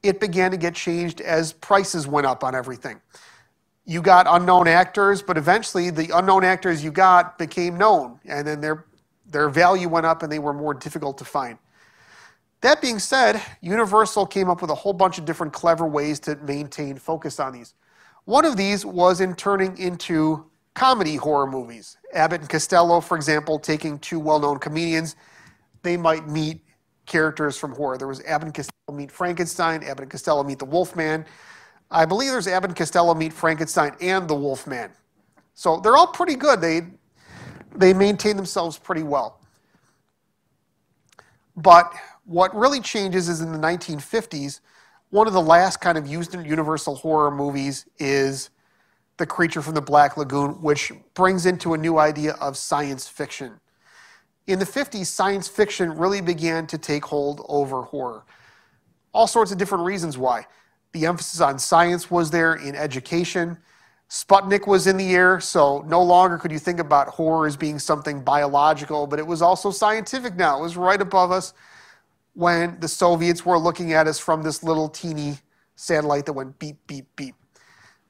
it 0.03 0.19
began 0.19 0.51
to 0.51 0.57
get 0.57 0.75
changed 0.75 1.21
as 1.21 1.53
prices 1.53 2.07
went 2.07 2.27
up 2.27 2.43
on 2.43 2.55
everything. 2.55 3.01
You 3.87 4.03
got 4.03 4.27
unknown 4.29 4.67
actors, 4.67 5.23
but 5.23 5.39
eventually 5.39 5.91
the 5.91 6.11
unknown 6.15 6.43
actors 6.43 6.83
you 6.83 6.91
got 6.91 7.39
became 7.39 7.79
known, 7.79 8.19
and 8.25 8.47
then 8.47 8.61
their, 8.61 8.85
their 9.25 9.49
value 9.49 9.89
went 9.89 10.07
up 10.07 10.23
and 10.25 10.31
they 10.31 10.41
were 10.41 10.53
more 10.53 10.75
difficult 10.75 11.19
to 11.19 11.25
find. 11.25 11.57
That 12.63 12.81
being 12.83 12.99
said, 12.99 13.41
Universal 13.61 14.27
came 14.27 14.51
up 14.51 14.61
with 14.61 14.71
a 14.71 14.75
whole 14.75 14.93
bunch 14.93 15.19
of 15.19 15.25
different 15.25 15.53
clever 15.53 15.87
ways 15.87 16.19
to 16.21 16.35
maintain 16.37 16.97
focus 16.97 17.39
on 17.39 17.53
these. 17.53 17.75
One 18.25 18.45
of 18.45 18.57
these 18.57 18.85
was 18.85 19.21
in 19.21 19.37
turning 19.37 19.79
into 19.79 20.51
comedy 20.75 21.15
horror 21.15 21.47
movies. 21.47 21.97
Abbott 22.13 22.41
and 22.41 22.51
Costello, 22.51 23.01
for 23.01 23.17
example, 23.17 23.59
taking 23.61 24.01
two 24.01 24.19
well 24.19 24.41
known 24.41 24.59
comedians, 24.59 25.15
they 25.83 25.97
might 25.97 26.29
meet 26.29 26.61
characters 27.07 27.57
from 27.57 27.73
horror. 27.73 27.99
There 27.99 28.09
was 28.09 28.21
Abbott 28.25 28.47
and 28.47 28.55
Costello 28.55 28.97
meet 28.99 29.13
Frankenstein, 29.13 29.85
Abbott 29.85 30.03
and 30.03 30.11
Costello 30.11 30.43
meet 30.43 30.59
the 30.59 30.65
Wolfman. 30.65 31.25
I 31.91 32.05
believe 32.05 32.31
there's 32.33 32.49
Abbott 32.49 32.71
and 32.71 32.77
Costello 32.77 33.15
meet 33.15 33.33
Frankenstein 33.33 33.95
and 34.01 34.29
the 34.29 34.35
Wolfman. 34.35 34.91
So 35.55 35.79
they're 35.79 35.97
all 35.97 36.09
pretty 36.09 36.35
good. 36.35 36.61
They, 36.61 36.83
they 37.75 37.95
maintain 37.95 38.37
themselves 38.37 38.79
pretty 38.79 39.03
well. 39.03 39.41
But 41.57 41.93
what 42.25 42.55
really 42.55 42.81
changes 42.81 43.29
is 43.29 43.41
in 43.41 43.53
the 43.53 43.59
1950s, 43.59 44.61
one 45.11 45.27
of 45.27 45.33
the 45.33 45.41
last 45.41 45.81
kind 45.81 45.97
of 45.97 46.07
used 46.07 46.35
in 46.35 46.45
Universal 46.45 46.97
horror 46.97 47.31
movies 47.31 47.87
is 47.99 48.51
The 49.17 49.27
Creature 49.27 49.63
from 49.63 49.75
the 49.75 49.81
Black 49.81 50.17
Lagoon, 50.17 50.61
which 50.61 50.93
brings 51.15 51.47
into 51.47 51.73
a 51.75 51.79
new 51.79 51.99
idea 51.99 52.33
of 52.33 52.57
science 52.57 53.09
fiction. 53.09 53.61
In 54.47 54.59
the 54.59 54.65
50s, 54.65 55.07
science 55.07 55.49
fiction 55.49 55.97
really 55.97 56.21
began 56.21 56.67
to 56.67 56.79
take 56.79 57.05
hold 57.05 57.45
over 57.49 57.83
horror. 57.83 58.25
All 59.15 59.27
sorts 59.27 59.51
of 59.53 59.59
different 59.59 59.85
reasons 59.85 60.19
why. 60.19 60.47
The 60.97 61.05
emphasis 61.05 61.43
on 61.43 61.59
science 61.59 62.11
was 62.11 62.31
there 62.31 62.55
in 62.55 62.75
education. 62.75 63.59
Sputnik 64.09 64.67
was 64.67 64.87
in 64.87 64.97
the 64.97 65.15
air, 65.15 65.41
so 65.41 65.85
no 65.87 66.03
longer 66.03 66.39
could 66.39 66.51
you 66.51 66.59
think 66.59 66.81
about 66.81 67.09
horror 67.09 67.47
as 67.47 67.55
being 67.55 67.79
something 67.79 68.23
biological, 68.23 69.07
but 69.07 69.19
it 69.19 69.27
was 69.27 69.43
also 69.43 69.71
scientific 69.71 70.37
now. 70.37 70.59
It 70.59 70.63
was 70.63 70.75
right 70.75 70.99
above 70.99 71.33
us 71.33 71.53
when 72.33 72.81
the 72.81 72.89
Soviets 72.89 73.45
were 73.45 73.59
looking 73.59 73.93
at 73.93 74.07
us 74.07 74.19
from 74.19 74.43
this 74.43 74.63
little 74.63 74.89
teeny 74.89 75.37
satellite 75.75 76.25
that 76.25 76.33
went 76.33 76.59
beep, 76.59 76.79
beep, 76.87 77.15
beep. 77.15 77.35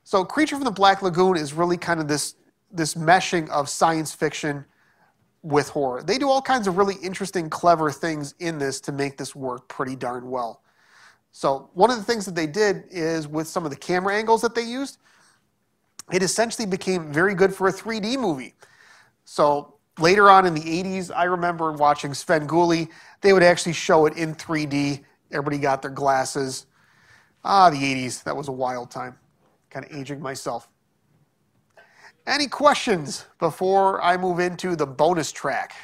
So, 0.05 0.25
Creature 0.25 0.55
from 0.55 0.65
the 0.65 0.71
Black 0.71 1.03
Lagoon 1.03 1.37
is 1.37 1.53
really 1.55 1.77
kind 1.77 1.99
of 1.99 2.07
this, 2.07 2.37
this 2.71 2.95
meshing 2.95 3.49
of 3.49 3.69
science 3.69 4.15
fiction 4.15 4.65
with 5.43 5.71
horror. 5.71 6.05
They 6.05 6.19
do 6.19 6.29
all 6.29 6.41
kinds 6.41 6.69
of 6.69 6.79
really 6.79 6.95
interesting, 7.03 7.51
clever 7.51 7.91
things 7.91 8.37
in 8.39 8.59
this 8.59 8.81
to 8.83 8.93
make 8.93 9.17
this 9.17 9.35
work 9.35 9.67
pretty 9.67 9.97
darn 9.97 10.31
well. 10.31 10.63
So, 11.37 11.69
one 11.75 11.91
of 11.91 11.99
the 11.99 12.03
things 12.03 12.25
that 12.25 12.35
they 12.35 12.47
did 12.47 12.85
is 12.89 13.29
with 13.29 13.47
some 13.47 13.67
of 13.67 13.71
the 13.71 13.77
camera 13.77 14.17
angles 14.17 14.41
that 14.41 14.55
they 14.55 14.63
used, 14.63 14.97
it 16.11 16.23
essentially 16.23 16.65
became 16.65 17.13
very 17.13 17.35
good 17.35 17.55
for 17.55 17.69
a 17.69 17.71
3D 17.71 18.19
movie. 18.19 18.55
So, 19.27 19.75
later 19.99 20.31
on 20.31 20.47
in 20.47 20.55
the 20.55 20.63
80s, 20.63 21.15
I 21.15 21.25
remember 21.25 21.73
watching 21.73 22.13
Svengoolie. 22.13 22.89
They 23.21 23.35
would 23.35 23.43
actually 23.43 23.75
show 23.75 24.07
it 24.07 24.17
in 24.17 24.35
3D. 24.35 25.05
Everybody 25.31 25.59
got 25.59 25.83
their 25.83 25.91
glasses. 25.91 26.65
Ah, 27.45 27.69
the 27.69 27.77
80s. 27.77 28.23
That 28.23 28.35
was 28.35 28.49
a 28.49 28.53
wild 28.53 28.91
time. 28.91 29.19
Kind 29.69 29.85
of 29.85 29.95
aging 29.95 30.23
myself. 30.23 30.71
Any 32.27 32.47
questions 32.47 33.27
before 33.39 34.03
I 34.03 34.17
move 34.17 34.41
into 34.41 34.75
the 34.75 34.87
bonus 34.87 35.33
track? 35.33 35.75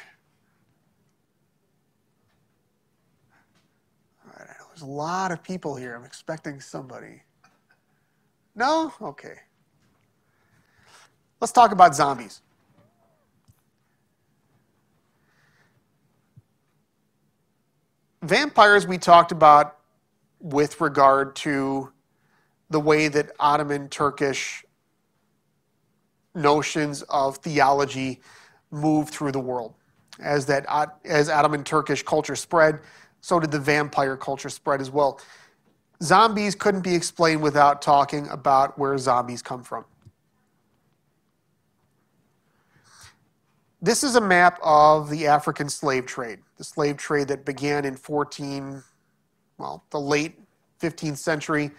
All 4.25 4.33
right, 4.39 4.57
there's 4.73 4.81
a 4.81 4.85
lot 4.85 5.31
of 5.31 5.43
people 5.43 5.75
here. 5.75 5.95
I'm 5.95 6.03
expecting 6.03 6.59
somebody. 6.59 7.21
No? 8.55 8.93
Okay. 9.01 9.35
Let's 11.39 11.53
talk 11.53 11.71
about 11.71 11.95
zombies. 11.95 12.41
vampires 18.23 18.87
we 18.87 18.97
talked 18.97 19.31
about 19.31 19.77
with 20.39 20.79
regard 20.81 21.35
to 21.35 21.91
the 22.69 22.79
way 22.79 23.07
that 23.09 23.31
Ottoman 23.39 23.89
Turkish 23.89 24.65
notions 26.33 27.03
of 27.03 27.37
theology 27.37 28.21
moved 28.71 29.13
through 29.13 29.31
the 29.31 29.39
world. 29.39 29.75
As 30.19 30.45
that 30.45 30.65
as 31.05 31.29
Ottoman 31.29 31.63
Turkish 31.63 32.03
culture 32.03 32.35
spread, 32.35 32.79
so 33.23 33.39
did 33.39 33.51
the 33.51 33.59
vampire 33.59 34.17
culture 34.17 34.49
spread 34.49 34.81
as 34.81 34.91
well. 34.91 35.17
Zombies 36.01 36.55
couldn't 36.55 36.81
be 36.81 36.93
explained 36.93 37.41
without 37.41 37.81
talking 37.81 38.27
about 38.27 38.77
where 38.77 38.97
zombies 38.97 39.41
come 39.41 39.63
from. 39.63 39.85
This 43.81 44.03
is 44.03 44.17
a 44.17 44.21
map 44.21 44.59
of 44.61 45.09
the 45.09 45.25
African 45.25 45.69
slave 45.69 46.05
trade, 46.05 46.39
the 46.57 46.65
slave 46.65 46.97
trade 46.97 47.29
that 47.29 47.45
began 47.45 47.85
in 47.85 47.95
14, 47.95 48.83
well, 49.57 49.85
the 49.91 50.01
late 50.01 50.37
15th 50.81 51.17
century 51.17 51.71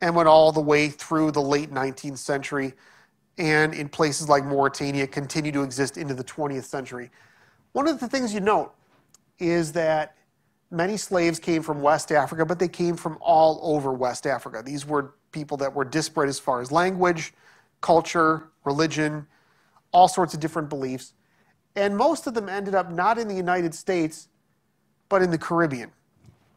and 0.00 0.16
went 0.16 0.30
all 0.30 0.50
the 0.50 0.60
way 0.60 0.88
through 0.88 1.30
the 1.30 1.42
late 1.42 1.70
19th 1.70 2.18
century 2.18 2.72
and 3.36 3.74
in 3.74 3.90
places 3.90 4.30
like 4.30 4.46
Mauritania 4.46 5.06
continue 5.06 5.52
to 5.52 5.62
exist 5.62 5.98
into 5.98 6.14
the 6.14 6.24
20th 6.24 6.64
century. 6.64 7.10
One 7.72 7.86
of 7.86 8.00
the 8.00 8.08
things 8.08 8.32
you 8.32 8.40
note 8.40 8.74
is 9.38 9.72
that 9.72 10.16
Many 10.70 10.96
slaves 10.96 11.38
came 11.38 11.62
from 11.62 11.80
West 11.80 12.10
Africa, 12.10 12.44
but 12.44 12.58
they 12.58 12.68
came 12.68 12.96
from 12.96 13.18
all 13.20 13.60
over 13.62 13.92
West 13.92 14.26
Africa. 14.26 14.62
These 14.64 14.84
were 14.84 15.14
people 15.30 15.56
that 15.58 15.74
were 15.74 15.84
disparate 15.84 16.28
as 16.28 16.38
far 16.38 16.60
as 16.60 16.72
language, 16.72 17.32
culture, 17.80 18.48
religion, 18.64 19.26
all 19.92 20.08
sorts 20.08 20.34
of 20.34 20.40
different 20.40 20.68
beliefs. 20.68 21.12
And 21.76 21.96
most 21.96 22.26
of 22.26 22.34
them 22.34 22.48
ended 22.48 22.74
up 22.74 22.90
not 22.90 23.18
in 23.18 23.28
the 23.28 23.34
United 23.34 23.74
States, 23.74 24.28
but 25.08 25.22
in 25.22 25.30
the 25.30 25.38
Caribbean, 25.38 25.92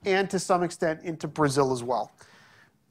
and 0.05 0.29
to 0.29 0.39
some 0.39 0.63
extent 0.63 1.01
into 1.03 1.27
Brazil 1.27 1.71
as 1.71 1.83
well. 1.83 2.11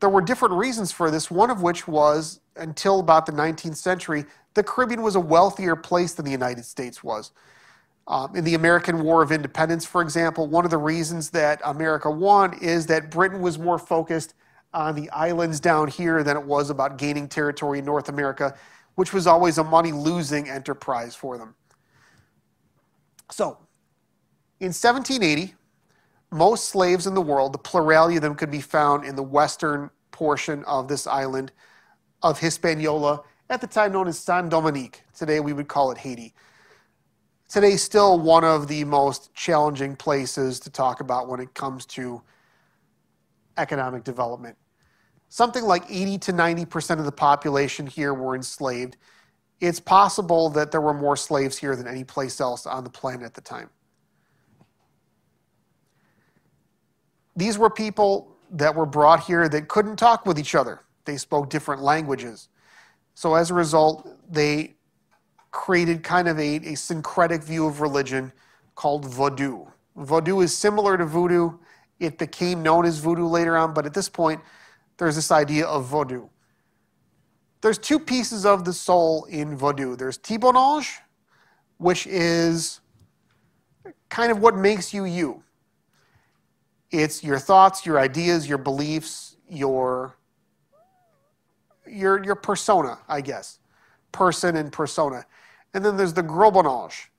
There 0.00 0.08
were 0.08 0.20
different 0.20 0.54
reasons 0.54 0.92
for 0.92 1.10
this, 1.10 1.30
one 1.30 1.50
of 1.50 1.62
which 1.62 1.88
was 1.88 2.40
until 2.54 3.00
about 3.00 3.26
the 3.26 3.32
19th 3.32 3.76
century, 3.76 4.24
the 4.54 4.62
Caribbean 4.62 5.02
was 5.02 5.16
a 5.16 5.20
wealthier 5.20 5.74
place 5.74 6.14
than 6.14 6.24
the 6.24 6.30
United 6.30 6.64
States 6.64 7.02
was. 7.02 7.32
Um, 8.08 8.34
in 8.34 8.42
the 8.42 8.54
American 8.54 9.04
War 9.04 9.22
of 9.22 9.30
Independence, 9.30 9.84
for 9.84 10.00
example, 10.00 10.46
one 10.46 10.64
of 10.64 10.70
the 10.70 10.78
reasons 10.78 11.28
that 11.30 11.60
America 11.62 12.10
won 12.10 12.58
is 12.58 12.86
that 12.86 13.10
Britain 13.10 13.42
was 13.42 13.58
more 13.58 13.78
focused 13.78 14.32
on 14.72 14.94
the 14.94 15.10
islands 15.10 15.60
down 15.60 15.88
here 15.88 16.22
than 16.22 16.34
it 16.34 16.42
was 16.42 16.70
about 16.70 16.96
gaining 16.96 17.28
territory 17.28 17.80
in 17.80 17.84
North 17.84 18.08
America, 18.08 18.56
which 18.94 19.12
was 19.12 19.26
always 19.26 19.58
a 19.58 19.64
money 19.64 19.92
losing 19.92 20.48
enterprise 20.48 21.14
for 21.14 21.36
them. 21.36 21.54
So, 23.30 23.58
in 24.58 24.68
1780, 24.68 25.54
most 26.30 26.70
slaves 26.70 27.06
in 27.06 27.12
the 27.12 27.20
world, 27.20 27.52
the 27.52 27.58
plurality 27.58 28.16
of 28.16 28.22
them 28.22 28.34
could 28.34 28.50
be 28.50 28.62
found 28.62 29.04
in 29.04 29.16
the 29.16 29.22
western 29.22 29.90
portion 30.12 30.64
of 30.64 30.88
this 30.88 31.06
island 31.06 31.52
of 32.22 32.40
Hispaniola, 32.40 33.22
at 33.50 33.60
the 33.60 33.66
time 33.66 33.92
known 33.92 34.08
as 34.08 34.18
Saint 34.18 34.48
Dominique. 34.48 35.02
Today 35.14 35.40
we 35.40 35.52
would 35.52 35.68
call 35.68 35.90
it 35.90 35.98
Haiti. 35.98 36.34
Today, 37.48 37.76
still 37.76 38.20
one 38.20 38.44
of 38.44 38.68
the 38.68 38.84
most 38.84 39.34
challenging 39.34 39.96
places 39.96 40.60
to 40.60 40.70
talk 40.70 41.00
about 41.00 41.28
when 41.28 41.40
it 41.40 41.54
comes 41.54 41.86
to 41.86 42.20
economic 43.56 44.04
development. 44.04 44.56
Something 45.30 45.64
like 45.64 45.84
80 45.88 46.18
to 46.18 46.32
90% 46.32 46.98
of 46.98 47.06
the 47.06 47.12
population 47.12 47.86
here 47.86 48.12
were 48.12 48.34
enslaved. 48.34 48.98
It's 49.60 49.80
possible 49.80 50.50
that 50.50 50.70
there 50.70 50.82
were 50.82 50.92
more 50.92 51.16
slaves 51.16 51.56
here 51.56 51.74
than 51.74 51.88
any 51.88 52.04
place 52.04 52.38
else 52.38 52.66
on 52.66 52.84
the 52.84 52.90
planet 52.90 53.22
at 53.22 53.34
the 53.34 53.40
time. 53.40 53.70
These 57.34 57.56
were 57.56 57.70
people 57.70 58.36
that 58.50 58.74
were 58.74 58.86
brought 58.86 59.20
here 59.24 59.48
that 59.48 59.68
couldn't 59.68 59.96
talk 59.96 60.26
with 60.26 60.38
each 60.38 60.54
other. 60.54 60.80
They 61.06 61.16
spoke 61.16 61.48
different 61.48 61.80
languages. 61.82 62.48
So 63.14 63.34
as 63.34 63.50
a 63.50 63.54
result, 63.54 64.06
they 64.30 64.74
created 65.50 66.02
kind 66.02 66.28
of 66.28 66.38
a, 66.38 66.56
a 66.56 66.74
syncretic 66.74 67.42
view 67.42 67.66
of 67.66 67.80
religion 67.80 68.32
called 68.74 69.04
Vodou. 69.04 69.70
Vodou 69.96 70.42
is 70.42 70.56
similar 70.56 70.96
to 70.96 71.04
voodoo. 71.04 71.58
It 71.98 72.18
became 72.18 72.62
known 72.62 72.84
as 72.84 72.98
voodoo 72.98 73.26
later 73.26 73.56
on, 73.56 73.74
but 73.74 73.86
at 73.86 73.94
this 73.94 74.08
point, 74.08 74.40
there's 74.98 75.16
this 75.16 75.30
idea 75.30 75.66
of 75.66 75.88
Vodou. 75.88 76.28
There's 77.60 77.78
two 77.78 77.98
pieces 77.98 78.46
of 78.46 78.64
the 78.64 78.72
soul 78.72 79.24
in 79.24 79.56
Vodou. 79.56 79.98
There's 79.98 80.16
ti 80.16 80.36
bon 80.36 80.56
ange, 80.56 81.00
which 81.78 82.06
is 82.06 82.80
kind 84.08 84.30
of 84.30 84.40
what 84.40 84.56
makes 84.56 84.94
you 84.94 85.04
you. 85.04 85.42
It's 86.90 87.22
your 87.24 87.38
thoughts, 87.38 87.84
your 87.84 87.98
ideas, 87.98 88.48
your 88.48 88.58
beliefs, 88.58 89.36
your 89.48 90.16
your 91.86 92.22
your 92.24 92.36
persona, 92.36 92.98
I 93.08 93.20
guess. 93.20 93.58
Person 94.12 94.56
and 94.56 94.72
persona. 94.72 95.24
And 95.74 95.84
then 95.84 95.96
there's 95.96 96.14
the 96.14 96.22
gros 96.22 96.52
bon 96.52 96.66
ange, 96.66 97.10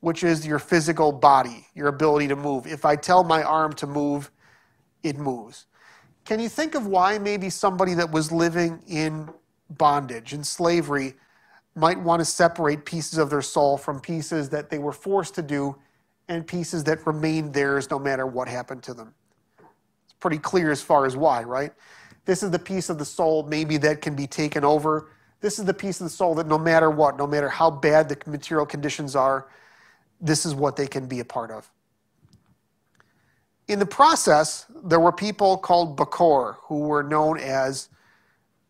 which 0.00 0.22
is 0.22 0.46
your 0.46 0.58
physical 0.58 1.12
body, 1.12 1.66
your 1.74 1.88
ability 1.88 2.28
to 2.28 2.36
move. 2.36 2.66
If 2.66 2.84
I 2.84 2.96
tell 2.96 3.24
my 3.24 3.42
arm 3.42 3.72
to 3.74 3.86
move, 3.86 4.30
it 5.02 5.18
moves. 5.18 5.66
Can 6.24 6.40
you 6.40 6.48
think 6.48 6.74
of 6.74 6.86
why 6.86 7.18
maybe 7.18 7.50
somebody 7.50 7.94
that 7.94 8.10
was 8.10 8.32
living 8.32 8.80
in 8.86 9.28
bondage 9.70 10.32
and 10.32 10.46
slavery 10.46 11.14
might 11.74 11.98
want 12.00 12.20
to 12.20 12.24
separate 12.24 12.84
pieces 12.84 13.18
of 13.18 13.30
their 13.30 13.42
soul 13.42 13.76
from 13.76 14.00
pieces 14.00 14.48
that 14.50 14.70
they 14.70 14.78
were 14.78 14.92
forced 14.92 15.34
to 15.34 15.42
do 15.42 15.76
and 16.28 16.46
pieces 16.46 16.84
that 16.84 17.06
remained 17.06 17.52
theirs 17.52 17.90
no 17.90 17.98
matter 17.98 18.26
what 18.26 18.48
happened 18.48 18.82
to 18.84 18.94
them. 18.94 19.12
It's 20.04 20.14
pretty 20.20 20.38
clear 20.38 20.70
as 20.70 20.80
far 20.80 21.04
as 21.04 21.16
why, 21.16 21.42
right? 21.42 21.72
This 22.24 22.42
is 22.42 22.50
the 22.50 22.58
piece 22.58 22.88
of 22.88 22.98
the 22.98 23.04
soul 23.04 23.42
maybe 23.42 23.76
that 23.78 24.00
can 24.00 24.14
be 24.14 24.26
taken 24.26 24.64
over. 24.64 25.10
This 25.44 25.58
is 25.58 25.66
the 25.66 25.74
piece 25.74 26.00
of 26.00 26.06
the 26.06 26.10
soul 26.10 26.34
that 26.36 26.46
no 26.46 26.56
matter 26.56 26.88
what, 26.88 27.18
no 27.18 27.26
matter 27.26 27.50
how 27.50 27.70
bad 27.70 28.08
the 28.08 28.16
material 28.24 28.64
conditions 28.64 29.14
are, 29.14 29.46
this 30.18 30.46
is 30.46 30.54
what 30.54 30.74
they 30.74 30.86
can 30.86 31.04
be 31.04 31.20
a 31.20 31.24
part 31.26 31.50
of. 31.50 31.70
In 33.68 33.78
the 33.78 33.84
process, 33.84 34.64
there 34.84 35.00
were 35.00 35.12
people 35.12 35.58
called 35.58 35.98
Bokor 35.98 36.56
who 36.62 36.78
were 36.78 37.02
known 37.02 37.38
as 37.38 37.90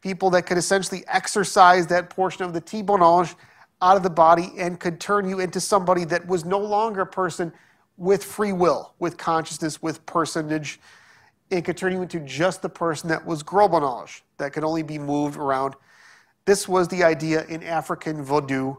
people 0.01 0.31
that 0.31 0.47
could 0.47 0.59
essentially 0.59 1.05
exercise 1.07 1.87
that 1.87 2.11
portion 2.11 2.45
of 2.45 2.53
the 2.53 2.61
ti 2.61 2.83
bon 2.83 3.01
ange 3.01 3.37
out 3.81 3.97
of 3.97 4.03
the 4.03 4.11
body 4.11 4.51
and 4.59 4.81
could 4.81 4.99
turn 4.99 5.29
you 5.29 5.39
into 5.39 5.61
somebody 5.61 6.05
that 6.07 6.27
was 6.27 6.45
no 6.45 6.59
longer 6.59 7.03
a 7.03 7.07
person 7.07 7.53
with 7.99 8.25
free 8.25 8.51
will, 8.51 8.95
with 8.99 9.17
consciousness, 9.17 9.81
with 9.81 10.05
personage. 10.07 10.81
and 11.53 11.65
could 11.65 11.77
turn 11.77 11.93
you 11.93 12.03
into 12.03 12.19
just 12.19 12.63
the 12.63 12.69
person 12.69 13.09
that 13.11 13.25
was 13.25 13.45
gros 13.45 13.71
bon 13.71 13.85
ange, 13.85 14.25
that 14.39 14.53
could 14.53 14.65
only 14.65 14.83
be 14.83 14.99
moved 14.99 15.37
around. 15.37 15.77
This 16.47 16.69
was 16.69 16.89
the 16.89 17.05
idea 17.05 17.45
in 17.47 17.63
African 17.63 18.25
Vodou 18.25 18.77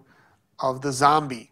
of 0.59 0.81
the 0.81 0.91
zombie. 0.91 1.51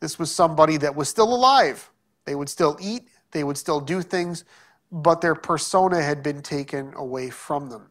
This 0.00 0.18
was 0.18 0.34
somebody 0.34 0.76
that 0.78 0.94
was 0.94 1.08
still 1.08 1.34
alive. 1.34 1.90
They 2.24 2.34
would 2.34 2.48
still 2.48 2.76
eat, 2.80 3.08
they 3.32 3.44
would 3.44 3.58
still 3.58 3.80
do 3.80 4.02
things, 4.02 4.44
but 4.92 5.20
their 5.20 5.34
persona 5.34 6.00
had 6.02 6.22
been 6.22 6.42
taken 6.42 6.94
away 6.94 7.30
from 7.30 7.68
them. 7.68 7.90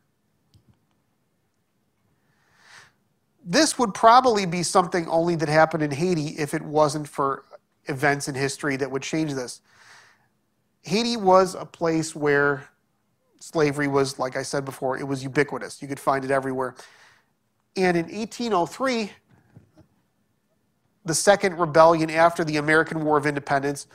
this 3.49 3.79
would 3.79 3.95
probably 3.95 4.45
be 4.45 4.61
something 4.61 5.07
only 5.07 5.35
that 5.35 5.49
happened 5.49 5.81
in 5.81 5.89
Haiti 5.89 6.27
if 6.37 6.53
it 6.53 6.61
wasn't 6.61 7.07
for 7.07 7.45
events 7.85 8.27
in 8.27 8.35
history 8.35 8.75
that 8.77 8.91
would 8.91 9.01
change 9.01 9.33
this. 9.33 9.61
Haiti 10.83 11.17
was 11.17 11.55
a 11.55 11.65
place 11.65 12.15
where 12.15 12.69
slavery 13.39 13.87
was, 13.87 14.19
like 14.19 14.35
I 14.35 14.43
said 14.43 14.65
before, 14.65 14.99
it 14.99 15.03
was 15.03 15.23
ubiquitous. 15.23 15.81
You 15.81 15.87
could 15.87 15.99
find 15.99 16.23
it 16.23 16.29
everywhere. 16.29 16.75
And 17.79 17.97
in 17.97 18.05
1803, 18.05 19.11
the 21.05 21.13
second 21.13 21.57
rebellion 21.57 22.09
after 22.09 22.43
the 22.43 22.57
American 22.57 23.03
War 23.03 23.17
of 23.17 23.25
Independence, 23.25 23.87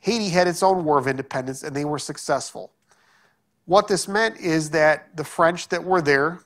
Haiti 0.00 0.28
had 0.28 0.46
its 0.46 0.62
own 0.62 0.84
War 0.84 0.98
of 0.98 1.06
Independence 1.06 1.62
and 1.62 1.74
they 1.74 1.84
were 1.84 1.98
successful. 1.98 2.72
What 3.64 3.88
this 3.88 4.06
meant 4.06 4.38
is 4.38 4.70
that 4.70 5.16
the 5.16 5.24
French 5.24 5.68
that 5.68 5.82
were 5.82 6.00
there 6.00 6.40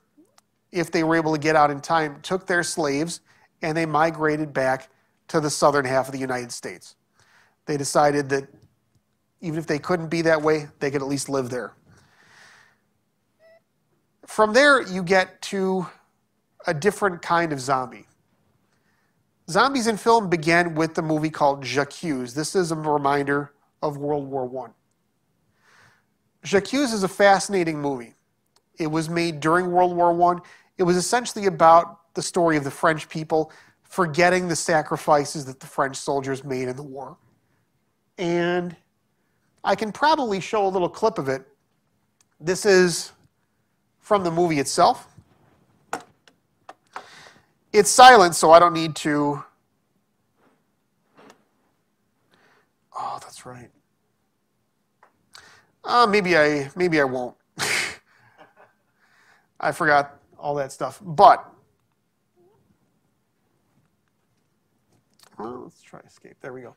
if 0.72 0.90
they 0.90 1.02
were 1.02 1.16
able 1.16 1.32
to 1.32 1.38
get 1.38 1.56
out 1.56 1.70
in 1.70 1.80
time, 1.80 2.20
took 2.22 2.46
their 2.46 2.62
slaves 2.62 3.20
and 3.62 3.76
they 3.76 3.86
migrated 3.86 4.52
back 4.52 4.88
to 5.28 5.40
the 5.40 5.50
southern 5.50 5.84
half 5.84 6.06
of 6.06 6.12
the 6.12 6.18
United 6.18 6.52
States. 6.52 6.96
They 7.66 7.76
decided 7.76 8.28
that 8.30 8.48
even 9.40 9.58
if 9.58 9.66
they 9.66 9.78
couldn't 9.78 10.08
be 10.08 10.22
that 10.22 10.42
way, 10.42 10.68
they 10.80 10.90
could 10.90 11.02
at 11.02 11.08
least 11.08 11.28
live 11.28 11.50
there. 11.50 11.72
From 14.26 14.52
there, 14.52 14.82
you 14.82 15.02
get 15.02 15.40
to 15.42 15.86
a 16.66 16.74
different 16.74 17.22
kind 17.22 17.52
of 17.52 17.60
zombie. 17.60 18.06
Zombies 19.48 19.86
in 19.86 19.96
film 19.96 20.30
began 20.30 20.74
with 20.74 20.94
the 20.94 21.02
movie 21.02 21.30
called 21.30 21.64
J'accuse. 21.64 22.34
This 22.34 22.54
is 22.54 22.70
a 22.70 22.76
reminder 22.76 23.52
of 23.82 23.96
World 23.96 24.28
War 24.28 24.66
I. 24.66 24.70
J'accuse 26.44 26.92
is 26.92 27.02
a 27.02 27.08
fascinating 27.08 27.80
movie. 27.80 28.14
It 28.78 28.86
was 28.86 29.10
made 29.10 29.40
during 29.40 29.72
World 29.72 29.96
War 29.96 30.34
I. 30.34 30.38
It 30.78 30.84
was 30.84 30.96
essentially 30.96 31.46
about 31.46 32.14
the 32.14 32.22
story 32.22 32.56
of 32.56 32.64
the 32.64 32.70
French 32.70 33.08
people 33.08 33.52
forgetting 33.82 34.46
the 34.46 34.56
sacrifices 34.56 35.44
that 35.46 35.58
the 35.58 35.66
French 35.66 35.96
soldiers 35.96 36.44
made 36.44 36.68
in 36.68 36.76
the 36.76 36.82
war. 36.82 37.16
And 38.18 38.76
I 39.64 39.74
can 39.74 39.90
probably 39.90 40.40
show 40.40 40.66
a 40.66 40.68
little 40.68 40.88
clip 40.88 41.18
of 41.18 41.28
it. 41.28 41.44
This 42.38 42.64
is 42.64 43.12
from 43.98 44.22
the 44.22 44.30
movie 44.30 44.60
itself. 44.60 45.09
It's 47.72 47.90
silent, 47.90 48.34
so 48.34 48.50
I 48.50 48.58
don't 48.58 48.72
need 48.72 48.96
to. 48.96 49.44
Oh, 52.98 53.18
that's 53.22 53.46
right. 53.46 53.70
Uh, 55.84 56.06
maybe 56.08 56.36
I 56.36 56.70
maybe 56.74 57.00
I 57.00 57.04
won't. 57.04 57.36
I 59.60 59.70
forgot 59.72 60.20
all 60.38 60.54
that 60.56 60.72
stuff. 60.72 61.00
But 61.02 61.48
well, 65.38 65.62
let's 65.62 65.80
try 65.80 66.00
escape. 66.00 66.36
There 66.40 66.52
we 66.52 66.62
go. 66.62 66.74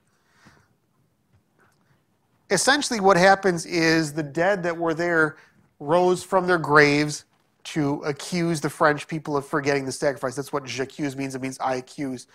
Essentially, 2.52 3.00
what 3.00 3.18
happens 3.18 3.66
is 3.66 4.14
the 4.14 4.22
dead 4.22 4.62
that 4.64 4.78
were 4.78 4.94
there 4.94 5.38
rose 5.80 6.24
from 6.24 6.46
their 6.46 6.60
graves 6.60 7.26
to 7.64 8.02
accuse 8.04 8.62
the 8.62 8.70
French 8.70 9.08
people 9.08 9.38
of 9.38 9.46
forgetting 9.46 9.86
the 9.86 9.92
sacrifice. 9.92 10.36
That's 10.36 10.52
what 10.52 10.66
j'accuse 10.66 11.16
means. 11.16 11.36
It 11.36 11.42
means 11.42 11.58
I 11.60 11.76
accuse. 11.76 12.28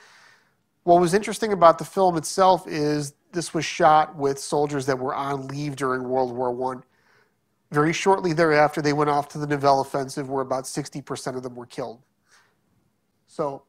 What 0.85 1.01
was 1.01 1.13
interesting 1.13 1.53
about 1.53 1.79
the 1.79 1.85
film 1.85 2.17
itself 2.17 2.67
is 2.67 3.15
this 3.33 3.53
was 3.53 3.65
shot 3.65 4.17
with 4.17 4.39
soldiers 4.39 4.87
that 4.87 4.99
were 4.99 5.15
on 5.15 5.47
leave 5.49 5.77
during 5.77 6.09
World 6.09 6.35
War 6.35 6.51
One. 6.51 6.83
Very 7.71 7.93
shortly 7.93 8.33
thereafter, 8.33 8.81
they 8.81 8.95
went 8.95 9.11
off 9.11 9.29
to 9.29 9.39
the 9.39 9.47
Nivelle 9.47 9.83
Offensive, 9.83 10.31
where 10.31 10.41
about 10.41 10.65
60% 10.65 11.37
of 11.37 11.43
them 11.43 11.55
were 11.55 11.67
killed. 11.67 12.03
So, 13.27 13.65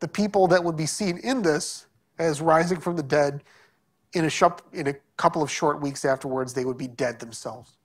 the 0.00 0.08
people 0.08 0.48
that 0.48 0.64
would 0.64 0.76
be 0.76 0.86
seen 0.86 1.18
in 1.18 1.42
this 1.42 1.86
as 2.18 2.40
rising 2.40 2.80
from 2.80 2.96
the 2.96 3.02
dead, 3.04 3.44
in 4.12 4.24
a, 4.24 4.56
in 4.72 4.88
a 4.88 4.94
couple 5.16 5.42
of 5.42 5.50
short 5.50 5.80
weeks 5.80 6.04
afterwards, 6.04 6.52
they 6.52 6.64
would 6.64 6.78
be 6.78 6.88
dead 6.88 7.20
themselves. 7.20 7.76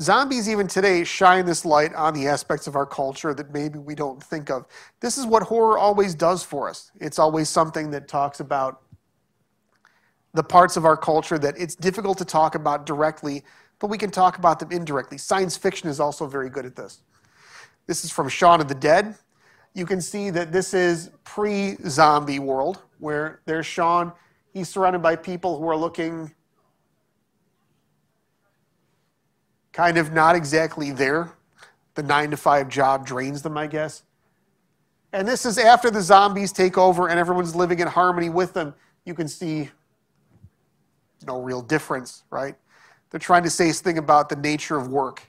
Zombies, 0.00 0.48
even 0.48 0.66
today, 0.66 1.04
shine 1.04 1.44
this 1.44 1.66
light 1.66 1.94
on 1.94 2.14
the 2.14 2.26
aspects 2.26 2.66
of 2.66 2.74
our 2.74 2.86
culture 2.86 3.34
that 3.34 3.52
maybe 3.52 3.78
we 3.78 3.94
don't 3.94 4.22
think 4.22 4.48
of. 4.48 4.64
This 5.00 5.18
is 5.18 5.26
what 5.26 5.42
horror 5.42 5.78
always 5.78 6.14
does 6.14 6.42
for 6.42 6.70
us. 6.70 6.90
It's 7.00 7.18
always 7.18 7.50
something 7.50 7.90
that 7.90 8.08
talks 8.08 8.40
about 8.40 8.80
the 10.32 10.42
parts 10.42 10.78
of 10.78 10.86
our 10.86 10.96
culture 10.96 11.38
that 11.38 11.54
it's 11.58 11.74
difficult 11.74 12.16
to 12.18 12.24
talk 12.24 12.54
about 12.54 12.86
directly, 12.86 13.42
but 13.78 13.90
we 13.90 13.98
can 13.98 14.10
talk 14.10 14.38
about 14.38 14.58
them 14.58 14.72
indirectly. 14.72 15.18
Science 15.18 15.58
fiction 15.58 15.90
is 15.90 16.00
also 16.00 16.26
very 16.26 16.48
good 16.48 16.64
at 16.64 16.76
this. 16.76 17.02
This 17.86 18.02
is 18.02 18.10
from 18.10 18.28
Shaun 18.28 18.60
of 18.60 18.68
the 18.68 18.74
Dead. 18.74 19.16
You 19.74 19.84
can 19.84 20.00
see 20.00 20.30
that 20.30 20.50
this 20.50 20.72
is 20.72 21.10
pre 21.24 21.76
zombie 21.86 22.38
world, 22.38 22.82
where 23.00 23.42
there's 23.44 23.66
Shaun. 23.66 24.12
He's 24.54 24.70
surrounded 24.70 25.02
by 25.02 25.16
people 25.16 25.58
who 25.58 25.68
are 25.68 25.76
looking 25.76 26.34
kind 29.72 29.98
of 29.98 30.12
not 30.12 30.36
exactly 30.36 30.90
there. 30.90 31.32
The 31.94 32.02
nine 32.02 32.30
to 32.30 32.36
five 32.36 32.68
job 32.68 33.06
drains 33.06 33.42
them, 33.42 33.56
I 33.58 33.66
guess. 33.66 34.02
And 35.12 35.26
this 35.26 35.44
is 35.44 35.58
after 35.58 35.90
the 35.90 36.00
zombies 36.00 36.52
take 36.52 36.78
over 36.78 37.08
and 37.08 37.18
everyone's 37.18 37.54
living 37.56 37.80
in 37.80 37.88
harmony 37.88 38.28
with 38.28 38.52
them. 38.52 38.74
You 39.04 39.14
can 39.14 39.28
see 39.28 39.70
no 41.26 41.40
real 41.40 41.62
difference, 41.62 42.22
right? 42.30 42.54
They're 43.10 43.20
trying 43.20 43.42
to 43.42 43.50
say 43.50 43.72
something 43.72 43.98
about 43.98 44.28
the 44.28 44.36
nature 44.36 44.76
of 44.76 44.88
work. 44.88 45.22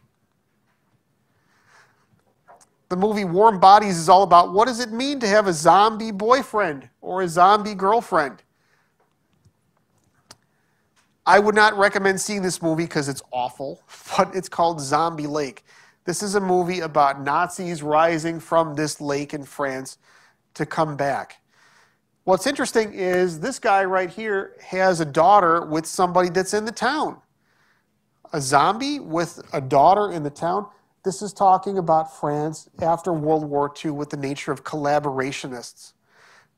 The 2.90 2.96
movie 2.96 3.26
Warm 3.26 3.60
Bodies 3.60 3.98
is 3.98 4.10
all 4.10 4.24
about 4.24 4.54
what 4.54 4.68
does 4.68 4.80
it 4.80 4.92
mean 4.92 5.20
to 5.22 5.28
have 5.28 5.48
a 5.48 5.54
zombie 5.54 6.12
boyfriend 6.12 6.90
or 7.00 7.22
a 7.22 7.28
zombie 7.28 7.74
girlfriend? 7.74 8.44
I 11.26 11.40
would 11.40 11.56
not 11.56 11.78
recommend 11.78 12.20
seeing 12.20 12.42
this 12.42 12.62
movie 12.62 12.86
because 12.86 13.08
it's 13.08 13.22
awful, 13.32 13.84
but 14.18 14.36
it's 14.36 14.50
called 14.50 14.82
Zombie 14.82 15.28
Lake. 15.28 15.64
This 16.04 16.24
is 16.24 16.36
a 16.36 16.42
movie 16.42 16.80
about 16.80 17.22
Nazis 17.22 17.84
rising 17.84 18.40
from 18.40 18.74
this 18.74 19.00
lake 19.00 19.34
in 19.34 19.44
France 19.44 19.98
to 20.56 20.66
come 20.66 20.98
back. 20.98 21.42
What's 22.24 22.48
interesting 22.48 22.94
is 22.94 23.40
this 23.40 23.60
guy 23.60 23.84
right 23.84 24.10
here 24.10 24.56
has 24.62 25.00
a 25.00 25.06
daughter 25.06 25.66
with 25.66 25.86
somebody 25.86 26.30
that's 26.30 26.54
in 26.54 26.66
the 26.66 26.72
town. 26.72 27.20
A 28.34 28.42
zombie 28.42 29.00
with 29.00 29.42
a 29.54 29.62
daughter 29.62 30.12
in 30.12 30.24
the 30.24 30.30
town. 30.30 30.68
This 31.04 31.22
is 31.22 31.34
talking 31.34 31.78
about 31.78 32.16
France 32.20 32.70
after 32.82 33.12
World 33.12 33.46
War 33.46 33.74
II 33.84 33.92
with 33.92 34.10
the 34.10 34.18
nature 34.18 34.52
of 34.52 34.64
collaborationists. 34.64 35.94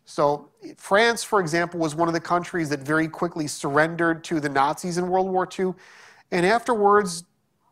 So, 0.05 0.49
France, 0.77 1.23
for 1.23 1.39
example, 1.39 1.79
was 1.79 1.95
one 1.95 2.07
of 2.07 2.13
the 2.13 2.19
countries 2.19 2.69
that 2.69 2.81
very 2.81 3.07
quickly 3.07 3.47
surrendered 3.47 4.23
to 4.25 4.39
the 4.39 4.49
Nazis 4.49 4.97
in 4.97 5.07
World 5.07 5.29
War 5.29 5.47
II 5.57 5.73
and 6.31 6.45
afterwards 6.45 7.23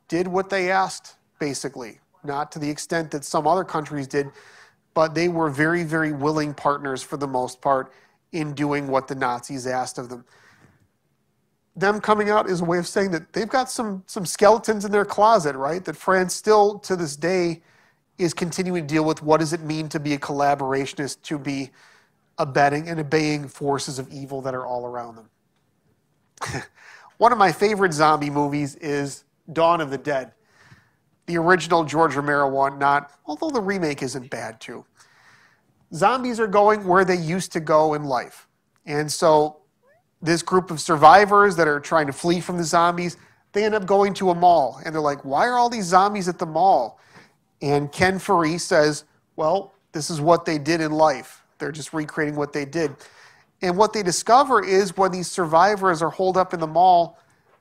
did 0.07 0.27
what 0.27 0.49
they 0.49 0.69
asked, 0.71 1.15
basically. 1.39 1.99
Not 2.23 2.51
to 2.51 2.59
the 2.59 2.69
extent 2.69 3.11
that 3.11 3.25
some 3.25 3.47
other 3.47 3.63
countries 3.63 4.07
did, 4.07 4.29
but 4.93 5.15
they 5.15 5.27
were 5.27 5.49
very, 5.49 5.83
very 5.83 6.11
willing 6.11 6.53
partners 6.53 7.01
for 7.01 7.17
the 7.17 7.27
most 7.27 7.61
part 7.61 7.91
in 8.31 8.53
doing 8.53 8.87
what 8.87 9.07
the 9.07 9.15
Nazis 9.15 9.65
asked 9.65 9.97
of 9.97 10.09
them. 10.09 10.25
Them 11.75 11.99
coming 11.99 12.29
out 12.29 12.49
is 12.49 12.61
a 12.61 12.65
way 12.65 12.77
of 12.77 12.87
saying 12.87 13.11
that 13.11 13.33
they've 13.33 13.49
got 13.49 13.69
some, 13.69 14.03
some 14.05 14.25
skeletons 14.25 14.85
in 14.85 14.91
their 14.91 15.05
closet, 15.05 15.55
right? 15.55 15.83
That 15.83 15.95
France 15.95 16.35
still, 16.35 16.77
to 16.79 16.95
this 16.95 17.15
day, 17.15 17.61
is 18.17 18.33
continuing 18.33 18.85
to 18.85 18.93
deal 18.93 19.05
with 19.05 19.23
what 19.23 19.39
does 19.39 19.53
it 19.53 19.61
mean 19.61 19.89
to 19.89 19.99
be 19.99 20.13
a 20.13 20.19
collaborationist, 20.19 21.21
to 21.23 21.39
be 21.39 21.71
abetting 22.41 22.89
and 22.89 22.99
obeying 22.99 23.47
forces 23.47 23.99
of 23.99 24.11
evil 24.11 24.41
that 24.41 24.55
are 24.55 24.65
all 24.65 24.85
around 24.85 25.15
them. 25.15 26.63
One 27.17 27.31
of 27.31 27.37
my 27.37 27.51
favorite 27.51 27.93
zombie 27.93 28.31
movies 28.31 28.75
is 28.75 29.25
Dawn 29.53 29.79
of 29.79 29.91
the 29.91 29.97
Dead. 29.97 30.33
The 31.27 31.37
original 31.37 31.83
George 31.83 32.15
Romero 32.15 32.49
one, 32.49 32.79
not, 32.79 33.11
although 33.25 33.51
the 33.51 33.61
remake 33.61 34.01
isn't 34.01 34.31
bad 34.31 34.59
too. 34.59 34.83
Zombies 35.93 36.39
are 36.39 36.47
going 36.47 36.85
where 36.85 37.05
they 37.05 37.15
used 37.15 37.51
to 37.51 37.59
go 37.59 37.93
in 37.93 38.05
life. 38.05 38.47
And 38.87 39.09
so, 39.09 39.57
this 40.21 40.41
group 40.41 40.71
of 40.71 40.81
survivors 40.81 41.55
that 41.57 41.67
are 41.67 41.79
trying 41.79 42.07
to 42.07 42.13
flee 42.13 42.39
from 42.39 42.57
the 42.57 42.63
zombies, 42.63 43.17
they 43.53 43.65
end 43.65 43.75
up 43.75 43.85
going 43.85 44.13
to 44.15 44.31
a 44.31 44.35
mall. 44.35 44.79
And 44.83 44.93
they're 44.93 45.01
like, 45.01 45.23
why 45.23 45.45
are 45.47 45.57
all 45.57 45.69
these 45.69 45.85
zombies 45.85 46.27
at 46.27 46.39
the 46.39 46.45
mall? 46.45 46.99
And 47.61 47.91
Ken 47.91 48.17
Foree 48.17 48.59
says, 48.59 49.03
well, 49.35 49.73
this 49.91 50.09
is 50.09 50.19
what 50.19 50.45
they 50.45 50.57
did 50.57 50.81
in 50.81 50.91
life. 50.91 51.40
They're 51.61 51.71
just 51.71 51.93
recreating 51.93 52.35
what 52.35 52.51
they 52.51 52.65
did. 52.65 52.95
And 53.61 53.77
what 53.77 53.93
they 53.93 54.03
discover 54.03 54.63
is 54.63 54.97
when 54.97 55.11
these 55.11 55.29
survivors 55.29 56.01
are 56.01 56.09
holed 56.09 56.35
up 56.35 56.53
in 56.53 56.59
the 56.59 56.67
mall, 56.67 57.19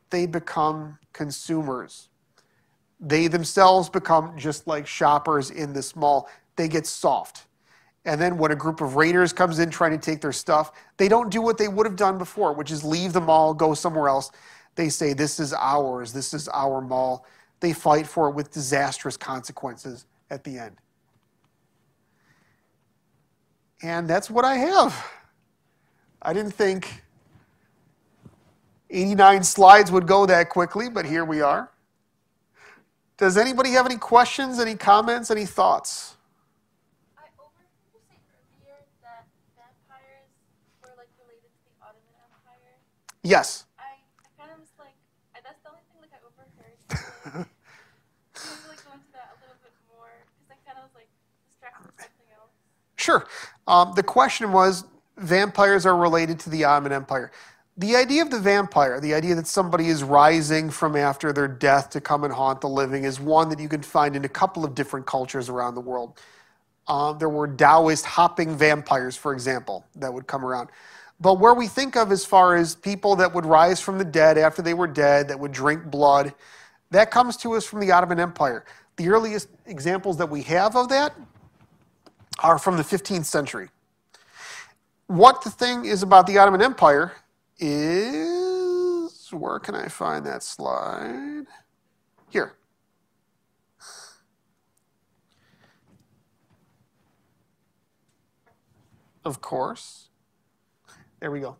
they 0.08 0.26
become 0.26 0.98
consumers. 1.12 2.08
They 2.98 3.28
themselves 3.28 3.90
become 3.90 4.36
just 4.38 4.66
like 4.66 4.86
shoppers 4.86 5.50
in 5.50 5.74
this 5.74 5.94
mall. 5.94 6.28
They 6.56 6.66
get 6.66 6.86
soft. 6.86 7.46
And 8.06 8.18
then 8.18 8.38
when 8.38 8.50
a 8.50 8.56
group 8.56 8.80
of 8.80 8.96
raiders 8.96 9.34
comes 9.34 9.58
in 9.58 9.70
trying 9.70 9.92
to 9.92 9.98
take 9.98 10.22
their 10.22 10.32
stuff, 10.32 10.72
they 10.96 11.06
don't 11.06 11.30
do 11.30 11.42
what 11.42 11.58
they 11.58 11.68
would 11.68 11.84
have 11.84 11.96
done 11.96 12.16
before, 12.16 12.54
which 12.54 12.70
is 12.70 12.82
leave 12.82 13.12
the 13.12 13.20
mall, 13.20 13.52
go 13.52 13.74
somewhere 13.74 14.08
else. 14.08 14.30
They 14.74 14.88
say, 14.88 15.12
This 15.12 15.38
is 15.38 15.52
ours, 15.52 16.12
this 16.12 16.32
is 16.32 16.48
our 16.48 16.80
mall. 16.80 17.26
They 17.60 17.74
fight 17.74 18.06
for 18.06 18.30
it 18.30 18.34
with 18.34 18.50
disastrous 18.50 19.18
consequences 19.18 20.06
at 20.30 20.44
the 20.44 20.58
end. 20.58 20.76
And 23.82 24.08
that's 24.08 24.30
what 24.30 24.44
I 24.44 24.56
have. 24.56 25.06
I 26.22 26.32
didn't 26.32 26.52
think 26.52 27.02
89 28.90 29.42
slides 29.44 29.90
would 29.90 30.06
go 30.06 30.26
that 30.26 30.50
quickly, 30.50 30.90
but 30.90 31.06
here 31.06 31.24
we 31.24 31.40
are. 31.40 31.70
Does 33.16 33.36
anybody 33.36 33.70
have 33.72 33.86
any 33.86 33.96
questions, 33.96 34.58
any 34.58 34.74
comments, 34.74 35.30
any 35.30 35.46
thoughts? 35.46 36.16
I 37.16 37.24
overheard 37.38 37.68
you 37.92 38.00
say 38.08 38.16
earlier 38.32 38.80
that 39.02 39.26
vampires 39.56 40.32
were 40.82 40.92
like 40.96 41.08
related 41.20 41.48
to 41.52 41.60
the 41.64 41.74
Ottoman 41.84 42.16
Empire. 42.32 42.76
Yes. 43.22 43.64
I, 43.78 44.00
I 44.24 44.28
kind 44.40 44.52
of 44.52 44.60
was 44.60 44.72
like, 44.78 44.96
that's 45.44 45.60
the 45.62 45.68
only 45.70 45.84
thing 45.92 46.00
like 46.00 46.12
I 46.12 46.20
overheard. 46.24 47.46
So, 48.34 48.56
can 48.56 48.68
like 48.68 48.84
go 48.84 48.92
into 48.92 49.12
that 49.12 49.36
a 49.36 49.40
little 49.44 49.60
bit 49.62 49.72
more? 49.92 50.08
Because 50.40 50.50
I 50.50 50.58
kind 50.64 50.78
of 50.80 50.88
was 50.88 50.94
like 50.96 51.10
distracted 51.48 51.84
with 51.86 51.96
something 52.00 52.30
else. 52.32 52.54
Sure. 52.96 53.26
Um, 53.70 53.92
the 53.94 54.02
question 54.02 54.50
was 54.50 54.84
vampires 55.16 55.86
are 55.86 55.96
related 55.96 56.40
to 56.40 56.50
the 56.50 56.64
Ottoman 56.64 56.90
Empire. 56.90 57.30
The 57.76 57.94
idea 57.94 58.20
of 58.20 58.30
the 58.30 58.40
vampire, 58.40 59.00
the 59.00 59.14
idea 59.14 59.36
that 59.36 59.46
somebody 59.46 59.86
is 59.86 60.02
rising 60.02 60.70
from 60.70 60.96
after 60.96 61.32
their 61.32 61.46
death 61.46 61.88
to 61.90 62.00
come 62.00 62.24
and 62.24 62.32
haunt 62.32 62.60
the 62.60 62.68
living, 62.68 63.04
is 63.04 63.20
one 63.20 63.48
that 63.48 63.60
you 63.60 63.68
can 63.68 63.80
find 63.80 64.16
in 64.16 64.24
a 64.24 64.28
couple 64.28 64.64
of 64.64 64.74
different 64.74 65.06
cultures 65.06 65.48
around 65.48 65.76
the 65.76 65.80
world. 65.80 66.18
Um, 66.88 67.16
there 67.18 67.28
were 67.28 67.46
Taoist 67.46 68.04
hopping 68.04 68.56
vampires, 68.56 69.16
for 69.16 69.32
example, 69.32 69.86
that 69.94 70.12
would 70.12 70.26
come 70.26 70.44
around. 70.44 70.70
But 71.20 71.38
where 71.38 71.54
we 71.54 71.68
think 71.68 71.96
of 71.96 72.10
as 72.10 72.24
far 72.24 72.56
as 72.56 72.74
people 72.74 73.14
that 73.16 73.32
would 73.32 73.46
rise 73.46 73.80
from 73.80 73.98
the 73.98 74.04
dead 74.04 74.36
after 74.36 74.62
they 74.62 74.74
were 74.74 74.88
dead, 74.88 75.28
that 75.28 75.38
would 75.38 75.52
drink 75.52 75.84
blood, 75.84 76.34
that 76.90 77.12
comes 77.12 77.36
to 77.36 77.52
us 77.52 77.64
from 77.64 77.78
the 77.78 77.92
Ottoman 77.92 78.18
Empire. 78.18 78.64
The 78.96 79.10
earliest 79.10 79.48
examples 79.66 80.16
that 80.16 80.28
we 80.28 80.42
have 80.42 80.74
of 80.74 80.88
that 80.88 81.14
are 82.42 82.58
from 82.58 82.76
the 82.76 82.82
15th 82.82 83.26
century. 83.26 83.68
What 85.06 85.42
the 85.42 85.50
thing 85.50 85.84
is 85.84 86.02
about 86.02 86.26
the 86.26 86.38
Ottoman 86.38 86.62
Empire 86.62 87.12
is 87.58 89.28
where 89.32 89.58
can 89.58 89.74
I 89.74 89.88
find 89.88 90.24
that 90.26 90.42
slide? 90.42 91.46
Here. 92.30 92.54
Of 99.24 99.40
course. 99.40 100.08
There 101.20 101.30
we 101.30 101.40
go. 101.40 101.56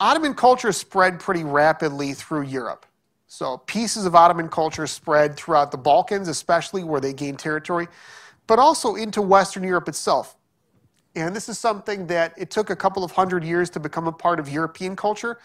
Ottoman 0.00 0.34
culture 0.34 0.72
spread 0.72 1.20
pretty 1.20 1.44
rapidly 1.44 2.14
through 2.14 2.42
Europe. 2.42 2.86
So 3.26 3.58
pieces 3.58 4.06
of 4.06 4.14
Ottoman 4.14 4.48
culture 4.48 4.86
spread 4.86 5.36
throughout 5.36 5.70
the 5.70 5.78
Balkans, 5.78 6.28
especially 6.28 6.82
where 6.82 7.00
they 7.00 7.12
gained 7.12 7.38
territory, 7.38 7.86
but 8.48 8.58
also 8.58 8.96
into 8.96 9.22
Western 9.22 9.62
Europe 9.62 9.88
itself. 9.88 10.36
And 11.14 11.36
this 11.36 11.48
is 11.48 11.58
something 11.58 12.08
that 12.08 12.34
it 12.36 12.50
took 12.50 12.70
a 12.70 12.76
couple 12.76 13.04
of 13.04 13.12
hundred 13.12 13.44
years 13.44 13.70
to 13.70 13.80
become 13.80 14.08
a 14.08 14.12
part 14.12 14.40
of 14.40 14.48
European 14.48 14.96
culture. 14.96 15.38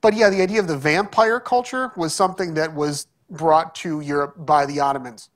But 0.00 0.14
yeah, 0.14 0.30
the 0.30 0.40
idea 0.40 0.60
of 0.60 0.68
the 0.68 0.78
vampire 0.78 1.40
culture 1.40 1.92
was 1.96 2.14
something 2.14 2.54
that 2.54 2.72
was 2.72 3.08
brought 3.28 3.74
to 3.76 4.00
Europe 4.00 4.34
by 4.38 4.64
the 4.64 4.80
Ottomans. 4.80 5.28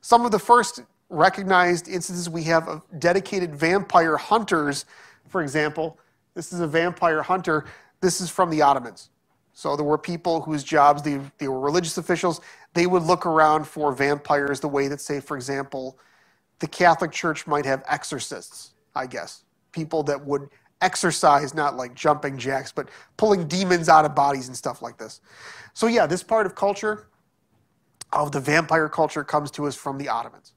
Some 0.00 0.26
of 0.26 0.32
the 0.32 0.38
first 0.38 0.82
recognized 1.08 1.88
instances. 1.88 2.28
We 2.28 2.42
have 2.44 2.68
of 2.68 2.82
dedicated 2.98 3.54
vampire 3.54 4.16
hunters, 4.16 4.84
for 5.28 5.42
example. 5.42 5.98
This 6.34 6.52
is 6.52 6.60
a 6.60 6.66
vampire 6.66 7.22
hunter. 7.22 7.64
This 8.00 8.20
is 8.20 8.28
from 8.28 8.50
the 8.50 8.62
Ottomans. 8.62 9.10
So 9.56 9.76
there 9.76 9.84
were 9.84 9.98
people 9.98 10.42
whose 10.42 10.64
jobs, 10.64 11.02
they, 11.02 11.20
they 11.38 11.46
were 11.46 11.60
religious 11.60 11.96
officials, 11.96 12.40
they 12.74 12.88
would 12.88 13.04
look 13.04 13.24
around 13.24 13.66
for 13.68 13.92
vampires 13.92 14.58
the 14.58 14.68
way 14.68 14.88
that, 14.88 15.00
say, 15.00 15.20
for 15.20 15.36
example, 15.36 15.96
the 16.58 16.66
Catholic 16.66 17.12
Church 17.12 17.46
might 17.46 17.64
have 17.64 17.84
exorcists, 17.88 18.72
I 18.96 19.06
guess. 19.06 19.44
People 19.70 20.02
that 20.04 20.26
would 20.26 20.48
exorcise, 20.80 21.54
not 21.54 21.76
like 21.76 21.94
jumping 21.94 22.36
jacks, 22.36 22.72
but 22.72 22.88
pulling 23.16 23.46
demons 23.46 23.88
out 23.88 24.04
of 24.04 24.14
bodies 24.14 24.48
and 24.48 24.56
stuff 24.56 24.82
like 24.82 24.98
this. 24.98 25.20
So, 25.72 25.86
yeah, 25.86 26.06
this 26.06 26.24
part 26.24 26.46
of 26.46 26.56
culture, 26.56 27.06
of 28.12 28.32
the 28.32 28.40
vampire 28.40 28.88
culture, 28.88 29.22
comes 29.22 29.52
to 29.52 29.66
us 29.66 29.76
from 29.76 29.98
the 29.98 30.08
Ottomans. 30.08 30.52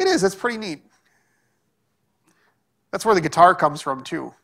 It 0.00 0.08
is, 0.08 0.22
that's 0.22 0.34
pretty 0.34 0.58
neat. 0.58 0.82
That's 2.90 3.04
where 3.04 3.14
the 3.14 3.20
guitar 3.20 3.54
comes 3.54 3.80
from, 3.80 4.02
too. 4.02 4.34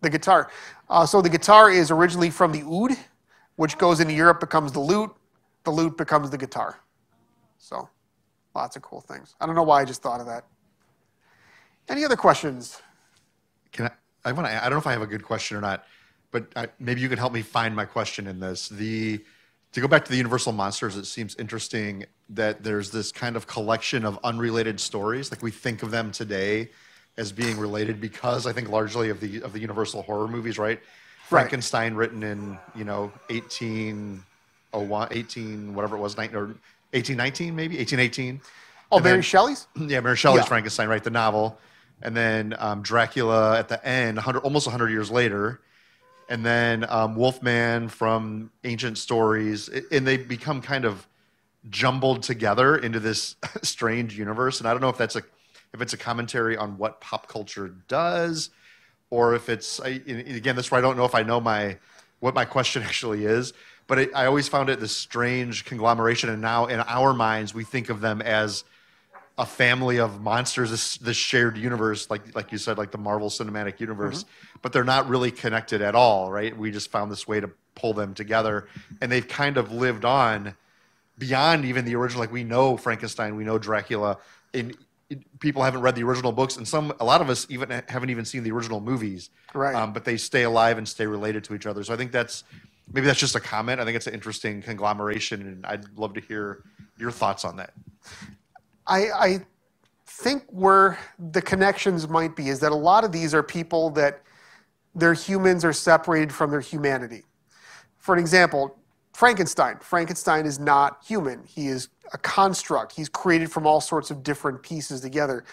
The 0.00 0.10
guitar. 0.10 0.50
Uh, 0.88 1.06
so 1.06 1.20
the 1.20 1.28
guitar 1.28 1.70
is 1.70 1.90
originally 1.90 2.30
from 2.30 2.52
the 2.52 2.62
oud, 2.62 2.96
which 3.56 3.76
goes 3.78 4.00
into 4.00 4.14
Europe, 4.14 4.40
becomes 4.40 4.72
the 4.72 4.80
lute. 4.80 5.10
The 5.64 5.70
lute 5.70 5.96
becomes 5.96 6.30
the 6.30 6.38
guitar. 6.38 6.80
So 7.58 7.88
lots 8.54 8.76
of 8.76 8.82
cool 8.82 9.00
things. 9.00 9.34
I 9.40 9.46
don't 9.46 9.54
know 9.54 9.62
why 9.62 9.82
I 9.82 9.84
just 9.84 10.02
thought 10.02 10.20
of 10.20 10.26
that. 10.26 10.44
Any 11.88 12.04
other 12.04 12.16
questions? 12.16 12.80
Can 13.72 13.86
I? 13.86 13.90
I 14.24 14.32
want 14.32 14.46
to. 14.48 14.54
I 14.54 14.62
don't 14.64 14.72
know 14.72 14.78
if 14.78 14.86
I 14.86 14.92
have 14.92 15.02
a 15.02 15.06
good 15.06 15.24
question 15.24 15.56
or 15.56 15.60
not, 15.60 15.84
but 16.30 16.46
I, 16.56 16.68
maybe 16.78 17.00
you 17.00 17.08
could 17.08 17.18
help 17.18 17.32
me 17.32 17.42
find 17.42 17.74
my 17.74 17.84
question 17.84 18.26
in 18.26 18.40
this. 18.40 18.68
The 18.68 19.24
to 19.72 19.80
go 19.80 19.88
back 19.88 20.04
to 20.04 20.10
the 20.10 20.16
Universal 20.16 20.52
monsters, 20.52 20.96
it 20.96 21.04
seems 21.04 21.36
interesting 21.36 22.04
that 22.30 22.62
there's 22.62 22.90
this 22.90 23.12
kind 23.12 23.36
of 23.36 23.46
collection 23.46 24.04
of 24.04 24.18
unrelated 24.24 24.80
stories. 24.80 25.30
Like 25.30 25.42
we 25.42 25.50
think 25.50 25.82
of 25.82 25.90
them 25.90 26.10
today 26.10 26.70
as 27.20 27.30
being 27.32 27.58
related 27.58 28.00
because 28.00 28.46
I 28.46 28.52
think 28.52 28.70
largely 28.70 29.10
of 29.10 29.20
the 29.20 29.42
of 29.42 29.52
the 29.52 29.60
Universal 29.60 30.02
horror 30.02 30.26
movies, 30.26 30.58
right? 30.58 30.80
Frankenstein, 31.28 31.94
written 31.94 32.22
in 32.24 32.58
you 32.74 32.84
know 32.84 33.12
1801, 33.28 35.08
18 35.12 35.74
whatever 35.74 35.96
it 35.96 36.00
was, 36.00 36.16
19, 36.16 36.36
or 36.36 36.44
1819 36.92 37.54
maybe 37.54 37.76
1818. 37.76 38.40
Oh, 38.90 38.96
And 38.96 39.04
Mary 39.04 39.16
then- 39.18 39.22
Shelley's? 39.22 39.68
yeah, 39.76 40.00
Mary 40.00 40.16
Shelley's 40.16 40.42
Yeah. 40.42 40.48
Frankenstein, 40.48 40.88
right? 40.88 41.04
The 41.04 41.10
novel, 41.10 41.58
and 42.02 42.16
then 42.16 42.54
um, 42.58 42.82
Dracula 42.82 43.58
at 43.58 43.68
the 43.68 43.84
end, 43.86 44.16
100, 44.16 44.40
almost 44.40 44.66
100 44.66 44.88
years 44.90 45.10
later, 45.10 45.60
and 46.28 46.44
then 46.44 46.84
um, 46.88 47.14
Wolfman 47.14 47.88
from 47.88 48.50
ancient 48.64 48.98
stories, 48.98 49.68
and 49.68 50.06
they 50.06 50.16
become 50.16 50.60
kind 50.62 50.84
of 50.84 51.06
jumbled 51.68 52.22
together 52.22 52.76
into 52.78 52.98
this 52.98 53.36
strange 53.62 54.18
universe. 54.18 54.58
And 54.58 54.66
I 54.68 54.72
don't 54.72 54.80
know 54.80 54.88
if 54.88 54.96
that's 54.98 55.16
a 55.16 55.22
if 55.72 55.80
it's 55.80 55.92
a 55.92 55.96
commentary 55.96 56.56
on 56.56 56.78
what 56.78 57.00
pop 57.00 57.28
culture 57.28 57.74
does, 57.88 58.50
or 59.10 59.34
if 59.34 59.48
it's 59.48 59.80
I, 59.80 59.88
again, 59.88 60.56
this 60.56 60.66
is 60.66 60.70
where 60.70 60.78
I 60.78 60.82
don't 60.82 60.96
know 60.96 61.04
if 61.04 61.14
I 61.14 61.22
know 61.22 61.40
my 61.40 61.78
what 62.20 62.34
my 62.34 62.44
question 62.44 62.82
actually 62.90 63.24
is. 63.24 63.52
But 63.86 63.98
it, 63.98 64.10
I 64.14 64.26
always 64.26 64.46
found 64.46 64.70
it 64.70 64.78
this 64.78 64.96
strange 64.96 65.64
conglomeration, 65.64 66.30
and 66.30 66.40
now 66.40 66.66
in 66.66 66.80
our 66.80 67.12
minds 67.12 67.54
we 67.54 67.64
think 67.64 67.88
of 67.88 68.00
them 68.00 68.22
as 68.22 68.64
a 69.36 69.46
family 69.46 69.98
of 69.98 70.20
monsters, 70.20 70.70
this, 70.70 70.98
this 70.98 71.16
shared 71.16 71.56
universe, 71.56 72.10
like 72.10 72.34
like 72.34 72.52
you 72.52 72.58
said, 72.58 72.78
like 72.78 72.90
the 72.90 72.98
Marvel 72.98 73.30
Cinematic 73.30 73.80
Universe, 73.80 74.24
mm-hmm. 74.24 74.58
but 74.62 74.72
they're 74.72 74.84
not 74.84 75.08
really 75.08 75.30
connected 75.30 75.82
at 75.82 75.94
all, 75.94 76.30
right? 76.30 76.56
We 76.56 76.70
just 76.70 76.90
found 76.90 77.10
this 77.10 77.26
way 77.26 77.40
to 77.40 77.50
pull 77.74 77.94
them 77.94 78.14
together, 78.14 78.68
and 79.00 79.10
they've 79.10 79.26
kind 79.26 79.56
of 79.56 79.72
lived 79.72 80.04
on 80.04 80.54
beyond 81.18 81.64
even 81.64 81.84
the 81.84 81.96
original. 81.96 82.20
Like 82.20 82.32
we 82.32 82.44
know 82.44 82.76
Frankenstein, 82.76 83.34
we 83.34 83.44
know 83.44 83.58
Dracula, 83.58 84.18
it- 84.52 84.76
people 85.40 85.62
haven't 85.62 85.80
read 85.80 85.94
the 85.94 86.04
original 86.04 86.32
books, 86.32 86.56
and 86.56 86.66
some 86.66 86.92
a 87.00 87.04
lot 87.04 87.20
of 87.20 87.28
us 87.30 87.46
even 87.50 87.70
haven't 87.88 88.10
even 88.10 88.24
seen 88.24 88.42
the 88.42 88.50
original 88.50 88.80
movies, 88.80 89.30
Right. 89.54 89.74
Um, 89.74 89.92
but 89.92 90.04
they 90.04 90.16
stay 90.16 90.44
alive 90.44 90.78
and 90.78 90.88
stay 90.88 91.06
related 91.06 91.44
to 91.44 91.54
each 91.54 91.66
other. 91.66 91.82
So 91.82 91.92
I 91.92 91.96
think 91.96 92.12
that's 92.12 92.44
maybe 92.92 93.06
that's 93.06 93.18
just 93.18 93.34
a 93.34 93.40
comment. 93.40 93.80
I 93.80 93.84
think 93.84 93.96
it's 93.96 94.06
an 94.06 94.14
interesting 94.14 94.62
conglomeration, 94.62 95.40
and 95.42 95.66
I'd 95.66 95.84
love 95.96 96.14
to 96.14 96.20
hear 96.20 96.62
your 96.98 97.10
thoughts 97.10 97.44
on 97.44 97.56
that. 97.56 97.72
I, 98.86 99.10
I 99.10 99.46
think 100.06 100.44
where 100.48 100.98
the 101.18 101.42
connections 101.42 102.08
might 102.08 102.36
be 102.36 102.48
is 102.48 102.60
that 102.60 102.72
a 102.72 102.76
lot 102.76 103.04
of 103.04 103.12
these 103.12 103.34
are 103.34 103.42
people 103.42 103.90
that 103.90 104.22
their 104.94 105.14
humans 105.14 105.64
are 105.64 105.72
separated 105.72 106.32
from 106.32 106.50
their 106.50 106.60
humanity. 106.60 107.22
For 107.98 108.14
an 108.14 108.20
example, 108.20 108.76
Frankenstein. 109.12 109.78
Frankenstein 109.80 110.46
is 110.46 110.58
not 110.58 110.98
human. 111.04 111.44
He 111.44 111.68
is 111.68 111.88
a 112.12 112.18
construct. 112.18 112.92
He's 112.94 113.08
created 113.08 113.50
from 113.50 113.66
all 113.66 113.80
sorts 113.80 114.10
of 114.10 114.22
different 114.22 114.62
pieces 114.62 115.00
together. 115.00 115.44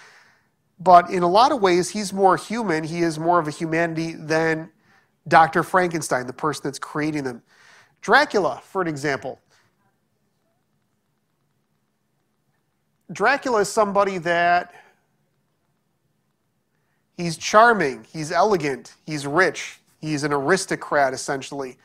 But 0.80 1.10
in 1.10 1.24
a 1.24 1.28
lot 1.28 1.52
of 1.52 1.62
ways, 1.62 1.90
he's 1.90 2.14
more 2.14 2.38
human. 2.38 2.84
He 2.84 3.02
is 3.02 3.18
more 3.18 3.40
of 3.40 3.48
a 3.48 3.52
humanity 3.52 4.14
than 4.14 4.70
Dr. 5.28 5.64
Frankenstein, 5.64 6.28
the 6.28 6.34
person 6.34 6.62
that's 6.66 6.80
creating 6.80 7.24
them. 7.24 7.42
Dracula, 8.02 8.62
for 8.64 8.82
an 8.82 8.88
example. 8.88 9.40
Dracula 13.12 13.62
is 13.62 13.70
somebody 13.70 14.18
that 14.20 14.74
he's 17.16 17.38
charming, 17.38 18.06
he's 18.12 18.32
elegant, 18.32 18.96
he's 19.06 19.26
rich, 19.26 19.80
he's 20.00 20.24
an 20.24 20.34
aristocrat 20.34 21.14
essentially. 21.14 21.78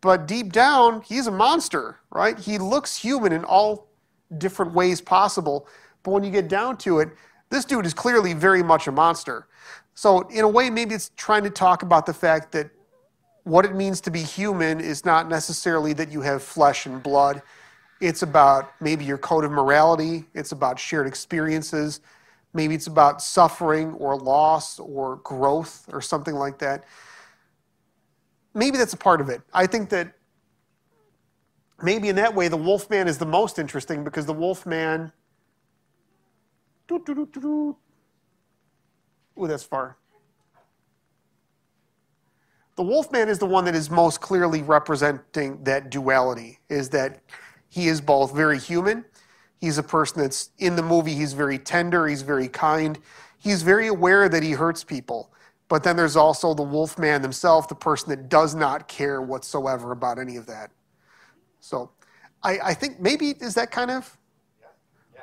But 0.00 0.26
deep 0.26 0.52
down, 0.52 1.02
he's 1.02 1.26
a 1.26 1.30
monster, 1.30 2.00
right? 2.10 2.38
He 2.38 2.58
looks 2.58 2.96
human 2.96 3.32
in 3.32 3.44
all 3.44 3.89
different 4.38 4.72
ways 4.72 5.00
possible. 5.00 5.66
But 6.02 6.12
when 6.12 6.24
you 6.24 6.30
get 6.30 6.48
down 6.48 6.76
to 6.78 7.00
it, 7.00 7.10
this 7.50 7.64
dude 7.64 7.84
is 7.84 7.94
clearly 7.94 8.32
very 8.32 8.62
much 8.62 8.86
a 8.86 8.92
monster. 8.92 9.46
So, 9.94 10.20
in 10.28 10.44
a 10.44 10.48
way, 10.48 10.70
maybe 10.70 10.94
it's 10.94 11.10
trying 11.16 11.42
to 11.44 11.50
talk 11.50 11.82
about 11.82 12.06
the 12.06 12.14
fact 12.14 12.52
that 12.52 12.70
what 13.44 13.64
it 13.64 13.74
means 13.74 14.00
to 14.02 14.10
be 14.10 14.22
human 14.22 14.80
is 14.80 15.04
not 15.04 15.28
necessarily 15.28 15.92
that 15.94 16.10
you 16.10 16.20
have 16.20 16.42
flesh 16.42 16.86
and 16.86 17.02
blood. 17.02 17.42
It's 18.00 18.22
about 18.22 18.72
maybe 18.80 19.04
your 19.04 19.18
code 19.18 19.44
of 19.44 19.50
morality, 19.50 20.26
it's 20.34 20.52
about 20.52 20.78
shared 20.78 21.06
experiences, 21.06 22.00
maybe 22.54 22.74
it's 22.74 22.86
about 22.86 23.20
suffering 23.20 23.92
or 23.94 24.16
loss 24.16 24.78
or 24.78 25.16
growth 25.16 25.88
or 25.92 26.00
something 26.00 26.34
like 26.34 26.58
that. 26.58 26.84
Maybe 28.54 28.78
that's 28.78 28.94
a 28.94 28.98
part 28.98 29.20
of 29.20 29.28
it. 29.28 29.42
I 29.52 29.66
think 29.66 29.90
that 29.90 30.14
maybe 31.82 32.08
in 32.08 32.16
that 32.16 32.34
way, 32.34 32.48
the 32.48 32.56
Wolfman 32.56 33.08
is 33.08 33.18
the 33.18 33.26
most 33.26 33.58
interesting 33.58 34.04
because 34.04 34.26
the 34.26 34.32
Wolfman. 34.32 35.12
Ooh, 39.40 39.46
that's 39.46 39.62
far. 39.62 39.96
The 42.76 42.82
Wolfman 42.82 43.28
is 43.28 43.38
the 43.38 43.46
one 43.46 43.64
that 43.66 43.74
is 43.74 43.90
most 43.90 44.20
clearly 44.20 44.62
representing 44.62 45.62
that 45.64 45.90
duality, 45.90 46.60
is 46.68 46.88
that 46.90 47.20
he 47.68 47.88
is 47.88 48.00
both 48.00 48.34
very 48.34 48.58
human. 48.58 49.04
He's 49.60 49.76
a 49.76 49.82
person 49.82 50.22
that's 50.22 50.50
in 50.58 50.76
the 50.76 50.82
movie, 50.82 51.14
he's 51.14 51.34
very 51.34 51.58
tender, 51.58 52.06
he's 52.06 52.22
very 52.22 52.48
kind, 52.48 52.98
he's 53.38 53.62
very 53.62 53.88
aware 53.88 54.28
that 54.28 54.42
he 54.42 54.52
hurts 54.52 54.82
people. 54.82 55.30
But 55.68 55.82
then 55.84 55.96
there's 55.96 56.16
also 56.16 56.54
the 56.54 56.62
Wolfman 56.62 57.22
himself, 57.22 57.68
the 57.68 57.74
person 57.74 58.08
that 58.08 58.28
does 58.28 58.54
not 58.54 58.88
care 58.88 59.20
whatsoever 59.20 59.92
about 59.92 60.18
any 60.18 60.36
of 60.36 60.46
that. 60.46 60.70
So 61.60 61.90
I, 62.42 62.58
I 62.64 62.74
think 62.74 63.00
maybe 63.00 63.30
is 63.30 63.54
that 63.54 63.70
kind 63.70 63.90
of. 63.90 64.16
Yeah. 64.60 64.66
Yeah. 65.14 65.20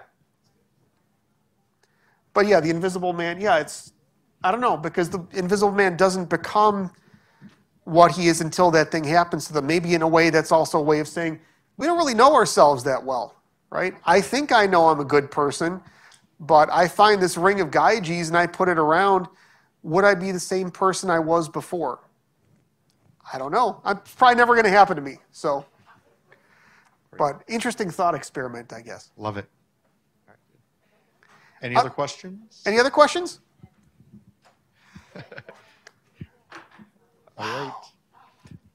But 2.33 2.47
yeah, 2.47 2.59
the 2.59 2.69
Invisible 2.69 3.13
Man, 3.13 3.41
yeah, 3.41 3.57
it's, 3.57 3.93
I 4.43 4.51
don't 4.51 4.61
know, 4.61 4.77
because 4.77 5.09
the 5.09 5.25
Invisible 5.33 5.73
Man 5.73 5.97
doesn't 5.97 6.29
become 6.29 6.91
what 7.83 8.11
he 8.11 8.27
is 8.27 8.41
until 8.41 8.69
that 8.71 8.91
thing 8.91 9.03
happens 9.03 9.47
to 9.47 9.53
them. 9.53 9.65
Maybe 9.65 9.95
in 9.95 10.01
a 10.01 10.07
way 10.07 10.29
that's 10.29 10.51
also 10.51 10.77
a 10.77 10.81
way 10.81 10.99
of 10.99 11.07
saying, 11.07 11.39
we 11.77 11.85
don't 11.85 11.97
really 11.97 12.13
know 12.13 12.33
ourselves 12.35 12.83
that 12.83 13.03
well, 13.03 13.35
right? 13.69 13.95
I 14.05 14.21
think 14.21 14.51
I 14.51 14.65
know 14.65 14.89
I'm 14.89 14.99
a 14.99 15.05
good 15.05 15.31
person, 15.31 15.81
but 16.39 16.69
I 16.71 16.87
find 16.87 17.21
this 17.21 17.37
ring 17.37 17.61
of 17.61 17.71
Gyges 17.71 18.27
and 18.27 18.37
I 18.37 18.45
put 18.45 18.67
it 18.67 18.77
around. 18.77 19.27
Would 19.83 20.03
I 20.03 20.15
be 20.15 20.31
the 20.31 20.39
same 20.39 20.69
person 20.69 21.09
I 21.09 21.19
was 21.19 21.47
before? 21.47 21.99
I 23.31 23.37
don't 23.37 23.51
know. 23.51 23.81
I'm 23.83 23.99
probably 24.17 24.35
never 24.35 24.53
going 24.53 24.65
to 24.65 24.69
happen 24.69 24.95
to 24.95 25.01
me. 25.01 25.17
So, 25.31 25.65
but 27.17 27.43
interesting 27.47 27.89
thought 27.89 28.15
experiment, 28.15 28.71
I 28.73 28.81
guess. 28.81 29.11
Love 29.17 29.37
it. 29.37 29.45
Any 31.61 31.75
Uh, 31.75 31.79
other 31.81 31.89
questions? 31.89 32.61
Any 32.65 32.79
other 32.79 32.89
questions? 32.91 33.39
All 37.37 37.45
right. 37.65 37.73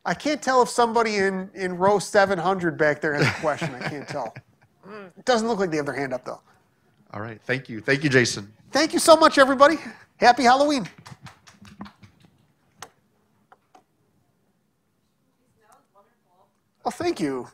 I 0.05 0.15
can't 0.15 0.43
tell 0.43 0.63
if 0.63 0.69
somebody 0.69 1.17
in, 1.19 1.49
in 1.55 1.77
row 1.77 1.99
700 2.01 2.77
back 2.77 3.01
there 3.01 3.15
has 3.15 3.27
a 3.27 3.41
question. 3.41 3.73
I 3.75 3.89
can't 3.89 4.09
tell. 4.09 4.35
It 5.17 5.25
doesn't 5.25 5.47
look 5.47 5.59
like 5.61 5.71
they 5.71 5.77
have 5.77 5.87
their 5.87 5.95
hand 5.95 6.13
up, 6.13 6.25
though. 6.25 6.41
All 7.15 7.21
right. 7.21 7.41
Thank 7.45 7.69
you. 7.69 7.81
Thank 7.81 8.03
you, 8.03 8.11
Jason. 8.11 8.53
Thank 8.73 8.93
you 8.93 8.99
so 8.99 9.17
much, 9.17 9.39
everybody. 9.39 9.77
Happy 10.17 10.43
Halloween. 10.43 10.89
Oh, 16.85 16.91
thank 16.91 17.21
you. 17.21 17.47